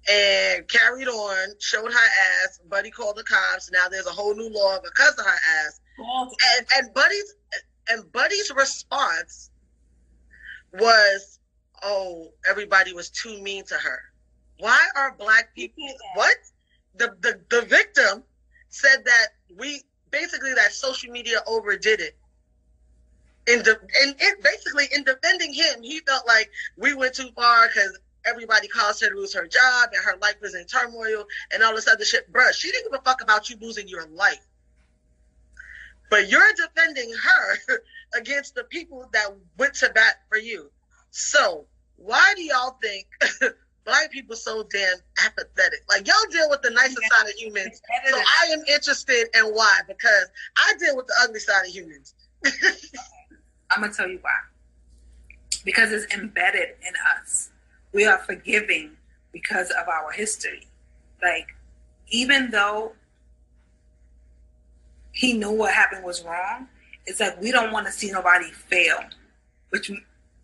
and 0.09 0.67
carried 0.69 1.09
on, 1.09 1.49
showed 1.61 1.93
her 1.93 2.09
ass. 2.45 2.61
Buddy 2.69 2.91
called 2.91 3.17
the 3.17 3.25
cops. 3.25 3.71
Now 3.71 3.89
there's 3.89 4.07
a 4.07 4.11
whole 4.11 4.35
new 4.35 4.49
law 4.51 4.79
because 4.83 5.19
of 5.19 5.25
her 5.25 5.39
ass. 5.67 5.81
And, 6.57 6.67
and 6.77 6.95
Buddy's 6.95 7.35
and 7.89 8.13
Buddy's 8.13 8.51
response 8.55 9.51
was, 10.73 11.39
"Oh, 11.83 12.33
everybody 12.49 12.93
was 12.93 13.11
too 13.11 13.41
mean 13.41 13.65
to 13.67 13.75
her. 13.75 14.01
Why 14.59 14.79
are 14.97 15.15
black 15.17 15.55
people 15.55 15.89
what?" 16.15 16.37
The, 16.97 17.17
the 17.21 17.41
the 17.51 17.63
victim 17.67 18.23
said 18.69 19.05
that 19.05 19.27
we 19.57 19.83
basically 20.11 20.55
that 20.55 20.73
social 20.73 21.11
media 21.11 21.41
overdid 21.47 22.01
it. 22.01 22.17
In 23.47 23.59
the 23.63 23.79
and 24.03 24.15
it 24.19 24.43
basically 24.43 24.87
in 24.95 25.05
defending 25.05 25.53
him, 25.53 25.83
he 25.83 26.01
felt 26.01 26.27
like 26.27 26.51
we 26.77 26.95
went 26.95 27.15
too 27.15 27.29
far 27.37 27.69
because 27.69 27.99
everybody 28.25 28.69
caused 28.69 29.03
her 29.03 29.11
to 29.11 29.17
lose 29.17 29.35
her 29.35 29.47
job 29.47 29.91
and 29.93 30.03
her 30.03 30.17
life 30.23 30.37
was 30.41 30.55
in 30.55 30.65
turmoil 30.67 31.25
and 31.53 31.63
all 31.63 31.75
this 31.75 31.89
other 31.89 32.05
shit. 32.05 32.33
Bruh, 32.33 32.53
she 32.53 32.71
didn't 32.71 32.91
give 32.91 33.01
a 33.01 33.05
fuck 33.05 33.21
about 33.23 33.51
you 33.51 33.57
losing 33.61 33.87
your 33.87 34.07
life. 34.07 34.47
But 36.11 36.31
you're 36.31 36.53
defending 36.57 37.13
her 37.13 37.79
against 38.19 38.55
the 38.55 38.65
people 38.65 39.09
that 39.13 39.29
went 39.59 39.75
to 39.75 39.91
bat 39.91 40.23
for 40.29 40.39
you. 40.39 40.71
So 41.11 41.67
why 41.97 42.33
do 42.37 42.43
y'all 42.43 42.79
think 42.83 43.07
black 43.85 44.11
people 44.11 44.37
so 44.37 44.65
damn 44.65 44.97
apathetic. 45.27 45.81
Like 45.89 46.07
y'all 46.07 46.17
deal 46.31 46.49
with 46.51 46.63
the 46.63 46.71
nicer 46.71 46.95
yeah. 47.01 47.09
side 47.17 47.29
of 47.29 47.35
humans. 47.35 47.83
So 48.09 48.17
I 48.17 48.53
am 48.53 48.61
interested 48.69 49.29
in 49.35 49.45
why 49.47 49.81
because 49.87 50.27
I 50.57 50.73
deal 50.79 50.97
with 50.97 51.07
the 51.07 51.15
ugly 51.23 51.41
side 51.41 51.67
of 51.67 51.73
humans. 51.73 52.15
I'm 53.71 53.81
gonna 53.81 53.93
tell 53.93 54.09
you 54.09 54.19
why. 54.21 54.39
Because 55.65 55.93
it's 55.93 56.13
embedded 56.15 56.77
in 56.87 56.93
us. 57.17 57.51
We 57.93 58.05
are 58.07 58.19
forgiving 58.19 58.97
because 59.33 59.71
of 59.71 59.89
our 59.89 60.11
history. 60.13 60.67
Like 61.23 61.55
even 62.09 62.51
though 62.51 62.93
he 65.13 65.33
knew 65.33 65.53
what 65.53 65.73
happened 65.73 66.05
was 66.05 66.23
wrong, 66.25 66.69
it's 67.07 67.21
like 67.21 67.41
we 67.41 67.51
don't 67.53 67.73
want 67.73 67.87
to 67.87 67.93
see 67.93 68.11
nobody 68.11 68.51
fail, 68.51 68.99
which 69.71 69.91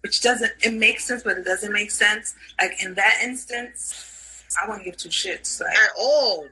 which 0.02 0.22
doesn't 0.22 0.52
it 0.62 0.72
makes 0.72 1.04
sense, 1.04 1.22
but 1.22 1.38
it 1.38 1.44
doesn't 1.44 1.72
make 1.72 1.90
sense. 1.90 2.34
Like 2.60 2.82
in 2.82 2.94
that 2.94 3.18
instance, 3.22 4.44
I 4.60 4.66
wouldn't 4.68 4.84
give 4.84 4.96
two 4.96 5.08
shits. 5.08 5.60
Like 5.60 5.76
at 5.76 5.90
all. 5.98 6.46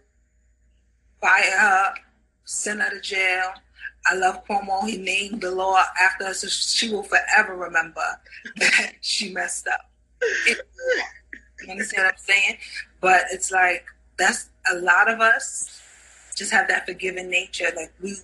Fire 1.21 1.59
her, 1.59 1.95
send 2.45 2.81
her 2.81 2.91
to 2.91 3.01
jail. 3.01 3.53
I 4.09 4.15
love 4.15 4.47
Cuomo. 4.47 4.89
He 4.89 4.97
named 4.97 5.43
the 5.43 5.51
law 5.51 5.83
after 6.01 6.27
her, 6.27 6.35
so 6.35 6.49
she 6.49 6.91
will 6.91 7.03
forever 7.03 7.55
remember 7.57 8.03
that 8.57 8.93
she 9.01 9.33
messed 9.33 9.69
up. 9.69 9.91
you 10.47 10.57
understand 11.71 12.05
what 12.05 12.15
I'm 12.15 12.19
saying? 12.19 12.59
But 13.01 13.25
it's 13.33 13.51
like 13.51 13.85
that's 14.17 14.49
a 14.73 14.77
lot 14.77 15.09
of 15.09 15.21
us 15.21 15.81
just 16.37 16.53
have 16.53 16.69
that 16.69 16.87
forgiving 16.87 17.29
nature. 17.29 17.67
Like 17.77 17.93
we 18.01 18.15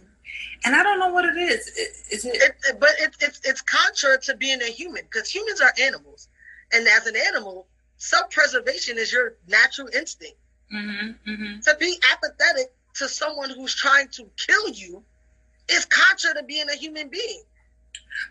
and 0.64 0.74
I 0.74 0.82
don't 0.82 0.98
know 0.98 1.12
what 1.12 1.24
it 1.24 1.36
is. 1.36 1.68
Is 2.10 2.24
it? 2.24 2.36
it, 2.36 2.54
it 2.68 2.80
but 2.80 2.90
it, 2.98 3.14
it's 3.20 3.40
it's 3.44 3.60
contrary 3.60 4.18
to 4.22 4.36
being 4.36 4.62
a 4.62 4.70
human 4.70 5.02
because 5.04 5.30
humans 5.30 5.60
are 5.60 5.72
animals, 5.80 6.28
and 6.72 6.86
as 6.88 7.06
an 7.06 7.14
animal, 7.16 7.66
self-preservation 7.98 8.96
is 8.98 9.12
your 9.12 9.34
natural 9.46 9.88
instinct. 9.94 10.38
Mm-hmm, 10.74 11.30
mm-hmm. 11.30 11.60
To 11.60 11.76
be 11.78 11.98
apathetic 12.12 12.72
to 12.94 13.08
someone 13.08 13.50
who's 13.50 13.74
trying 13.74 14.08
to 14.08 14.26
kill 14.36 14.68
you 14.70 15.04
is 15.70 15.84
contrary 15.86 16.36
to 16.36 16.42
being 16.44 16.66
a 16.68 16.76
human 16.76 17.08
being. 17.08 17.42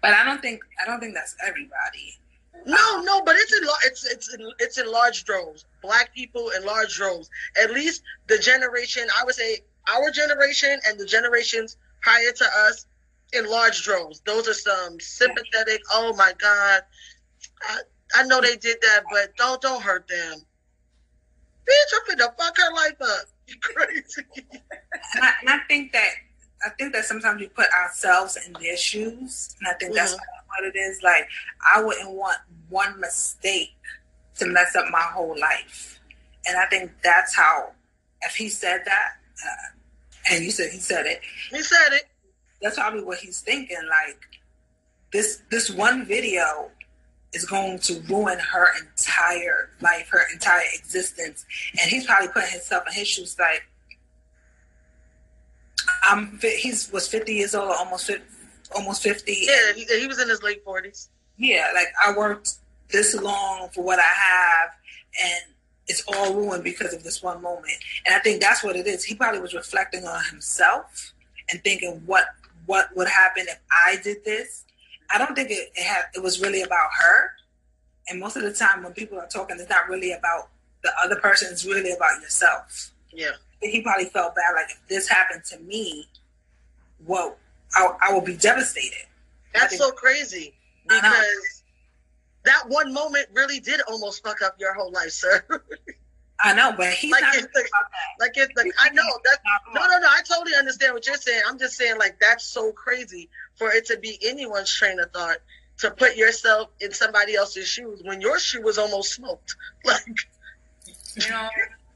But 0.02 0.14
I 0.14 0.24
don't 0.24 0.42
think 0.42 0.62
I 0.82 0.86
don't 0.86 1.00
think 1.00 1.14
that's 1.14 1.36
everybody. 1.46 2.18
No, 2.66 3.02
no, 3.02 3.22
but 3.24 3.36
it's 3.36 3.54
in 3.54 3.64
it's 3.86 4.06
it's 4.06 4.34
in, 4.34 4.52
it's 4.60 4.78
in 4.78 4.92
large 4.92 5.26
droves. 5.26 5.66
Black 5.82 6.14
people 6.14 6.52
in 6.58 6.66
large 6.66 6.96
droves. 6.96 7.30
At 7.62 7.72
least 7.72 8.04
the 8.28 8.38
generation 8.38 9.08
I 9.20 9.26
would 9.26 9.36
say 9.36 9.60
our 9.94 10.12
generation 10.12 10.80
and 10.88 11.00
the 11.00 11.06
generations 11.06 11.78
prior 12.02 12.32
to 12.32 12.46
us 12.68 12.86
in 13.34 13.50
large 13.50 13.84
droves. 13.84 14.22
Those 14.26 14.48
are 14.48 14.54
some 14.54 15.00
sympathetic. 15.00 15.82
Oh 15.92 16.14
my 16.16 16.34
God, 16.38 16.82
I, 17.62 17.80
I 18.16 18.24
know 18.24 18.40
they 18.40 18.56
did 18.56 18.78
that, 18.82 19.04
but 19.12 19.36
don't 19.38 19.62
don't 19.62 19.82
hurt 19.82 20.08
them. 20.08 20.42
Bitch, 21.68 21.94
I'm 21.96 22.18
finna 22.18 22.38
fuck 22.38 22.58
her 22.58 22.74
life 22.74 23.02
up. 23.02 23.26
You 23.46 23.56
crazy. 23.60 24.24
and, 24.38 25.22
I, 25.22 25.34
and 25.42 25.50
I 25.50 25.58
think 25.68 25.92
that 25.92 26.12
I 26.66 26.70
think 26.70 26.94
that 26.94 27.06
sometimes 27.06 27.40
we 27.40 27.48
put 27.48 27.68
ourselves 27.72 28.38
in 28.46 28.54
their 28.54 28.78
shoes, 28.78 29.56
and 29.60 29.68
I 29.68 29.74
think 29.74 29.94
that's 29.94 30.14
mm-hmm. 30.14 30.48
what 30.48 30.76
it 30.76 30.78
is. 30.78 31.02
Like 31.04 31.28
I 31.74 31.84
wouldn't 31.84 32.12
want 32.12 32.38
one 32.70 33.00
mistake 33.00 33.76
to 34.38 34.46
mess 34.46 34.76
up 34.76 34.86
my 34.92 35.02
whole 35.02 35.38
life, 35.40 36.00
and 36.48 36.58
I 36.58 36.66
think 36.68 36.92
that's 37.04 37.36
how. 37.36 37.72
If 38.26 38.36
he 38.36 38.48
said 38.48 38.84
that, 38.86 39.10
uh, 39.46 40.34
and 40.34 40.46
you 40.46 40.52
said 40.52 40.72
he 40.72 40.80
said 40.80 41.06
it. 41.06 41.20
He 41.50 41.62
said 41.62 41.92
it. 41.92 42.04
That's 42.62 42.78
probably 42.78 43.04
what 43.04 43.18
he's 43.18 43.42
thinking. 43.42 43.78
Like 43.90 44.18
this 45.12 45.42
this 45.52 45.70
one 45.70 46.06
video 46.06 46.72
is 47.34 47.46
going 47.46 47.80
to 47.80 48.00
ruin 48.08 48.40
her 48.40 48.68
entire 48.80 49.72
life, 49.82 50.08
her 50.12 50.22
entire 50.32 50.64
existence. 50.74 51.46
And 51.82 51.90
he's 51.90 52.06
probably 52.06 52.28
putting 52.30 52.52
himself 52.52 52.84
in 52.88 52.94
his 52.94 53.08
shoes 53.08 53.36
like 53.40 53.64
I'm 56.04 56.40
he's 56.42 56.92
was 56.92 57.08
50 57.08 57.34
years 57.34 57.56
old, 57.56 57.72
almost 57.72 58.08
50, 58.08 58.24
almost 58.76 59.04
50. 59.04 59.36
Yeah, 59.40 59.74
he, 59.74 59.86
he 59.86 60.08
was 60.08 60.20
in 60.20 60.30
his 60.30 60.44
late 60.44 60.66
40s. 60.66 61.08
Yeah, 61.38 61.68
like 61.74 61.88
I 62.06 62.16
worked 62.18 62.56
this 62.90 63.16
long 63.16 63.70
for 63.74 63.84
what 63.84 64.00
I 64.00 64.04
have 64.04 64.70
and 65.24 65.54
it's 65.88 66.04
all 66.08 66.34
ruined 66.34 66.64
because 66.64 66.94
of 66.94 67.04
this 67.04 67.22
one 67.22 67.42
moment. 67.42 67.74
And 68.06 68.16
I 68.16 68.20
think 68.20 68.42
that's 68.42 68.64
what 68.64 68.76
it 68.76 68.88
is. 68.88 69.04
He 69.04 69.16
probably 69.16 69.42
was 69.42 69.54
reflecting 69.54 70.06
on 70.06 70.24
himself 70.26 71.14
and 71.50 71.62
thinking 71.64 72.02
what 72.06 72.26
what 72.66 72.96
would 72.96 73.10
happen 73.10 73.46
if 73.48 73.60
I 73.86 73.98
did 74.02 74.24
this. 74.24 74.64
I 75.10 75.18
don't 75.18 75.36
think 75.36 75.52
it, 75.52 75.72
it 75.76 75.84
had 75.84 76.06
it 76.16 76.24
was 76.24 76.42
really 76.42 76.62
about 76.62 76.90
her. 77.02 77.32
And 78.08 78.20
most 78.20 78.36
of 78.38 78.44
the 78.44 78.54
time 78.54 78.84
when 78.84 78.94
people 78.94 79.20
are 79.20 79.28
talking, 79.28 79.58
it's 79.60 79.70
not 79.70 79.90
really 79.90 80.12
about 80.12 80.50
the 80.84 80.92
other 81.04 81.16
person, 81.18 81.50
it's 81.52 81.66
really 81.66 81.92
about 81.92 82.22
yourself. 82.22 82.92
Yeah. 83.12 83.32
He 83.64 83.82
probably 83.82 84.06
felt 84.06 84.36
bad, 84.36 84.54
like 84.56 84.72
if 84.72 84.82
this 84.88 85.08
happened 85.08 85.44
to 85.46 85.60
me, 85.60 86.08
well, 87.06 87.38
I, 87.76 87.90
I 88.02 88.14
will 88.14 88.22
be 88.22 88.36
devastated. 88.36 89.06
That's 89.54 89.78
so 89.78 89.92
crazy 89.92 90.54
because 90.88 91.64
that 92.44 92.64
one 92.68 92.94
moment 92.94 93.28
really 93.34 93.60
did 93.60 93.82
almost 93.88 94.24
fuck 94.24 94.42
up 94.42 94.56
your 94.60 94.74
whole 94.74 94.92
life, 94.92 95.12
sir. 95.12 95.44
I 96.40 96.54
know, 96.54 96.74
but 96.76 96.92
he's 96.94 97.12
like 97.12 97.22
not 97.22 97.36
it's 97.36 97.48
the, 97.54 97.70
like 98.20 98.34
it's 98.36 98.54
the, 98.56 98.72
I 98.80 98.90
know 98.90 99.04
that 99.24 99.38
no 99.74 99.82
no 99.82 100.00
no 100.00 100.08
I 100.10 100.22
totally 100.28 100.56
understand 100.58 100.94
what 100.94 101.08
you're 101.08 101.16
saying. 101.16 101.42
I'm 101.48 101.58
just 101.58 101.76
saying 101.76 101.98
like 101.98 102.20
that's 102.20 102.44
so 102.44 102.74
crazy 102.74 103.30
for 103.56 103.72
it 103.72 103.86
to 103.86 103.98
be 103.98 104.20
anyone's 104.22 104.74
train 104.74 105.00
of 105.00 105.10
thought 105.12 105.38
to 105.80 105.92
put 105.92 106.18
yourself 106.18 106.70
in 106.82 106.92
somebody 106.92 107.36
else's 107.36 107.68
shoes 107.68 108.02
when 108.04 108.20
your 108.20 108.40
shoe 108.40 108.62
was 108.62 108.78
almost 108.78 109.14
smoked. 109.14 109.56
Like 109.86 110.06
you 111.16 111.30
know, 111.30 111.48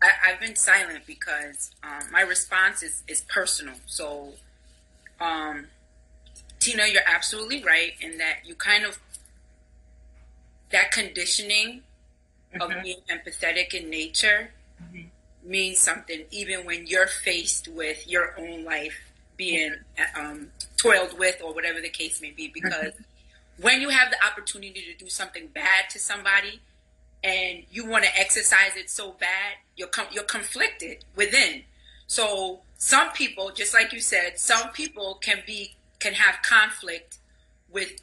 I, 0.02 0.30
have 0.30 0.40
been 0.40 0.56
silent 0.56 1.06
because 1.08 1.72
um, 1.84 2.12
my 2.12 2.22
response 2.22 2.84
is 2.84 3.04
is 3.08 3.22
personal. 3.22 3.76
So, 3.86 4.34
um, 5.20 5.68
Tina, 6.60 6.86
you're 6.88 7.02
absolutely 7.08 7.64
right 7.64 7.94
in 8.00 8.18
that 8.18 8.40
you 8.46 8.56
kind 8.56 8.86
of 8.86 9.00
that 10.72 10.92
conditioning 10.92 11.82
mm-hmm. 12.54 12.62
of 12.62 12.84
being 12.84 13.00
empathetic 13.10 13.74
in 13.74 13.90
nature 13.90 14.52
mm-hmm. 14.84 15.08
means 15.50 15.80
something, 15.80 16.24
even 16.32 16.66
when 16.66 16.86
you're 16.88 17.08
faced 17.08 17.68
with 17.68 18.08
your 18.08 18.36
own 18.40 18.64
life 18.64 18.96
being 19.36 19.76
um, 20.20 20.50
toiled 20.82 21.18
with, 21.18 21.42
or 21.44 21.54
whatever 21.54 21.80
the 21.80 21.90
case 21.90 22.22
may 22.22 22.32
be. 22.32 22.52
Because 22.54 22.72
mm-hmm. 22.72 23.64
when 23.64 23.82
you 23.82 23.90
have 23.90 24.12
the 24.12 24.18
opportunity 24.26 24.84
to 24.92 25.04
do 25.04 25.10
something 25.10 25.48
bad 25.48 25.90
to 25.92 26.00
somebody 26.00 26.60
and 27.24 27.64
you 27.72 27.86
want 27.90 28.04
to 28.04 28.20
exercise 28.20 28.76
it 28.76 28.90
so 28.90 29.12
bad, 29.20 29.56
you're 29.76 29.88
com- 29.88 30.08
you're 30.12 30.24
conflicted 30.24 31.04
within. 31.16 31.64
So 32.08 32.62
some 32.78 33.12
people, 33.12 33.52
just 33.52 33.74
like 33.74 33.92
you 33.92 34.00
said, 34.00 34.40
some 34.40 34.70
people 34.70 35.16
can 35.22 35.40
be 35.46 35.76
can 36.00 36.14
have 36.14 36.42
conflict 36.44 37.18
with 37.72 38.02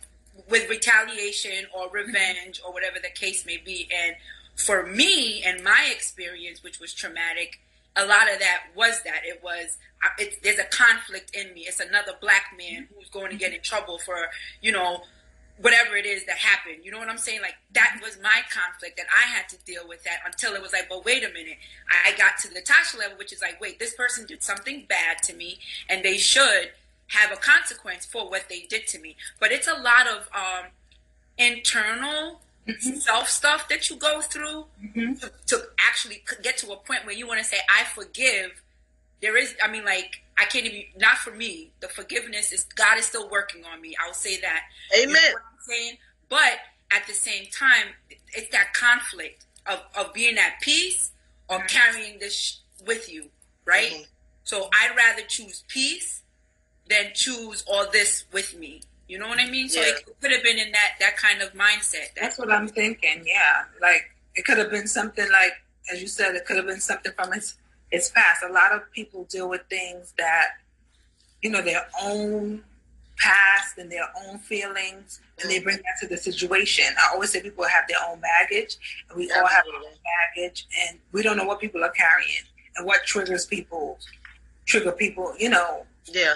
with 0.49 0.69
retaliation 0.69 1.67
or 1.75 1.87
mm-hmm. 1.87 1.97
revenge 1.97 2.61
or 2.67 2.73
whatever 2.73 2.97
the 3.03 3.11
case 3.11 3.47
may 3.47 3.57
be. 3.57 3.89
And 3.95 4.17
for 4.57 4.87
me 4.87 5.43
and 5.43 5.63
my 5.63 5.89
experience, 5.91 6.63
which 6.63 6.81
was 6.81 6.93
traumatic, 6.93 7.61
a 7.97 8.05
lot 8.05 8.33
of 8.33 8.41
that 8.41 8.65
was 8.75 9.03
that 9.05 9.23
it 9.25 9.43
was 9.43 9.79
it, 10.19 10.43
there's 10.43 10.59
a 10.59 10.65
conflict 10.65 11.35
in 11.35 11.55
me. 11.55 11.63
It's 11.63 11.81
another 11.81 12.13
black 12.21 12.53
man 12.59 12.85
mm-hmm. 12.85 12.95
who's 12.95 13.09
going 13.09 13.31
to 13.31 13.37
get 13.37 13.49
mm-hmm. 13.49 13.57
in 13.57 13.63
trouble 13.63 13.99
for 13.99 14.17
you 14.61 14.73
know 14.73 15.03
whatever 15.61 15.97
it 15.97 16.07
is 16.07 16.25
that 16.27 16.37
happened. 16.37 16.85
You 16.85 16.91
know 16.91 16.99
what 16.99 17.09
I'm 17.09 17.19
saying? 17.19 17.41
Like 17.41 17.55
that 17.73 18.01
was 18.03 18.19
my 18.23 18.41
conflict 18.51 18.97
that 18.97 19.07
I 19.11 19.29
had 19.29 19.49
to 19.51 19.57
deal 19.65 19.87
with 19.89 20.03
that 20.05 20.19
until 20.27 20.55
it 20.55 20.63
was 20.63 20.73
like, 20.73 20.89
but 20.89 21.05
wait 21.05 21.25
a 21.25 21.29
minute. 21.29 21.59
I 22.05 22.17
got 22.17 22.39
to 22.41 22.53
the 22.53 22.61
Tasha 22.61 22.99
level, 22.99 23.19
which 23.19 23.33
is 23.33 23.41
like, 23.41 23.61
wait, 23.61 23.79
this 23.79 23.95
person 23.95 24.27
did 24.27 24.43
something 24.43 24.85
bad 24.89 25.23
to 25.25 25.35
me, 25.35 25.59
and 25.89 26.05
they 26.05 26.17
should 26.17 26.71
have 27.09 27.33
a 27.33 27.37
consequence 27.37 28.05
for 28.05 28.29
what 28.29 28.49
they 28.49 28.67
did 28.69 28.87
to 28.89 28.99
me. 28.99 29.17
But 29.39 29.53
it's 29.53 29.69
a 29.69 29.75
lot 29.75 30.09
of 30.09 30.29
um, 30.35 30.71
internal 31.39 32.41
mm-hmm. 32.67 32.97
self 32.99 33.29
stuff 33.29 33.69
that 33.69 33.91
you 33.91 33.97
go 33.97 34.21
through 34.21 34.67
mm-hmm. 34.83 35.15
to, 35.15 35.31
to 35.47 35.63
actually 35.87 36.23
get 36.43 36.59
to 36.59 36.73
a 36.73 36.77
point 36.77 37.05
where 37.05 37.15
you 37.15 37.29
want 37.29 37.41
to 37.41 37.45
say, 37.47 37.59
I 37.69 37.85
forgive. 37.85 38.63
There 39.21 39.37
is, 39.37 39.55
I 39.63 39.71
mean, 39.71 39.85
like 39.85 40.24
I 40.39 40.45
can't 40.47 40.67
even. 40.67 40.83
Not 40.97 41.19
for 41.19 41.31
me. 41.31 41.73
The 41.81 41.89
forgiveness 41.89 42.53
is 42.53 42.65
God 42.65 42.99
is 42.99 43.07
still 43.07 43.29
working 43.31 43.65
on 43.65 43.81
me. 43.81 43.97
I'll 44.05 44.15
say 44.15 44.41
that. 44.41 44.63
Amen. 44.97 45.09
You 45.09 45.13
know 45.13 45.19
I'm 45.19 45.61
saying, 45.61 45.99
but 46.29 46.59
at 46.91 47.07
the 47.07 47.13
same 47.13 47.47
time, 47.53 47.87
it's 48.11 48.51
that 48.51 48.73
conflict 48.75 49.47
of 49.67 49.81
of 49.97 50.13
being 50.13 50.37
at 50.39 50.61
peace 50.61 51.13
or 51.49 51.59
mm-hmm. 51.59 51.67
carrying 51.67 52.19
this 52.19 52.61
with 52.87 53.11
you, 53.13 53.31
right? 53.65 53.91
Mm-hmm. 53.91 54.03
So 54.45 54.69
I'd 54.73 54.97
rather 54.97 55.23
choose 55.27 55.65
peace 55.69 56.23
than 56.89 57.13
choose 57.15 57.65
all 57.67 57.91
this 57.91 58.25
with 58.33 58.57
me. 58.59 58.83
You 59.09 59.19
know 59.19 59.29
what 59.29 59.39
I 59.39 59.51
mean? 59.51 59.69
So 59.69 59.81
yeah. 59.81 59.89
it 59.89 60.05
could 60.21 60.33
have 60.33 60.43
been 60.43 60.59
in 60.59 60.73
that 60.73 60.93
that 61.01 61.17
kind 61.17 61.43
of 61.43 61.53
mindset. 61.53 62.15
That 62.15 62.23
That's 62.23 62.39
what 62.39 62.51
I'm 62.51 62.69
thinking. 62.69 63.25
Yeah, 63.27 63.65
like 63.81 64.03
it 64.35 64.45
could 64.45 64.59
have 64.59 64.71
been 64.71 64.87
something 64.87 65.27
like, 65.31 65.53
as 65.93 66.01
you 66.01 66.09
said, 66.09 66.35
it 66.35 66.45
could 66.47 66.57
have 66.57 66.67
been 66.67 66.81
something 66.81 67.13
from 67.13 67.33
his 67.33 67.57
it's 67.95 68.11
past. 68.11 68.43
A 68.49 68.53
lot 68.53 68.73
of 68.73 68.91
people 68.93 69.25
deal 69.25 69.49
with 69.49 69.63
things 69.71 70.13
that, 70.19 70.49
you 71.43 71.51
know, 71.51 71.63
their 71.63 71.87
own 72.03 72.65
past 73.17 73.79
and 73.79 73.91
their 73.91 74.09
own 74.27 74.39
feelings, 74.39 75.21
and 75.41 75.49
they 75.49 75.61
bring 75.61 75.77
that 75.77 76.01
to 76.01 76.09
the 76.09 76.17
situation. 76.17 76.85
I 76.99 77.15
always 77.15 77.31
say 77.31 77.41
people 77.41 77.65
have 77.65 77.85
their 77.89 77.99
own 78.09 78.21
baggage, 78.21 78.79
and 79.09 79.17
we 79.17 79.25
Absolutely. 79.25 79.41
all 79.41 79.47
have 79.47 79.65
our 79.73 79.89
own 79.89 79.97
baggage, 80.35 80.67
and 80.83 80.99
we 81.13 81.23
don't 81.23 81.37
know 81.37 81.45
what 81.45 81.61
people 81.61 81.85
are 81.85 81.91
carrying 81.91 82.43
and 82.77 82.85
what 82.85 83.05
triggers 83.05 83.47
people, 83.47 83.99
trigger 84.67 84.93
people, 84.93 85.33
you 85.39 85.49
know. 85.49 85.87
Yeah. 86.13 86.35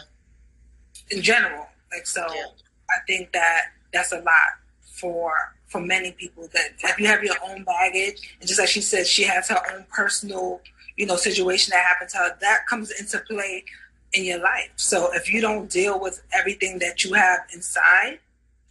In 1.11 1.23
general, 1.23 1.67
like 1.93 2.07
so, 2.07 2.25
yeah. 2.33 2.47
I 2.91 2.99
think 3.07 3.33
that 3.33 3.73
that's 3.93 4.13
a 4.13 4.19
lot 4.19 4.51
for 4.83 5.33
for 5.67 5.81
many 5.81 6.13
people. 6.13 6.49
That 6.53 6.71
if 6.85 6.99
you 7.01 7.07
have 7.07 7.25
your 7.25 7.37
own 7.45 7.65
baggage, 7.65 8.37
and 8.41 8.47
just 8.49 8.61
like 8.61 8.69
she 8.69 8.81
said, 8.81 9.07
she 9.07 9.25
has 9.25 9.49
her 9.49 9.61
own 9.73 9.85
personal 9.91 10.61
you 10.99 11.07
know, 11.07 11.17
situation 11.17 11.71
that 11.71 11.85
happened 11.85 12.11
to 12.11 12.19
her, 12.19 12.37
that 12.41 12.67
comes 12.67 12.91
into 12.91 13.21
play 13.21 13.65
in 14.13 14.25
your 14.25 14.41
life. 14.41 14.71
So 14.77 15.11
if 15.15 15.33
you 15.33 15.41
don't 15.41 15.71
deal 15.71 15.99
with 15.99 16.23
everything 16.33 16.81
that 16.81 17.05
you 17.05 17.15
have 17.15 17.41
inside, 17.55 18.19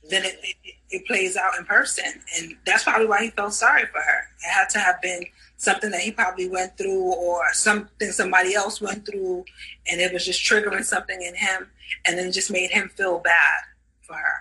then 0.09 0.25
it, 0.25 0.37
it, 0.43 0.75
it, 0.89 1.07
plays 1.07 1.37
out 1.37 1.57
in 1.57 1.65
person. 1.65 2.05
And 2.37 2.57
that's 2.65 2.83
probably 2.83 3.07
why 3.07 3.23
he 3.23 3.29
felt 3.29 3.53
sorry 3.53 3.85
for 3.85 4.01
her. 4.01 4.19
It 4.45 4.49
had 4.49 4.69
to 4.71 4.79
have 4.79 5.01
been 5.01 5.23
something 5.55 5.89
that 5.91 6.01
he 6.01 6.11
probably 6.11 6.49
went 6.49 6.77
through 6.77 7.13
or 7.13 7.41
something 7.53 8.11
somebody 8.11 8.55
else 8.55 8.81
went 8.81 9.05
through 9.05 9.43
and 9.89 9.99
it 9.99 10.13
was 10.13 10.25
just 10.25 10.41
triggering 10.41 10.83
something 10.83 11.21
in 11.21 11.33
him 11.33 11.67
and 12.05 12.17
then 12.17 12.31
just 12.31 12.51
made 12.51 12.71
him 12.71 12.89
feel 12.89 13.19
bad 13.19 13.57
for 14.01 14.15
her. 14.15 14.39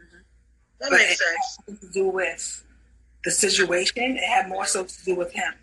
Mm-hmm. 0.00 0.18
That 0.80 0.90
but 0.90 0.98
makes 0.98 1.18
sense. 1.18 1.80
to 1.80 1.92
do 1.92 2.08
with 2.08 2.64
the 3.24 3.30
situation. 3.30 4.16
It 4.16 4.28
had 4.28 4.48
more 4.48 4.66
so 4.66 4.84
to 4.84 5.04
do 5.04 5.14
with 5.14 5.32
him 5.32 5.54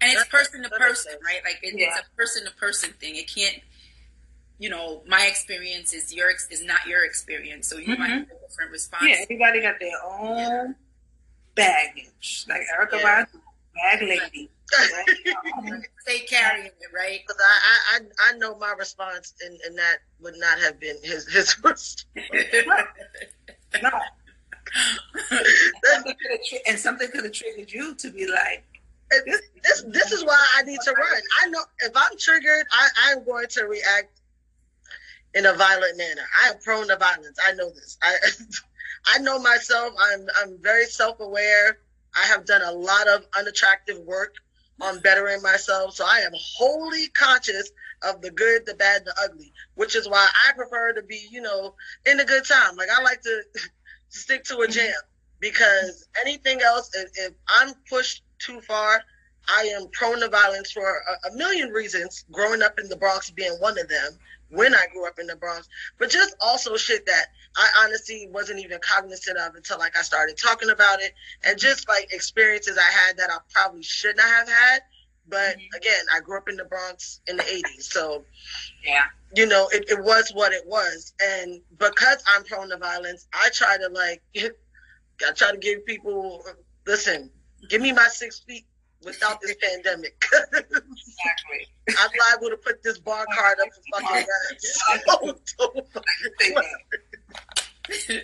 and 0.00 0.12
it's 0.12 0.24
person 0.28 0.62
to 0.62 0.70
person, 0.70 1.12
right? 1.24 1.40
Like 1.44 1.58
it, 1.62 1.74
yeah. 1.76 1.88
it's 1.88 2.00
a 2.00 2.16
person 2.16 2.44
to 2.44 2.52
person 2.52 2.92
thing. 3.00 3.16
It 3.16 3.32
can't, 3.32 3.60
you 4.58 4.70
know, 4.70 5.02
my 5.06 5.26
experience 5.26 5.92
is 5.92 6.14
your 6.14 6.30
is 6.30 6.64
not 6.64 6.86
your 6.86 7.04
experience, 7.04 7.68
so 7.68 7.78
you 7.78 7.88
mm-hmm. 7.88 8.00
might 8.00 8.10
have 8.10 8.22
a 8.22 8.48
different 8.48 8.70
response. 8.70 9.04
Yeah, 9.06 9.16
everybody 9.22 9.62
got 9.62 9.80
their 9.80 9.90
own 10.04 10.36
yeah. 10.36 10.66
baggage. 11.54 12.46
Like 12.48 12.62
Erykah 12.78 13.00
yeah. 13.00 13.24
bag 13.74 14.02
lady. 14.02 14.50
Stay 16.00 16.18
carrying 16.26 16.66
it, 16.66 16.74
right? 16.94 17.20
Because 17.26 17.40
I, 17.42 17.96
I 17.96 18.00
I 18.28 18.38
know 18.38 18.56
my 18.58 18.74
response, 18.78 19.32
and, 19.44 19.58
and 19.66 19.78
that 19.78 19.98
would 20.20 20.34
not 20.36 20.58
have 20.58 20.78
been 20.78 20.96
his 21.02 21.26
his 21.26 21.56
response. 21.64 22.04
no. 23.82 23.90
and 26.68 26.78
something 26.78 27.08
could 27.10 27.24
have 27.24 27.32
triggered 27.32 27.72
you 27.72 27.94
to 27.94 28.10
be 28.10 28.26
like, 28.26 28.62
this, 29.10 29.84
this 29.88 30.12
is 30.12 30.24
why 30.24 30.38
I 30.56 30.62
need 30.62 30.80
to 30.84 30.92
run. 30.92 31.22
I 31.42 31.48
know 31.48 31.60
if 31.80 31.92
I'm 31.94 32.16
triggered, 32.18 32.66
I, 32.70 32.88
I'm 33.06 33.24
going 33.24 33.46
to 33.50 33.64
react 33.64 34.20
in 35.34 35.46
a 35.46 35.54
violent 35.54 35.96
manner. 35.96 36.22
I 36.44 36.50
am 36.50 36.58
prone 36.62 36.88
to 36.88 36.96
violence. 36.96 37.38
I 37.46 37.52
know 37.52 37.70
this. 37.70 37.98
I 38.02 38.16
I 39.14 39.18
know 39.18 39.38
myself. 39.38 39.94
I'm 39.98 40.26
I'm 40.40 40.58
very 40.62 40.84
self 40.84 41.20
aware. 41.20 41.78
I 42.16 42.26
have 42.26 42.46
done 42.46 42.62
a 42.62 42.72
lot 42.72 43.08
of 43.08 43.26
unattractive 43.38 43.98
work 44.00 44.34
on 44.80 45.00
bettering 45.00 45.42
myself. 45.42 45.94
So 45.94 46.04
I 46.06 46.18
am 46.20 46.32
wholly 46.34 47.08
conscious 47.08 47.70
of 48.02 48.20
the 48.22 48.30
good, 48.30 48.64
the 48.64 48.74
bad, 48.74 49.04
the 49.04 49.14
ugly, 49.22 49.52
which 49.74 49.96
is 49.96 50.08
why 50.08 50.26
I 50.46 50.52
prefer 50.52 50.92
to 50.92 51.02
be, 51.02 51.26
you 51.30 51.40
know, 51.40 51.74
in 52.06 52.20
a 52.20 52.24
good 52.24 52.44
time. 52.44 52.76
Like 52.76 52.88
I 52.90 53.02
like 53.02 53.20
to 53.22 53.42
stick 54.08 54.44
to 54.44 54.58
a 54.60 54.68
jam 54.68 54.92
because 55.40 56.08
anything 56.20 56.60
else, 56.62 56.90
if, 56.94 57.10
if 57.14 57.32
I'm 57.48 57.74
pushed 57.88 58.22
too 58.38 58.60
far. 58.60 59.02
I 59.48 59.62
am 59.74 59.88
prone 59.92 60.20
to 60.20 60.28
violence 60.28 60.70
for 60.72 60.84
a, 60.84 61.28
a, 61.28 61.36
million 61.36 61.70
reasons, 61.70 62.24
growing 62.30 62.62
up 62.62 62.78
in 62.78 62.88
the 62.88 62.96
Bronx 62.96 63.30
being 63.30 63.52
one 63.60 63.78
of 63.78 63.88
them, 63.88 64.18
when 64.50 64.74
I 64.74 64.86
grew 64.92 65.06
up 65.06 65.18
in 65.18 65.26
the 65.26 65.36
Bronx, 65.36 65.68
but 65.98 66.10
just 66.10 66.34
also 66.40 66.76
shit 66.76 67.06
that 67.06 67.26
I 67.56 67.68
honestly 67.84 68.28
wasn't 68.30 68.60
even 68.60 68.78
cognizant 68.80 69.38
of 69.38 69.54
until 69.54 69.78
like 69.78 69.96
I 69.96 70.02
started 70.02 70.36
talking 70.36 70.70
about 70.70 71.00
it 71.00 71.12
and 71.44 71.58
just 71.58 71.88
like 71.88 72.12
experiences 72.12 72.78
I 72.78 72.90
had 72.90 73.18
that 73.18 73.30
I 73.30 73.38
probably 73.52 73.82
should 73.82 74.16
not 74.16 74.26
have 74.26 74.48
had. 74.48 74.82
But 75.28 75.58
mm-hmm. 75.58 75.76
again, 75.76 76.04
I 76.14 76.20
grew 76.20 76.38
up 76.38 76.48
in 76.48 76.56
the 76.56 76.64
Bronx 76.64 77.20
in 77.26 77.36
the 77.36 77.42
80s. 77.42 77.82
So, 77.82 78.24
yeah, 78.84 79.04
you 79.34 79.46
know, 79.46 79.68
it, 79.72 79.90
it 79.90 80.02
was 80.02 80.30
what 80.32 80.52
it 80.52 80.66
was. 80.66 81.12
And 81.22 81.60
because 81.78 82.22
I'm 82.34 82.44
prone 82.44 82.70
to 82.70 82.78
violence, 82.78 83.28
I 83.34 83.50
try 83.52 83.76
to 83.76 83.88
like, 83.88 84.22
I 84.36 85.32
try 85.34 85.50
to 85.50 85.58
give 85.58 85.84
people, 85.84 86.44
listen, 86.86 87.30
Give 87.68 87.80
me 87.80 87.92
my 87.92 88.08
six 88.08 88.40
feet 88.40 88.66
without 89.04 89.40
this 89.40 89.54
pandemic. 89.62 90.22
exactly. 90.52 91.68
I'm 91.88 92.10
liable 92.30 92.50
to 92.50 92.56
put 92.56 92.82
this 92.82 92.98
bar 92.98 93.26
card 93.34 93.58
up 93.62 93.68
for 93.72 93.82
fucking 94.00 94.26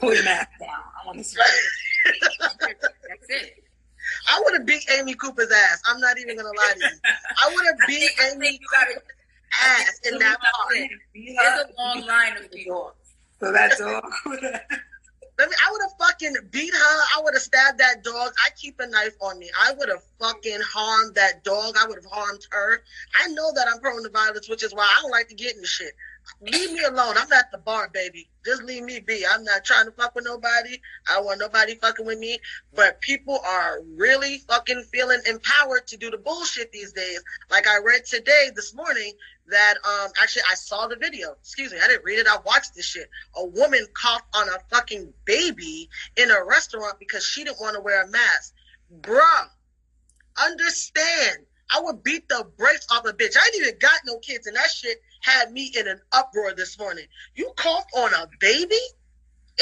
Put 0.00 0.14
your 0.14 0.24
mask 0.24 0.48
down. 0.58 0.70
I 0.70 1.06
want 1.06 1.18
to 1.18 1.24
see. 1.24 1.38
That's 2.60 3.28
it. 3.28 3.64
I 4.28 4.42
would 4.44 4.54
have 4.54 4.66
beat 4.66 4.84
Amy 4.98 5.14
Cooper's 5.14 5.50
ass. 5.50 5.82
I'm 5.86 6.00
not 6.00 6.18
even 6.18 6.36
gonna 6.36 6.48
lie 6.48 6.74
to 6.74 6.80
you. 6.80 7.00
I 7.04 7.52
would 7.54 7.66
have 7.66 7.76
beat 7.86 8.10
Amy 8.32 8.58
Cooper's 8.58 9.02
ass 9.62 10.00
in 10.04 10.18
that 10.18 10.38
car. 10.40 10.88
There's 11.14 11.60
a 11.60 11.82
long 11.82 12.06
line 12.06 12.36
of 12.36 12.50
people. 12.50 12.94
So 13.40 13.52
that's 13.52 13.80
all. 13.80 14.02
Me. 15.38 15.44
I 15.44 15.72
would 15.72 15.82
have 15.82 15.98
fucking 15.98 16.34
beat 16.50 16.72
her. 16.72 17.00
I 17.16 17.20
would 17.22 17.34
have 17.34 17.42
stabbed 17.42 17.78
that 17.78 18.04
dog. 18.04 18.32
I 18.44 18.50
keep 18.56 18.78
a 18.78 18.86
knife 18.86 19.16
on 19.20 19.38
me. 19.38 19.50
I 19.60 19.72
would 19.72 19.88
have 19.88 20.02
fucking 20.20 20.60
harmed 20.62 21.16
that 21.16 21.42
dog. 21.42 21.74
I 21.80 21.86
would 21.86 21.96
have 21.96 22.10
harmed 22.10 22.46
her. 22.50 22.82
I 23.20 23.28
know 23.28 23.52
that 23.54 23.66
I'm 23.68 23.80
prone 23.80 24.02
to 24.04 24.10
violence, 24.10 24.48
which 24.48 24.62
is 24.62 24.72
why 24.72 24.84
I 24.84 25.02
don't 25.02 25.10
like 25.10 25.28
to 25.28 25.34
get 25.34 25.56
in 25.56 25.64
shit. 25.64 25.92
Leave 26.40 26.72
me 26.72 26.82
alone. 26.84 27.16
I'm 27.18 27.32
at 27.32 27.50
the 27.50 27.58
bar, 27.58 27.90
baby. 27.92 28.28
Just 28.44 28.62
leave 28.62 28.82
me 28.82 29.00
be. 29.00 29.24
I'm 29.26 29.44
not 29.44 29.64
trying 29.64 29.86
to 29.86 29.90
fuck 29.92 30.14
with 30.14 30.24
nobody. 30.24 30.80
I 31.08 31.20
want 31.20 31.40
nobody 31.40 31.74
fucking 31.74 32.06
with 32.06 32.18
me. 32.18 32.38
But 32.74 33.00
people 33.00 33.40
are 33.44 33.80
really 33.96 34.38
fucking 34.48 34.84
feeling 34.92 35.20
empowered 35.26 35.86
to 35.88 35.96
do 35.96 36.10
the 36.10 36.18
bullshit 36.18 36.72
these 36.72 36.92
days. 36.92 37.22
Like 37.50 37.66
I 37.66 37.78
read 37.78 38.04
today, 38.06 38.50
this 38.54 38.74
morning, 38.74 39.12
that 39.48 39.74
um 39.84 40.10
actually 40.22 40.42
I 40.50 40.54
saw 40.54 40.86
the 40.86 40.96
video. 40.96 41.32
Excuse 41.40 41.72
me, 41.72 41.78
I 41.82 41.88
didn't 41.88 42.04
read 42.04 42.18
it. 42.18 42.26
I 42.26 42.38
watched 42.44 42.74
this 42.74 42.86
shit. 42.86 43.08
A 43.36 43.44
woman 43.44 43.86
coughed 43.94 44.34
on 44.34 44.48
a 44.48 44.58
fucking 44.70 45.12
baby 45.24 45.88
in 46.16 46.30
a 46.30 46.44
restaurant 46.44 46.98
because 46.98 47.24
she 47.24 47.44
didn't 47.44 47.60
want 47.60 47.74
to 47.74 47.80
wear 47.80 48.02
a 48.02 48.08
mask. 48.08 48.54
Bruh, 49.00 49.48
understand. 50.42 51.46
I 51.70 51.80
would 51.80 52.02
beat 52.02 52.28
the 52.28 52.46
brakes 52.56 52.86
off 52.90 53.06
a 53.06 53.12
bitch. 53.12 53.36
I 53.36 53.46
ain't 53.46 53.66
even 53.66 53.78
got 53.78 54.00
no 54.04 54.18
kids, 54.18 54.46
and 54.46 54.56
that 54.56 54.70
shit 54.70 54.98
had 55.22 55.50
me 55.50 55.72
in 55.76 55.88
an 55.88 56.00
uproar 56.12 56.54
this 56.54 56.78
morning. 56.78 57.06
You 57.34 57.52
coughed 57.56 57.90
on 57.96 58.12
a 58.12 58.28
baby? 58.38 58.80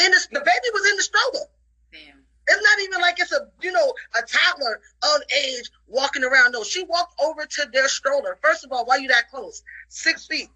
In 0.04 0.10
the, 0.10 0.26
the 0.32 0.40
baby 0.40 0.68
was 0.72 0.90
in 0.90 0.96
the 0.96 1.02
stroller. 1.02 1.46
Damn. 1.92 2.21
It's 2.52 2.62
not 2.62 2.80
even 2.82 3.00
like 3.00 3.18
it's 3.18 3.32
a 3.32 3.48
you 3.62 3.72
know 3.72 3.94
a 4.14 4.22
toddler 4.26 4.80
of 5.02 5.22
age 5.34 5.70
walking 5.86 6.22
around. 6.22 6.52
No, 6.52 6.62
she 6.62 6.84
walked 6.84 7.18
over 7.20 7.46
to 7.46 7.66
their 7.72 7.88
stroller. 7.88 8.38
First 8.42 8.64
of 8.64 8.72
all, 8.72 8.84
why 8.84 8.96
you 8.96 9.08
that 9.08 9.30
close? 9.30 9.62
Six 9.88 10.26
feet. 10.26 10.48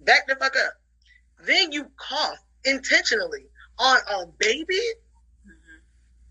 Back 0.00 0.26
the 0.28 0.36
fuck 0.36 0.54
up. 0.56 0.74
Then 1.46 1.72
you 1.72 1.90
cough 1.96 2.38
intentionally 2.64 3.46
on 3.78 3.98
a 4.10 4.26
baby. 4.38 4.80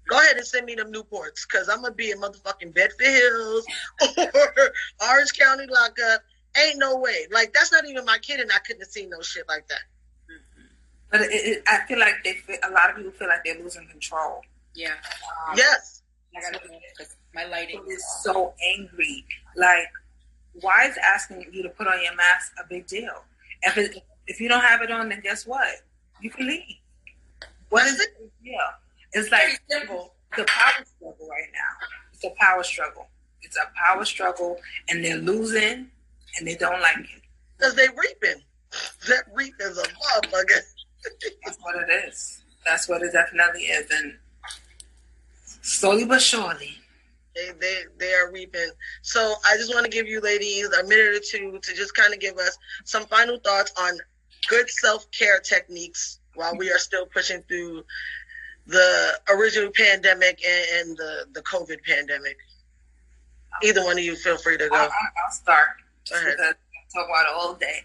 Go 0.07 0.17
ahead 0.19 0.37
and 0.37 0.45
send 0.45 0.65
me 0.65 0.73
them 0.73 0.91
Newports, 0.91 1.47
cause 1.47 1.69
I'm 1.69 1.83
gonna 1.83 1.93
be 1.93 2.11
in 2.11 2.19
motherfucking 2.19 2.73
Bedford 2.73 3.05
Hills 3.05 3.65
or 4.17 4.71
Orange 5.07 5.33
County 5.37 5.65
lockup. 5.67 6.21
Ain't 6.57 6.79
no 6.79 6.97
way. 6.97 7.27
Like 7.31 7.53
that's 7.53 7.71
not 7.71 7.87
even 7.87 8.05
my 8.05 8.17
kid, 8.19 8.39
and 8.39 8.51
I 8.51 8.59
couldn't 8.59 8.81
have 8.81 8.89
seen 8.89 9.09
no 9.09 9.21
shit 9.21 9.47
like 9.47 9.67
that. 9.67 9.81
But 11.11 11.21
it, 11.21 11.31
it, 11.31 11.63
I 11.67 11.85
feel 11.87 11.99
like 11.99 12.23
they 12.23 12.33
feel, 12.33 12.57
a 12.63 12.71
lot 12.71 12.89
of 12.91 12.97
people 12.97 13.11
feel 13.11 13.27
like 13.27 13.43
they're 13.43 13.61
losing 13.61 13.87
control. 13.87 14.41
Yeah. 14.75 14.93
Um, 15.49 15.55
Yes. 15.57 16.03
I 16.35 16.41
gotta 16.41 16.59
go 16.67 16.73
because 16.97 17.15
my 17.33 17.45
lighting. 17.45 17.83
Is 17.89 18.05
so 18.23 18.53
angry. 18.77 19.25
Like, 19.55 19.87
why 20.61 20.87
is 20.87 20.97
asking 20.97 21.45
you 21.51 21.63
to 21.63 21.69
put 21.69 21.87
on 21.87 22.01
your 22.03 22.15
mask 22.15 22.53
a 22.63 22.67
big 22.67 22.87
deal? 22.87 23.23
If 23.63 23.77
it, 23.77 24.03
if 24.27 24.39
you 24.39 24.47
don't 24.47 24.61
have 24.63 24.81
it 24.81 24.91
on, 24.91 25.09
then 25.09 25.21
guess 25.21 25.45
what? 25.45 25.67
You 26.21 26.29
can 26.29 26.47
leave. 26.47 26.77
What 27.69 27.85
is 27.87 27.99
it? 27.99 28.09
Yeah, 28.43 28.57
it's 29.13 29.31
like 29.31 29.61
simple. 29.69 30.13
the 30.35 30.45
power 30.45 30.83
struggle 30.85 31.27
right 31.29 31.49
now. 31.53 31.87
It's 32.13 32.23
a 32.23 32.33
power 32.39 32.63
struggle. 32.63 33.07
It's 33.41 33.57
a 33.57 33.67
power 33.75 34.05
struggle, 34.05 34.57
and 34.89 35.03
they're 35.03 35.17
losing, 35.17 35.89
and 36.37 36.47
they 36.47 36.55
don't 36.55 36.81
like 36.81 36.97
it. 36.97 37.21
Cause 37.59 37.75
they're 37.75 37.91
reaping. 37.91 38.41
That 39.07 39.23
reap 39.33 39.53
is 39.59 39.77
a 39.77 39.83
motherfucker. 39.83 40.61
That's 41.45 41.57
what 41.61 41.75
it 41.75 42.07
is. 42.07 42.43
That's 42.65 42.87
what 42.87 43.01
it 43.01 43.13
definitely 43.13 43.61
is, 43.63 43.89
and 43.91 44.17
slowly 45.69 46.05
but 46.05 46.21
surely. 46.21 46.75
They, 47.35 47.51
they 47.59 47.81
they 47.99 48.13
are 48.13 48.31
reaping. 48.31 48.71
So 49.01 49.35
I 49.45 49.55
just 49.57 49.73
want 49.73 49.85
to 49.85 49.91
give 49.91 50.07
you 50.07 50.19
ladies 50.19 50.67
a 50.67 50.83
minute 50.83 51.15
or 51.15 51.19
two 51.19 51.59
to 51.61 51.75
just 51.75 51.95
kind 51.95 52.13
of 52.13 52.19
give 52.19 52.37
us 52.37 52.57
some 52.83 53.05
final 53.05 53.39
thoughts 53.39 53.71
on 53.79 53.97
good 54.47 54.69
self 54.69 55.09
care 55.11 55.39
techniques 55.39 56.19
while 56.35 56.55
we 56.57 56.71
are 56.71 56.77
still 56.79 57.05
pushing 57.05 57.41
through 57.43 57.83
the 58.65 59.19
original 59.29 59.71
pandemic 59.71 60.41
and, 60.47 60.89
and 60.89 60.97
the 60.97 61.25
the 61.33 61.41
COVID 61.43 61.83
pandemic. 61.83 62.37
Either 63.63 63.83
one 63.83 63.97
of 63.97 64.03
you 64.03 64.15
feel 64.15 64.37
free 64.37 64.57
to 64.57 64.67
go. 64.67 64.75
I'll 64.75 64.83
I'll 64.89 65.31
start 65.31 65.67
Go 66.09 66.15
ahead. 66.15 66.35
because 66.37 66.55
I 66.95 66.99
talk 66.99 67.07
about 67.09 67.25
it 67.25 67.33
all 67.35 67.53
day. 67.53 67.81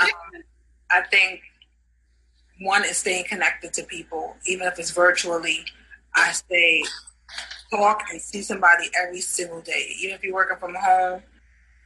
Um, 0.00 0.42
I 0.90 1.02
think 1.10 1.40
one 2.60 2.84
is 2.84 2.98
staying 2.98 3.24
connected 3.24 3.72
to 3.74 3.82
people, 3.84 4.36
even 4.46 4.66
if 4.68 4.78
it's 4.78 4.92
virtually. 4.92 5.64
I 6.14 6.30
say 6.32 6.84
talk 7.74 8.02
and 8.10 8.20
see 8.20 8.42
somebody 8.42 8.90
every 9.00 9.20
single 9.20 9.60
day, 9.60 9.94
even 10.00 10.14
if 10.14 10.22
you're 10.22 10.34
working 10.34 10.58
from 10.58 10.74
home. 10.74 11.22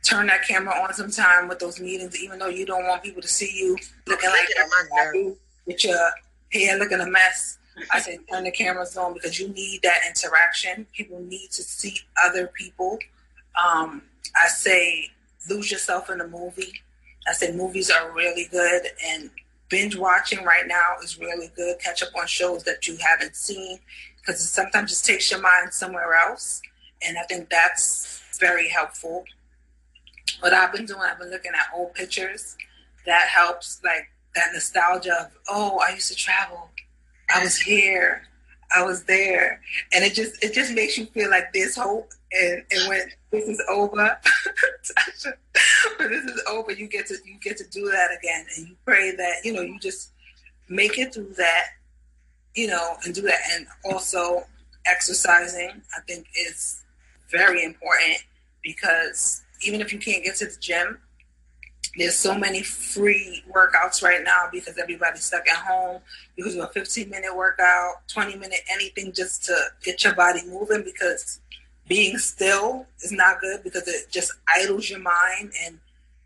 Turn 0.05 0.27
that 0.29 0.47
camera 0.47 0.75
on 0.75 0.93
sometime 0.95 1.49
with 1.49 1.59
those 1.59 1.81
meetings, 1.81 2.21
even 2.23 2.39
though 2.39 2.49
you 2.49 2.65
don't 2.65 2.87
want 2.87 3.03
people 3.03 3.21
to 3.21 3.29
see 3.29 3.51
you 3.55 3.77
looking 4.07 4.31
like 4.31 4.49
on 4.95 5.37
with 5.67 5.85
your 5.85 6.11
hair 6.53 6.79
looking 6.79 7.01
a 7.01 7.07
mess. 7.07 7.59
I 7.93 8.01
say 8.01 8.19
turn 8.31 8.45
the 8.45 8.51
cameras 8.51 8.97
on 8.97 9.15
because 9.15 9.39
you 9.39 9.49
need 9.49 9.81
that 9.83 10.01
interaction. 10.07 10.87
People 10.97 11.21
need 11.21 11.51
to 11.51 11.63
see 11.63 11.99
other 12.25 12.49
people. 12.49 12.99
Um, 13.63 14.03
I 14.37 14.49
say 14.49 15.11
lose 15.49 15.71
yourself 15.71 16.11
in 16.11 16.21
a 16.21 16.27
movie. 16.27 16.73
I 17.29 17.33
say 17.33 17.53
movies 17.53 17.91
are 17.91 18.13
really 18.13 18.49
good 18.51 18.83
and 19.05 19.31
binge 19.69 19.97
watching 19.97 20.45
right 20.45 20.67
now 20.67 20.97
is 21.03 21.19
really 21.19 21.51
good. 21.55 21.79
Catch 21.81 22.03
up 22.03 22.11
on 22.19 22.27
shows 22.27 22.65
that 22.65 22.87
you 22.89 22.97
haven't 22.97 23.37
seen 23.37 23.79
because 24.29 24.47
sometimes 24.47 24.91
just 24.91 25.07
takes 25.07 25.31
your 25.31 25.41
mind 25.41 25.73
somewhere 25.73 26.15
else. 26.15 26.61
And 27.03 27.17
I 27.17 27.23
think 27.23 27.49
that's 27.49 28.23
very 28.39 28.69
helpful. 28.69 29.25
What 30.41 30.53
I've 30.53 30.73
been 30.73 30.85
doing, 30.85 31.01
I've 31.01 31.19
been 31.19 31.31
looking 31.31 31.53
at 31.55 31.75
old 31.75 31.95
pictures. 31.95 32.57
That 33.07 33.29
helps, 33.29 33.81
like 33.83 34.11
that 34.35 34.51
nostalgia 34.53 35.17
of, 35.19 35.31
oh, 35.49 35.79
I 35.79 35.95
used 35.95 36.09
to 36.09 36.15
travel. 36.15 36.69
I 37.35 37.43
was 37.43 37.57
here. 37.57 38.25
I 38.75 38.85
was 38.85 39.05
there. 39.05 39.63
And 39.95 40.05
it 40.05 40.13
just 40.13 40.45
it 40.45 40.53
just 40.53 40.75
makes 40.75 40.99
you 40.99 41.07
feel 41.07 41.31
like 41.31 41.51
there's 41.55 41.75
hope. 41.75 42.11
And 42.33 42.63
and 42.71 42.89
when 42.89 43.09
this 43.31 43.49
is 43.49 43.63
over, 43.71 43.97
when 45.97 46.11
this 46.11 46.25
is 46.25 46.43
over, 46.51 46.73
you 46.73 46.87
get 46.87 47.07
to 47.07 47.17
you 47.25 47.39
get 47.41 47.57
to 47.57 47.67
do 47.69 47.91
that 47.91 48.11
again. 48.19 48.45
And 48.57 48.69
you 48.69 48.77
pray 48.85 49.17
that, 49.17 49.37
you 49.43 49.55
know, 49.55 49.63
you 49.63 49.79
just 49.79 50.11
make 50.69 50.99
it 50.99 51.15
through 51.15 51.33
that, 51.39 51.69
you 52.59 52.67
know, 52.67 52.97
and 53.05 53.15
do 53.15 53.23
that. 53.23 53.39
And 53.53 53.67
also 53.85 54.43
exercising, 54.85 55.81
I 55.97 56.01
think 56.09 56.27
is 56.35 56.83
very 57.31 57.63
important 57.63 58.19
because 58.65 59.43
even 59.63 59.81
if 59.81 59.93
you 59.93 59.99
can't 60.01 60.25
get 60.25 60.35
to 60.37 60.47
the 60.47 60.57
gym, 60.59 60.99
there's 61.97 62.17
so 62.17 62.37
many 62.37 62.63
free 62.63 63.45
workouts 63.49 64.03
right 64.03 64.23
now 64.25 64.49
because 64.53 64.77
everybody's 64.77 65.23
stuck 65.23 65.49
at 65.49 65.57
home. 65.57 66.01
You 66.37 66.45
can 66.45 66.53
do 66.55 66.63
a 66.63 66.69
15 66.69 67.09
minute 67.09 67.35
workout, 67.35 68.09
20 68.09 68.37
minute 68.37 68.61
anything 68.73 69.13
just 69.13 69.45
to 69.45 69.57
get 69.85 70.03
your 70.03 70.15
body 70.17 70.45
moving 70.47 70.83
because 70.83 71.41
being 71.87 72.19
still 72.19 72.87
is 73.03 73.13
not 73.13 73.41
good 73.41 73.63
because 73.63 73.87
it 73.87 74.11
just 74.11 74.33
idles 74.57 74.91
your 74.91 75.01
mind. 75.01 75.53
And 75.65 75.79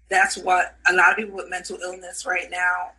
that's 0.09 0.39
what 0.39 0.77
a 0.91 0.95
lot 0.95 1.11
of 1.11 1.17
people 1.17 1.37
with 1.37 1.51
mental 1.51 1.79
illness 1.83 2.25
right 2.27 2.51
now, 2.51 2.93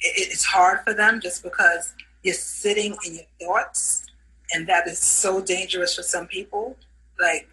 it, 0.00 0.28
it's 0.30 0.44
hard 0.44 0.80
for 0.84 0.94
them 0.94 1.20
just 1.20 1.42
because 1.42 1.92
you're 2.28 2.34
sitting 2.34 2.96
in 3.06 3.14
your 3.14 3.24
thoughts. 3.40 4.04
And 4.52 4.66
that 4.68 4.86
is 4.86 4.98
so 4.98 5.42
dangerous 5.42 5.94
for 5.94 6.02
some 6.02 6.26
people. 6.26 6.76
Like, 7.20 7.48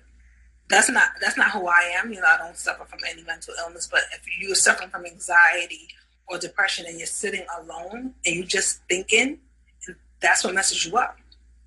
that's 0.69 0.89
not 0.89 1.09
that's 1.21 1.37
not 1.37 1.51
who 1.51 1.67
I 1.67 1.93
am. 1.97 2.11
You 2.11 2.21
know, 2.21 2.27
I 2.27 2.37
don't 2.37 2.57
suffer 2.57 2.85
from 2.85 2.99
any 3.09 3.23
mental 3.23 3.53
illness. 3.59 3.87
But 3.91 4.01
if 4.13 4.21
you're 4.39 4.55
suffering 4.55 4.89
from 4.89 5.05
anxiety 5.05 5.87
or 6.27 6.37
depression 6.37 6.85
and 6.87 6.97
you're 6.97 7.07
sitting 7.07 7.45
alone 7.59 8.13
and 8.25 8.35
you're 8.35 8.45
just 8.45 8.81
thinking, 8.89 9.39
that's 10.21 10.43
what 10.43 10.53
messes 10.53 10.85
you 10.85 10.97
up. 10.97 11.17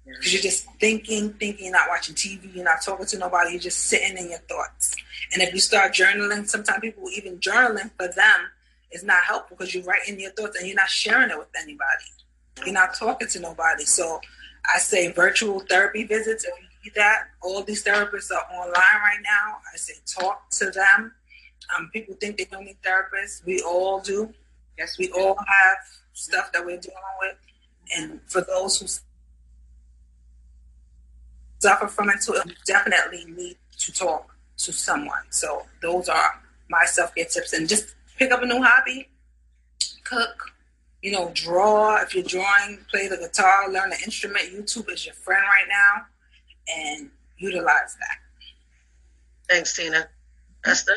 Because 0.06 0.32
you're 0.32 0.42
just 0.42 0.66
thinking, 0.80 1.34
thinking, 1.34 1.66
you're 1.66 1.72
not 1.72 1.88
watching 1.88 2.14
TV, 2.14 2.54
you're 2.54 2.64
not 2.64 2.80
talking 2.82 3.04
to 3.04 3.18
nobody, 3.18 3.50
you're 3.50 3.60
just 3.60 3.80
sitting 3.80 4.16
in 4.16 4.30
your 4.30 4.38
thoughts. 4.40 4.96
And 5.32 5.42
if 5.42 5.52
you 5.52 5.60
start 5.60 5.92
journaling, 5.92 6.48
sometimes 6.48 6.80
people 6.80 7.04
even 7.14 7.38
journaling 7.38 7.90
for 7.98 8.08
them 8.08 8.40
is 8.90 9.04
not 9.04 9.22
helpful 9.24 9.56
because 9.56 9.74
you're 9.74 9.84
writing 9.84 10.18
your 10.18 10.30
thoughts 10.30 10.56
and 10.56 10.66
you're 10.66 10.76
not 10.76 10.88
sharing 10.88 11.30
it 11.30 11.38
with 11.38 11.48
anybody. 11.60 12.08
You're 12.64 12.74
not 12.74 12.94
talking 12.94 13.28
to 13.28 13.40
nobody. 13.40 13.84
So 13.84 14.20
I 14.74 14.78
say 14.78 15.12
virtual 15.12 15.60
therapy 15.60 16.04
visits 16.04 16.44
if 16.44 16.52
you 16.60 16.68
need 16.84 16.94
that. 16.94 17.28
All 17.40 17.62
these 17.62 17.84
therapists 17.84 18.30
are 18.30 18.44
online 18.52 18.74
right 18.74 19.20
now. 19.24 19.58
I 19.72 19.76
say 19.76 19.94
talk 20.06 20.50
to 20.50 20.70
them. 20.70 21.12
Um, 21.76 21.90
people 21.92 22.14
think 22.14 22.38
they 22.38 22.44
don't 22.44 22.64
need 22.64 22.78
therapists. 22.84 23.44
We 23.44 23.60
all 23.62 24.00
do. 24.00 24.32
Yes, 24.78 24.96
We 24.98 25.10
all 25.10 25.36
have 25.36 25.78
stuff 26.12 26.52
that 26.52 26.64
we're 26.64 26.78
dealing 26.78 26.98
with. 27.20 27.36
And 27.96 28.20
for 28.26 28.42
those 28.42 28.78
who 28.80 28.86
suffer 31.58 31.88
from 31.88 32.06
mental 32.06 32.34
illness, 32.34 32.58
definitely 32.64 33.24
need 33.26 33.56
to 33.78 33.92
talk 33.92 34.34
to 34.58 34.72
someone. 34.72 35.24
So 35.30 35.66
those 35.82 36.08
are 36.08 36.42
my 36.68 36.84
self 36.84 37.14
care 37.14 37.24
tips. 37.24 37.52
And 37.52 37.68
just 37.68 37.94
pick 38.16 38.30
up 38.30 38.42
a 38.42 38.46
new 38.46 38.62
hobby, 38.62 39.08
cook, 40.04 40.52
you 41.02 41.12
know, 41.12 41.30
draw. 41.34 42.00
If 42.02 42.14
you're 42.14 42.24
drawing, 42.24 42.78
play 42.90 43.08
the 43.08 43.16
guitar, 43.16 43.70
learn 43.70 43.90
the 43.90 43.98
instrument. 44.04 44.52
YouTube 44.52 44.90
is 44.90 45.04
your 45.06 45.14
friend 45.14 45.42
right 45.42 45.68
now, 45.68 46.06
and 46.74 47.10
utilize 47.38 47.96
that. 47.96 48.18
Thanks, 49.48 49.76
Tina. 49.76 50.08
Esther. 50.64 50.96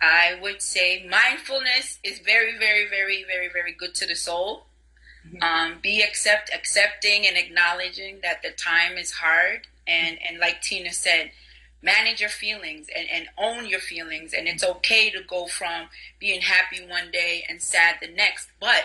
I 0.00 0.38
would 0.40 0.62
say 0.62 1.06
mindfulness 1.10 1.98
is 2.02 2.20
very, 2.20 2.58
very, 2.58 2.88
very, 2.88 3.24
very, 3.24 3.48
very 3.48 3.72
good 3.72 3.94
to 3.96 4.06
the 4.06 4.14
soul. 4.14 4.66
Mhm. 5.26 5.42
Um, 5.42 5.78
be 5.80 6.02
accept, 6.02 6.50
accepting, 6.54 7.26
and 7.26 7.36
acknowledging 7.36 8.20
that 8.20 8.42
the 8.42 8.50
time 8.52 8.96
is 8.96 9.12
hard, 9.12 9.66
and 9.86 10.18
and 10.22 10.38
like 10.38 10.62
Tina 10.62 10.92
said, 10.92 11.32
manage 11.82 12.20
your 12.20 12.30
feelings 12.30 12.86
and, 12.96 13.08
and 13.10 13.28
own 13.38 13.66
your 13.66 13.80
feelings, 13.80 14.32
and 14.32 14.48
it's 14.48 14.64
okay 14.64 15.10
to 15.10 15.22
go 15.26 15.46
from 15.46 15.88
being 16.18 16.40
happy 16.40 16.84
one 16.86 17.10
day 17.10 17.44
and 17.48 17.62
sad 17.62 17.96
the 18.00 18.08
next, 18.08 18.48
but 18.60 18.84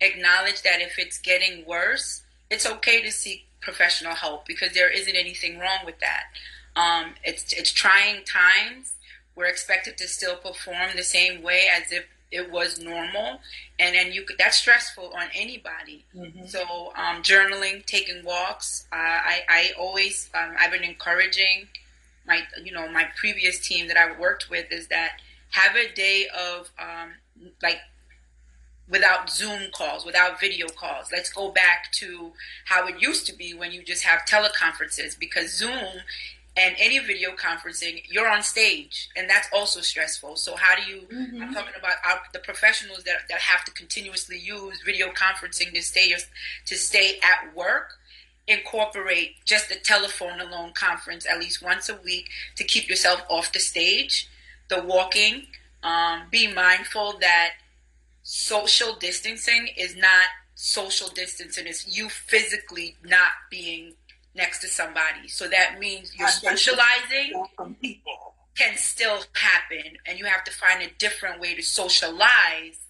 acknowledge 0.00 0.62
that 0.62 0.80
if 0.80 0.98
it's 0.98 1.18
getting 1.18 1.64
worse, 1.66 2.22
it's 2.50 2.66
okay 2.66 3.00
to 3.02 3.10
seek 3.10 3.46
professional 3.60 4.14
help 4.14 4.46
because 4.46 4.72
there 4.72 4.90
isn't 4.90 5.16
anything 5.16 5.58
wrong 5.58 5.78
with 5.84 5.98
that. 6.00 6.24
Um, 6.74 7.14
it's 7.24 7.52
it's 7.52 7.72
trying 7.72 8.24
times. 8.24 8.94
We're 9.34 9.46
expected 9.46 9.96
to 9.98 10.08
still 10.08 10.36
perform 10.36 10.90
the 10.96 11.02
same 11.02 11.42
way 11.42 11.66
as 11.74 11.92
if 11.92 12.06
it 12.30 12.50
was 12.50 12.80
normal, 12.80 13.40
and 13.78 13.94
then 13.94 14.12
you 14.12 14.22
could 14.22 14.36
that's 14.38 14.56
stressful 14.56 15.12
on 15.14 15.28
anybody. 15.34 16.04
So 16.48 16.92
um, 16.96 17.22
journaling, 17.22 17.84
taking 17.86 18.24
walks. 18.24 18.86
Uh, 18.92 18.96
I 18.96 19.42
I 19.48 19.70
always 19.78 20.30
um, 20.34 20.54
I've 20.58 20.72
been 20.72 20.82
encouraging 20.82 21.68
my 22.26 22.42
you 22.62 22.72
know 22.72 22.88
my 22.88 23.06
previous 23.16 23.58
team 23.58 23.88
that 23.88 23.96
I 23.96 24.18
worked 24.18 24.50
with 24.50 24.66
is 24.70 24.88
that 24.88 25.20
have 25.50 25.76
a 25.76 25.92
day 25.92 26.26
of 26.28 26.70
um, 26.78 27.12
like 27.62 27.78
without 28.88 29.30
Zoom 29.30 29.70
calls, 29.72 30.04
without 30.04 30.40
video 30.40 30.66
calls. 30.68 31.08
Let's 31.10 31.32
go 31.32 31.50
back 31.50 31.90
to 31.92 32.32
how 32.66 32.86
it 32.86 33.00
used 33.00 33.26
to 33.26 33.34
be 33.34 33.54
when 33.54 33.72
you 33.72 33.82
just 33.82 34.04
have 34.04 34.20
teleconferences 34.26 35.18
because 35.18 35.56
Zoom 35.56 36.02
and 36.54 36.74
any 36.78 36.98
video 36.98 37.30
conferencing, 37.30 38.02
you're 38.10 38.28
on 38.28 38.42
stage, 38.42 39.08
and 39.16 39.28
that's 39.28 39.48
also 39.54 39.80
stressful. 39.80 40.36
So 40.36 40.54
how 40.56 40.76
do 40.76 40.82
you? 40.82 41.02
Mm-hmm. 41.02 41.42
I'm 41.42 41.54
talking 41.54 41.72
about 41.78 41.94
our, 42.06 42.20
the 42.34 42.40
professionals 42.40 43.04
that, 43.04 43.20
that 43.30 43.40
have 43.40 43.64
to 43.64 43.72
continuously 43.72 44.38
use 44.38 44.82
video 44.84 45.08
conferencing 45.12 45.72
to 45.72 45.82
stay 45.82 46.14
to 46.66 46.74
stay 46.76 47.18
at 47.22 47.56
work. 47.56 47.94
Incorporate 48.48 49.36
just 49.44 49.70
a 49.70 49.76
telephone 49.76 50.40
alone 50.40 50.72
conference 50.74 51.26
at 51.26 51.38
least 51.38 51.62
once 51.62 51.88
a 51.88 51.96
week 51.96 52.28
to 52.56 52.64
keep 52.64 52.88
yourself 52.88 53.22
off 53.28 53.52
the 53.52 53.60
stage. 53.60 54.28
The 54.68 54.82
walking, 54.82 55.46
um, 55.82 56.22
be 56.30 56.52
mindful 56.52 57.18
that 57.20 57.50
social 58.22 58.94
distancing 58.96 59.68
is 59.76 59.94
not 59.96 60.26
social 60.54 61.08
distancing; 61.08 61.66
it's 61.66 61.86
you 61.86 62.08
physically 62.08 62.96
not 63.04 63.30
being 63.50 63.94
next 64.34 64.60
to 64.60 64.68
somebody. 64.68 65.28
So 65.28 65.46
that 65.48 65.78
means 65.78 66.16
your 66.18 66.28
socializing 66.28 67.44
can 68.56 68.76
still 68.76 69.22
happen, 69.34 69.98
and 70.06 70.18
you 70.18 70.24
have 70.24 70.44
to 70.44 70.52
find 70.52 70.82
a 70.82 70.90
different 70.98 71.40
way 71.40 71.54
to 71.54 71.62
socialize 71.62 72.81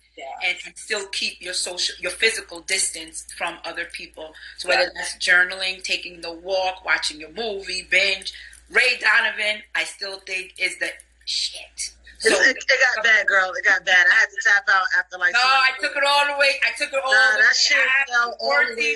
and 0.45 0.77
still 0.77 1.07
keep 1.09 1.41
your 1.41 1.55
social, 1.55 1.95
your 2.01 2.13
physical 2.13 2.61
distance 2.61 3.27
from 3.37 3.59
other 3.65 3.87
people. 3.93 4.35
So 4.59 4.69
whether 4.69 4.91
that's 4.95 5.17
journaling, 5.17 5.83
taking 5.83 6.21
the 6.21 6.33
walk, 6.33 6.85
watching 6.85 7.21
your 7.21 7.33
movie, 7.33 7.87
binge. 7.91 8.33
Ray 8.71 8.99
Donovan, 9.01 9.63
I 9.75 9.85
still 9.85 10.19
think 10.21 10.55
is 10.59 10.79
the 10.79 10.89
shit. 11.25 11.95
So, 12.19 12.31
it, 12.31 12.57
it, 12.57 12.81
got 12.95 13.05
bad, 13.05 13.27
girl. 13.33 13.53
It 13.57 13.65
got 13.65 13.85
bad. 13.85 14.07
I 14.11 14.15
had 14.15 14.27
to 14.27 14.49
tap 14.49 14.65
out 14.69 14.87
after 14.99 15.19
like. 15.19 15.35
No, 15.35 15.41
I 15.43 15.73
took 15.81 15.97
it 15.97 16.05
all 16.07 16.27
the 16.27 16.39
way. 16.39 16.53
I 16.63 16.71
took 16.79 16.93
it 16.93 17.01
all. 17.05 17.11
Nah, 17.11 17.43
that 17.43 17.57
shit 17.57 17.77
fell 18.09 18.37
all 18.41 18.51
the 18.69 18.77
way. 18.77 18.95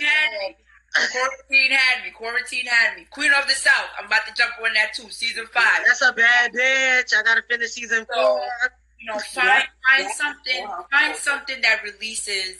Quarantine 1.12 1.72
had 1.72 2.04
me. 2.04 2.10
Quarantine 2.10 2.66
had 2.66 2.96
me. 2.96 3.06
Queen 3.10 3.32
of 3.32 3.46
the 3.46 3.54
South. 3.54 3.90
I'm 3.98 4.06
about 4.06 4.26
to 4.26 4.34
jump 4.34 4.52
on 4.64 4.72
that 4.74 4.94
too. 4.94 5.10
Season 5.10 5.46
five. 5.52 5.82
That's 5.86 6.02
a 6.02 6.12
bad 6.12 6.52
bitch. 6.52 7.14
I 7.14 7.22
gotta 7.22 7.42
finish 7.42 7.72
season 7.72 8.06
so, 8.08 8.14
four. 8.14 8.48
You 9.00 9.12
know, 9.12 9.18
find 9.18 9.64
find 9.86 10.10
something. 10.12 10.66
Find 10.90 11.16
something 11.16 11.60
that 11.62 11.82
releases 11.82 12.56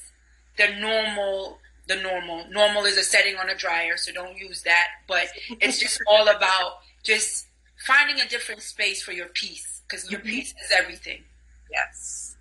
the 0.57 0.69
normal. 0.81 1.59
The 1.89 1.97
normal. 1.97 2.47
Normal 2.51 2.85
is 2.85 2.99
a 2.99 3.05
setting 3.05 3.37
on 3.37 3.49
a 3.49 3.55
dryer, 3.55 3.97
so 3.97 4.13
don't 4.13 4.37
use 4.37 4.63
that. 4.63 4.89
But 5.07 5.27
it's 5.61 5.79
just 5.79 6.03
all 6.09 6.29
about 6.29 6.79
just 7.05 7.47
finding 7.87 8.21
a 8.21 8.29
different 8.29 8.63
space 8.63 9.03
for 9.03 9.13
your 9.13 9.29
peace 9.29 9.83
because 9.87 10.11
your 10.11 10.21
mm-hmm. 10.21 10.31
peace 10.31 10.51
is 10.65 10.73
everything. 10.77 11.23
Yes. 11.71 12.37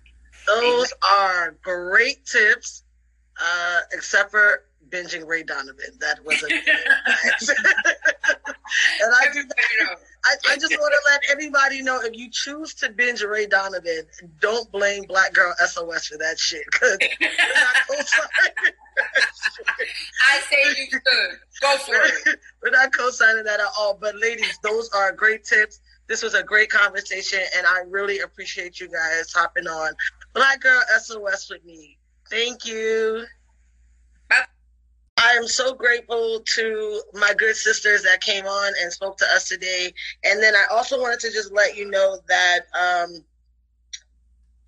Those 0.46 0.92
are 1.02 1.56
great 1.62 2.24
tips, 2.24 2.84
uh, 3.40 3.80
except 3.92 4.30
for 4.30 4.64
binging 4.90 5.26
Ray 5.26 5.42
Donovan. 5.42 5.98
That 6.00 6.24
was 6.24 6.42
a 6.42 6.46
and 6.50 6.62
I 9.20 9.32
do 9.32 9.42
I, 10.26 10.34
I 10.52 10.56
just 10.56 10.76
want 10.76 10.92
to 10.92 11.10
let 11.10 11.20
everybody 11.30 11.82
know 11.82 12.00
if 12.02 12.16
you 12.16 12.28
choose 12.30 12.74
to 12.74 12.90
binge 12.90 13.22
Ray 13.22 13.46
Donovan, 13.46 14.02
don't 14.40 14.70
blame 14.72 15.04
Black 15.04 15.32
Girl 15.32 15.54
SOS 15.64 16.08
for 16.08 16.18
that 16.18 16.36
shit 16.38 16.64
because 16.70 16.98
I 20.22 20.40
say 20.50 20.80
you 20.80 20.86
should 20.90 21.02
go 21.62 21.76
for 21.78 21.94
it. 21.94 22.40
We're 22.62 22.70
not 22.70 22.92
co-signing 22.92 23.44
that 23.44 23.60
at 23.60 23.66
all. 23.78 23.96
But 24.00 24.16
ladies, 24.16 24.58
those 24.62 24.90
are 24.90 25.12
great 25.12 25.44
tips. 25.44 25.80
This 26.08 26.22
was 26.22 26.34
a 26.34 26.42
great 26.42 26.70
conversation, 26.70 27.40
and 27.56 27.66
I 27.66 27.80
really 27.86 28.20
appreciate 28.20 28.80
you 28.80 28.88
guys 28.88 29.32
hopping 29.32 29.66
on 29.66 29.92
Black 30.34 30.60
Girl 30.60 30.82
SOS 30.98 31.50
with 31.50 31.64
me. 31.64 31.98
Thank 32.30 32.66
you. 32.66 33.24
I 35.26 35.32
am 35.32 35.48
so 35.48 35.74
grateful 35.74 36.40
to 36.54 37.02
my 37.14 37.34
good 37.36 37.56
sisters 37.56 38.04
that 38.04 38.20
came 38.20 38.46
on 38.46 38.72
and 38.80 38.92
spoke 38.92 39.16
to 39.18 39.24
us 39.34 39.48
today. 39.48 39.92
And 40.22 40.40
then 40.40 40.54
I 40.54 40.66
also 40.70 41.00
wanted 41.00 41.18
to 41.20 41.32
just 41.32 41.52
let 41.52 41.76
you 41.76 41.90
know 41.90 42.20
that 42.28 42.60
um, 42.78 43.24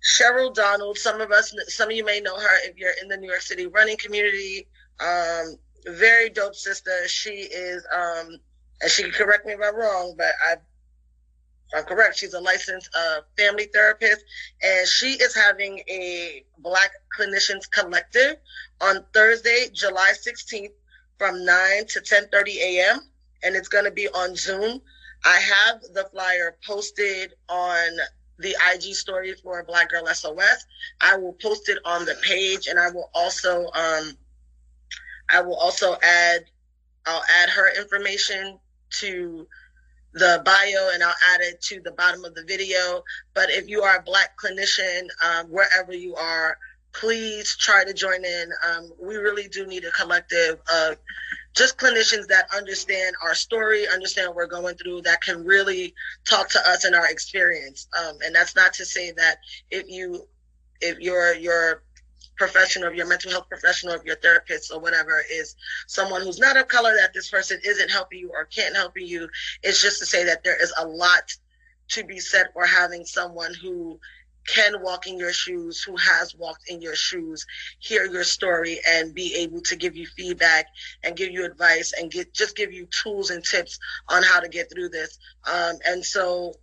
Cheryl 0.03 0.53
Donald, 0.53 0.97
some 0.97 1.21
of 1.21 1.31
us, 1.31 1.55
some 1.67 1.89
of 1.89 1.95
you 1.95 2.03
may 2.03 2.19
know 2.19 2.37
her 2.37 2.57
if 2.65 2.75
you're 2.75 2.91
in 3.01 3.07
the 3.07 3.15
New 3.15 3.29
York 3.29 3.41
City 3.41 3.67
running 3.67 3.95
community. 3.95 4.67
Um, 4.99 5.55
very 5.87 6.29
dope 6.29 6.55
sister. 6.55 7.07
She 7.07 7.29
is, 7.29 7.87
um, 7.95 8.37
and 8.81 8.91
she 8.91 9.03
can 9.03 9.11
correct 9.11 9.45
me 9.45 9.53
if 9.53 9.59
I'm 9.63 9.77
wrong, 9.77 10.15
but 10.17 10.33
I 10.45 10.55
I'm 11.73 11.83
correct. 11.83 12.17
She's 12.17 12.33
a 12.33 12.39
licensed 12.39 12.89
uh, 12.97 13.21
family 13.37 13.67
therapist, 13.71 14.25
and 14.63 14.87
she 14.87 15.13
is 15.13 15.35
having 15.35 15.79
a 15.89 16.43
Black 16.59 16.91
Clinicians 17.17 17.69
Collective 17.69 18.37
on 18.81 19.05
Thursday, 19.13 19.67
July 19.73 20.11
16th, 20.13 20.71
from 21.17 21.45
9 21.45 21.85
to 21.87 21.99
10:30 21.99 22.55
a.m. 22.57 22.99
and 23.43 23.55
it's 23.55 23.67
going 23.67 23.85
to 23.85 23.91
be 23.91 24.07
on 24.09 24.35
Zoom. 24.35 24.81
I 25.25 25.37
have 25.37 25.81
the 25.93 26.07
flyer 26.11 26.57
posted 26.65 27.33
on 27.49 27.89
the 28.39 28.55
IG 28.73 28.95
story 28.95 29.33
for 29.33 29.63
Black 29.63 29.89
Girl 29.89 30.07
SOS. 30.07 30.65
I 31.01 31.17
will 31.17 31.33
post 31.33 31.67
it 31.67 31.77
on 31.83 32.05
the 32.05 32.15
page, 32.23 32.67
and 32.67 32.79
I 32.79 32.89
will 32.89 33.11
also 33.13 33.65
um, 33.73 34.17
I 35.29 35.41
will 35.41 35.57
also 35.57 35.97
add 36.01 36.45
I'll 37.05 37.23
add 37.29 37.49
her 37.49 37.75
information 37.77 38.59
to 39.01 39.47
the 40.13 40.41
bio 40.43 40.89
and 40.93 41.03
I'll 41.03 41.15
add 41.33 41.41
it 41.41 41.61
to 41.63 41.81
the 41.81 41.91
bottom 41.91 42.25
of 42.25 42.33
the 42.35 42.43
video. 42.43 43.03
But 43.33 43.49
if 43.49 43.69
you 43.69 43.83
are 43.83 43.97
a 43.97 44.01
Black 44.01 44.37
clinician, 44.37 45.07
um, 45.23 45.47
wherever 45.47 45.93
you 45.93 46.15
are, 46.15 46.57
please 46.93 47.55
try 47.55 47.83
to 47.85 47.93
join 47.93 48.25
in. 48.25 48.49
Um, 48.67 48.91
we 48.99 49.15
really 49.17 49.47
do 49.47 49.67
need 49.67 49.85
a 49.85 49.91
collective 49.91 50.59
of 50.73 50.97
just 51.55 51.77
clinicians 51.77 52.27
that 52.27 52.47
understand 52.55 53.15
our 53.23 53.35
story, 53.35 53.87
understand 53.87 54.29
what 54.29 54.35
we're 54.35 54.47
going 54.47 54.75
through, 54.75 55.01
that 55.01 55.21
can 55.21 55.43
really 55.45 55.93
talk 56.27 56.49
to 56.49 56.59
us 56.69 56.85
and 56.85 56.95
our 56.95 57.09
experience. 57.09 57.87
Um, 57.99 58.17
and 58.23 58.33
that's 58.33 58.55
not 58.55 58.73
to 58.73 58.85
say 58.85 59.11
that 59.11 59.37
if 59.69 59.89
you 59.89 60.27
if 60.81 60.99
you're 60.99 61.35
you're 61.35 61.83
professional, 62.39 62.87
of 62.87 62.95
your 62.95 63.05
mental 63.05 63.29
health 63.29 63.47
professional, 63.49 63.93
of 63.93 64.03
your 64.05 64.15
therapist 64.15 64.71
or 64.73 64.79
whatever 64.79 65.21
is 65.31 65.55
someone 65.85 66.21
who's 66.21 66.39
not 66.39 66.57
of 66.57 66.67
color, 66.67 66.95
that 66.95 67.13
this 67.13 67.29
person 67.29 67.59
isn't 67.63 67.91
helping 67.91 68.19
you 68.19 68.31
or 68.33 68.45
can't 68.45 68.75
help 68.75 68.93
you. 68.95 69.29
It's 69.61 69.81
just 69.81 69.99
to 69.99 70.05
say 70.07 70.23
that 70.25 70.43
there 70.43 70.59
is 70.59 70.73
a 70.79 70.87
lot 70.87 71.31
to 71.89 72.03
be 72.03 72.19
said 72.19 72.47
for 72.53 72.65
having 72.65 73.05
someone 73.05 73.53
who 73.53 73.99
can 74.47 74.81
walk 74.81 75.05
in 75.07 75.19
your 75.19 75.33
shoes, 75.33 75.83
who 75.83 75.95
has 75.97 76.33
walked 76.35 76.69
in 76.69 76.81
your 76.81 76.95
shoes, 76.95 77.45
hear 77.79 78.05
your 78.05 78.23
story 78.23 78.79
and 78.87 79.13
be 79.13 79.35
able 79.35 79.61
to 79.61 79.75
give 79.75 79.95
you 79.95 80.07
feedback 80.07 80.65
and 81.03 81.15
give 81.15 81.31
you 81.31 81.45
advice 81.45 81.93
and 81.93 82.09
get 82.09 82.33
just 82.33 82.55
give 82.55 82.73
you 82.73 82.87
tools 83.03 83.29
and 83.29 83.43
tips 83.43 83.77
on 84.07 84.23
how 84.23 84.39
to 84.39 84.49
get 84.49 84.71
through 84.71 84.89
this. 84.89 85.19
Um, 85.45 85.75
and 85.85 86.03
so 86.03 86.53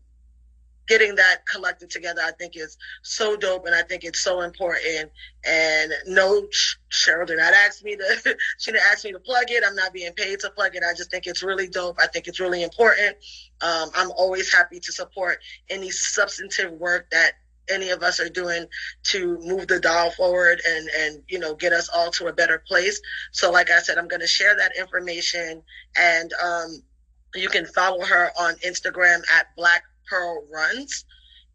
getting 0.87 1.15
that 1.17 1.47
collected 1.51 1.91
together, 1.91 2.21
I 2.25 2.33
think 2.33 2.57
is 2.57 2.77
so 3.03 3.37
dope, 3.37 3.67
and 3.67 3.75
I 3.75 3.83
think 3.83 4.05
it's 4.05 4.21
so 4.21 4.41
important. 4.41 5.11
And 5.45 5.93
no, 6.07 6.47
Cheryl 6.91 7.27
did 7.27 7.39
not 7.39 7.55
ask 7.55 7.83
me 7.85 7.97
to. 7.97 8.37
she 8.59 8.73
didn't 8.73 8.85
ask 8.91 9.05
me 9.05 9.13
to 9.13 9.19
plug 9.19 9.47
it. 9.49 9.65
I'm 9.67 9.77
not 9.77 9.93
being 9.93 10.13
paid 10.13 10.41
to 10.41 10.51
plug 10.51 10.75
it. 10.75 10.83
I 10.89 10.95
just 10.95 11.11
think 11.11 11.27
it's 11.27 11.43
really 11.43 11.69
dope. 11.69 11.99
I 12.01 12.07
think 12.07 12.29
it's 12.29 12.41
really 12.41 12.63
important. 12.63 13.17
Um, 13.61 13.91
I'm 13.95 14.11
always 14.13 14.53
happy 14.53 14.81
to 14.81 14.93
support 14.93 15.39
any 15.71 15.91
substantive 15.91 16.73
work 16.73 17.11
that 17.11 17.33
any 17.69 17.91
of 17.91 18.03
us 18.03 18.21
are 18.21 18.29
doing 18.29 18.67
to 19.03 19.39
move 19.43 19.67
the 19.67 19.81
dial 19.81 20.11
forward 20.13 20.61
and 20.67 20.89
and 20.99 21.23
you 21.29 21.39
know 21.39 21.55
get 21.55 21.73
us 21.73 21.89
all 21.95 22.11
to 22.13 22.27
a 22.29 22.33
better 22.33 22.63
place. 22.67 23.01
So, 23.33 23.51
like 23.51 23.71
I 23.71 23.81
said, 23.81 23.99
I'm 23.99 24.09
going 24.09 24.21
to 24.21 24.27
share 24.27 24.57
that 24.57 24.73
information, 24.79 25.63
and 25.97 26.33
um, 26.43 26.83
you 27.35 27.49
can 27.49 27.67
follow 27.67 28.05
her 28.05 28.31
on 28.39 28.55
Instagram 28.57 29.21
at 29.33 29.55
Black 29.57 29.83
Pearl 30.09 30.47
runs. 30.53 31.05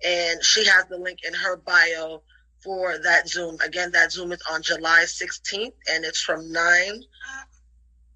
And 0.04 0.44
she 0.44 0.66
has 0.66 0.86
the 0.90 0.98
link 0.98 1.20
in 1.24 1.34
her 1.34 1.58
bio 1.58 2.24
for 2.64 2.98
that 3.00 3.28
Zoom. 3.28 3.58
Again, 3.62 3.92
that 3.92 4.12
Zoom 4.12 4.32
is 4.32 4.42
on 4.52 4.62
July 4.62 5.04
16th 5.06 5.74
and 5.90 6.06
it's 6.06 6.22
from 6.22 6.52
9 6.52 7.04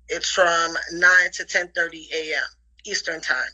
it's 0.07 0.29
from 0.29 0.77
9 0.93 1.31
to 1.33 1.45
10:30 1.45 2.11
a.m. 2.13 2.43
Eastern 2.85 3.21
Time. 3.21 3.49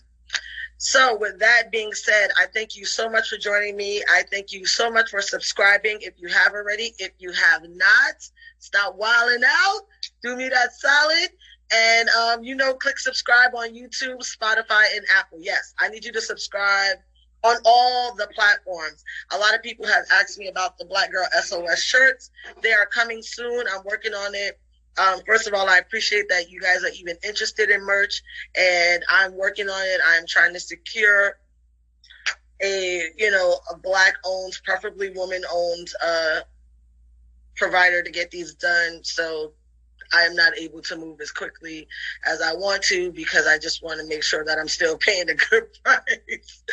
So, 0.78 1.16
with 1.16 1.40
that 1.40 1.72
being 1.72 1.94
said, 1.94 2.32
I 2.40 2.48
thank 2.48 2.76
you 2.76 2.86
so 2.86 3.08
much 3.08 3.30
for 3.30 3.38
joining 3.38 3.78
me. 3.78 4.04
I 4.10 4.24
thank 4.32 4.52
you 4.52 4.66
so 4.66 4.90
much 4.90 5.12
for 5.12 5.22
subscribing 5.22 6.00
if 6.02 6.16
you 6.18 6.28
have 6.30 6.54
already. 6.54 6.96
If 6.98 7.12
you 7.20 7.32
have 7.32 7.62
not, 7.70 8.16
stop 8.60 8.96
wilding 8.96 9.44
out. 9.46 9.82
Do 10.24 10.36
me 10.36 10.50
that 10.50 10.74
solid 10.74 11.30
and, 11.72 12.10
um, 12.10 12.44
you 12.44 12.56
know, 12.56 12.74
click 12.74 13.00
subscribe 13.00 13.56
on 13.56 13.74
YouTube, 13.74 14.20
Spotify, 14.20 14.96
and 14.96 15.06
Apple. 15.18 15.40
Yes, 15.42 15.74
I 15.80 15.90
need 15.90 16.06
you 16.06 16.12
to 16.12 16.22
subscribe 16.22 16.98
on 17.44 17.58
all 17.66 18.16
the 18.16 18.28
platforms. 18.36 19.04
A 19.32 19.38
lot 19.38 19.56
of 19.56 19.64
people 19.64 19.86
have 19.86 20.06
asked 20.12 20.38
me 20.38 20.48
about 20.48 20.78
the 20.78 20.86
Black 20.86 21.12
Girl 21.12 21.26
SOS 21.42 21.82
shirts. 21.82 22.30
They 22.62 22.74
are 22.74 22.86
coming 22.86 23.22
soon. 23.22 23.66
I'm 23.74 23.84
working 23.84 24.14
on 24.14 24.36
it. 24.36 24.60
Um, 24.98 25.22
first 25.26 25.48
of 25.48 25.54
all, 25.54 25.70
I 25.70 25.78
appreciate 25.78 26.28
that 26.30 26.52
you 26.52 26.60
guys 26.60 26.84
are 26.84 26.92
even 27.00 27.16
interested 27.24 27.70
in 27.70 27.82
merch, 27.82 28.22
and 28.56 29.04
I'm 29.10 29.36
working 29.38 29.70
on 29.70 29.82
it. 29.84 30.02
I'm 30.06 30.26
trying 30.28 30.54
to 30.54 30.60
secure 30.60 31.38
a 32.62 33.10
you 33.18 33.32
know 33.32 33.60
a 33.72 33.78
black 33.78 34.14
owned, 34.26 34.60
preferably 34.64 35.10
woman 35.12 35.42
owned 35.52 35.88
uh, 36.04 36.42
provider 37.56 38.04
to 38.04 38.12
get 38.12 38.32
these 38.32 38.54
done. 38.56 39.00
So 39.04 39.54
I 40.14 40.22
am 40.22 40.36
not 40.36 40.58
able 40.58 40.82
to 40.82 40.96
move 40.96 41.22
as 41.22 41.32
quickly 41.32 41.88
as 42.26 42.42
I 42.42 42.54
want 42.54 42.84
to 42.84 43.12
because 43.12 43.48
I 43.48 43.58
just 43.58 43.84
want 43.84 44.00
to 44.00 44.08
make 44.08 44.24
sure 44.24 44.44
that 44.46 44.58
I'm 44.58 44.68
still 44.68 44.98
paying 44.98 45.30
a 45.30 45.36
good 45.36 45.68
price. 45.84 46.64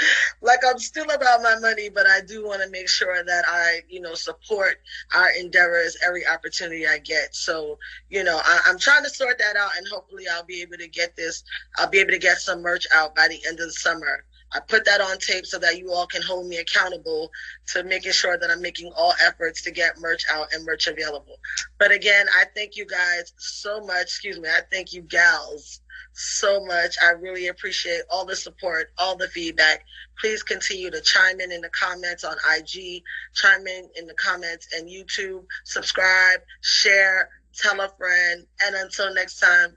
like 0.42 0.60
I'm 0.68 0.78
still 0.78 1.10
about 1.10 1.42
my 1.42 1.58
money, 1.58 1.88
but 1.88 2.06
I 2.06 2.20
do 2.20 2.46
want 2.46 2.62
to 2.62 2.70
make 2.70 2.88
sure 2.88 3.22
that 3.22 3.44
I, 3.46 3.80
you 3.88 4.00
know, 4.00 4.14
support 4.14 4.80
our 5.14 5.30
endeavors 5.38 5.96
every 6.04 6.26
opportunity 6.26 6.86
I 6.86 6.98
get. 6.98 7.34
So, 7.34 7.78
you 8.08 8.24
know, 8.24 8.40
I, 8.42 8.60
am 8.68 8.78
trying 8.78 9.04
to 9.04 9.10
sort 9.10 9.38
that 9.38 9.56
out 9.56 9.70
and 9.76 9.86
hopefully 9.88 10.24
I'll 10.30 10.44
be 10.44 10.62
able 10.62 10.76
to 10.78 10.88
get 10.88 11.16
this, 11.16 11.44
I'll 11.76 11.90
be 11.90 11.98
able 11.98 12.12
to 12.12 12.18
get 12.18 12.38
some 12.38 12.62
merch 12.62 12.86
out 12.92 13.14
by 13.14 13.28
the 13.28 13.40
end 13.46 13.60
of 13.60 13.66
the 13.66 13.72
summer. 13.72 14.24
I 14.52 14.60
put 14.60 14.84
that 14.86 15.00
on 15.00 15.18
tape 15.18 15.46
so 15.46 15.58
that 15.58 15.78
you 15.78 15.92
all 15.92 16.06
can 16.06 16.22
hold 16.22 16.46
me 16.46 16.58
accountable 16.58 17.30
to 17.68 17.84
making 17.84 18.12
sure 18.12 18.38
that 18.38 18.50
I'm 18.50 18.62
making 18.62 18.92
all 18.96 19.14
efforts 19.24 19.62
to 19.62 19.70
get 19.70 19.98
merch 19.98 20.24
out 20.32 20.52
and 20.52 20.64
merch 20.64 20.86
available. 20.86 21.36
But 21.78 21.92
again, 21.92 22.26
I 22.34 22.44
thank 22.54 22.76
you 22.76 22.86
guys 22.86 23.32
so 23.36 23.84
much. 23.84 24.02
Excuse 24.02 24.38
me. 24.40 24.48
I 24.48 24.60
thank 24.70 24.92
you 24.92 25.02
gals 25.02 25.80
so 26.14 26.64
much. 26.64 26.96
I 27.02 27.10
really 27.10 27.48
appreciate 27.48 28.02
all 28.10 28.24
the 28.24 28.34
support, 28.34 28.90
all 28.98 29.16
the 29.16 29.28
feedback. 29.28 29.84
Please 30.18 30.42
continue 30.42 30.90
to 30.90 31.00
chime 31.00 31.40
in 31.40 31.52
in 31.52 31.60
the 31.60 31.70
comments 31.70 32.24
on 32.24 32.36
IG, 32.56 33.02
chime 33.34 33.66
in 33.66 33.88
in 33.96 34.06
the 34.06 34.14
comments 34.14 34.68
and 34.74 34.88
YouTube, 34.88 35.44
subscribe, 35.64 36.40
share, 36.60 37.30
tell 37.54 37.80
a 37.80 37.88
friend. 37.98 38.46
And 38.64 38.74
until 38.76 39.14
next 39.14 39.38
time, 39.38 39.76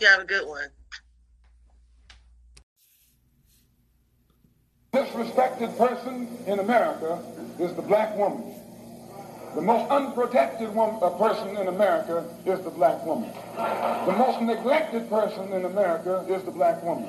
you 0.00 0.06
have 0.06 0.20
a 0.20 0.24
good 0.24 0.46
one. 0.46 0.68
Disrespected 4.92 5.74
person 5.78 6.28
in 6.46 6.58
America 6.58 7.18
is 7.58 7.72
the 7.72 7.80
black 7.80 8.14
woman. 8.14 8.44
The 9.54 9.62
most 9.62 9.90
unprotected 9.90 10.74
woman, 10.74 10.98
uh, 11.02 11.08
person 11.16 11.56
in 11.56 11.68
America 11.68 12.28
is 12.44 12.60
the 12.60 12.68
black 12.68 13.02
woman. 13.06 13.32
The 13.56 14.12
most 14.12 14.42
neglected 14.42 15.08
person 15.08 15.50
in 15.54 15.64
America 15.64 16.26
is 16.28 16.42
the 16.42 16.50
black 16.50 16.82
woman. 16.82 17.08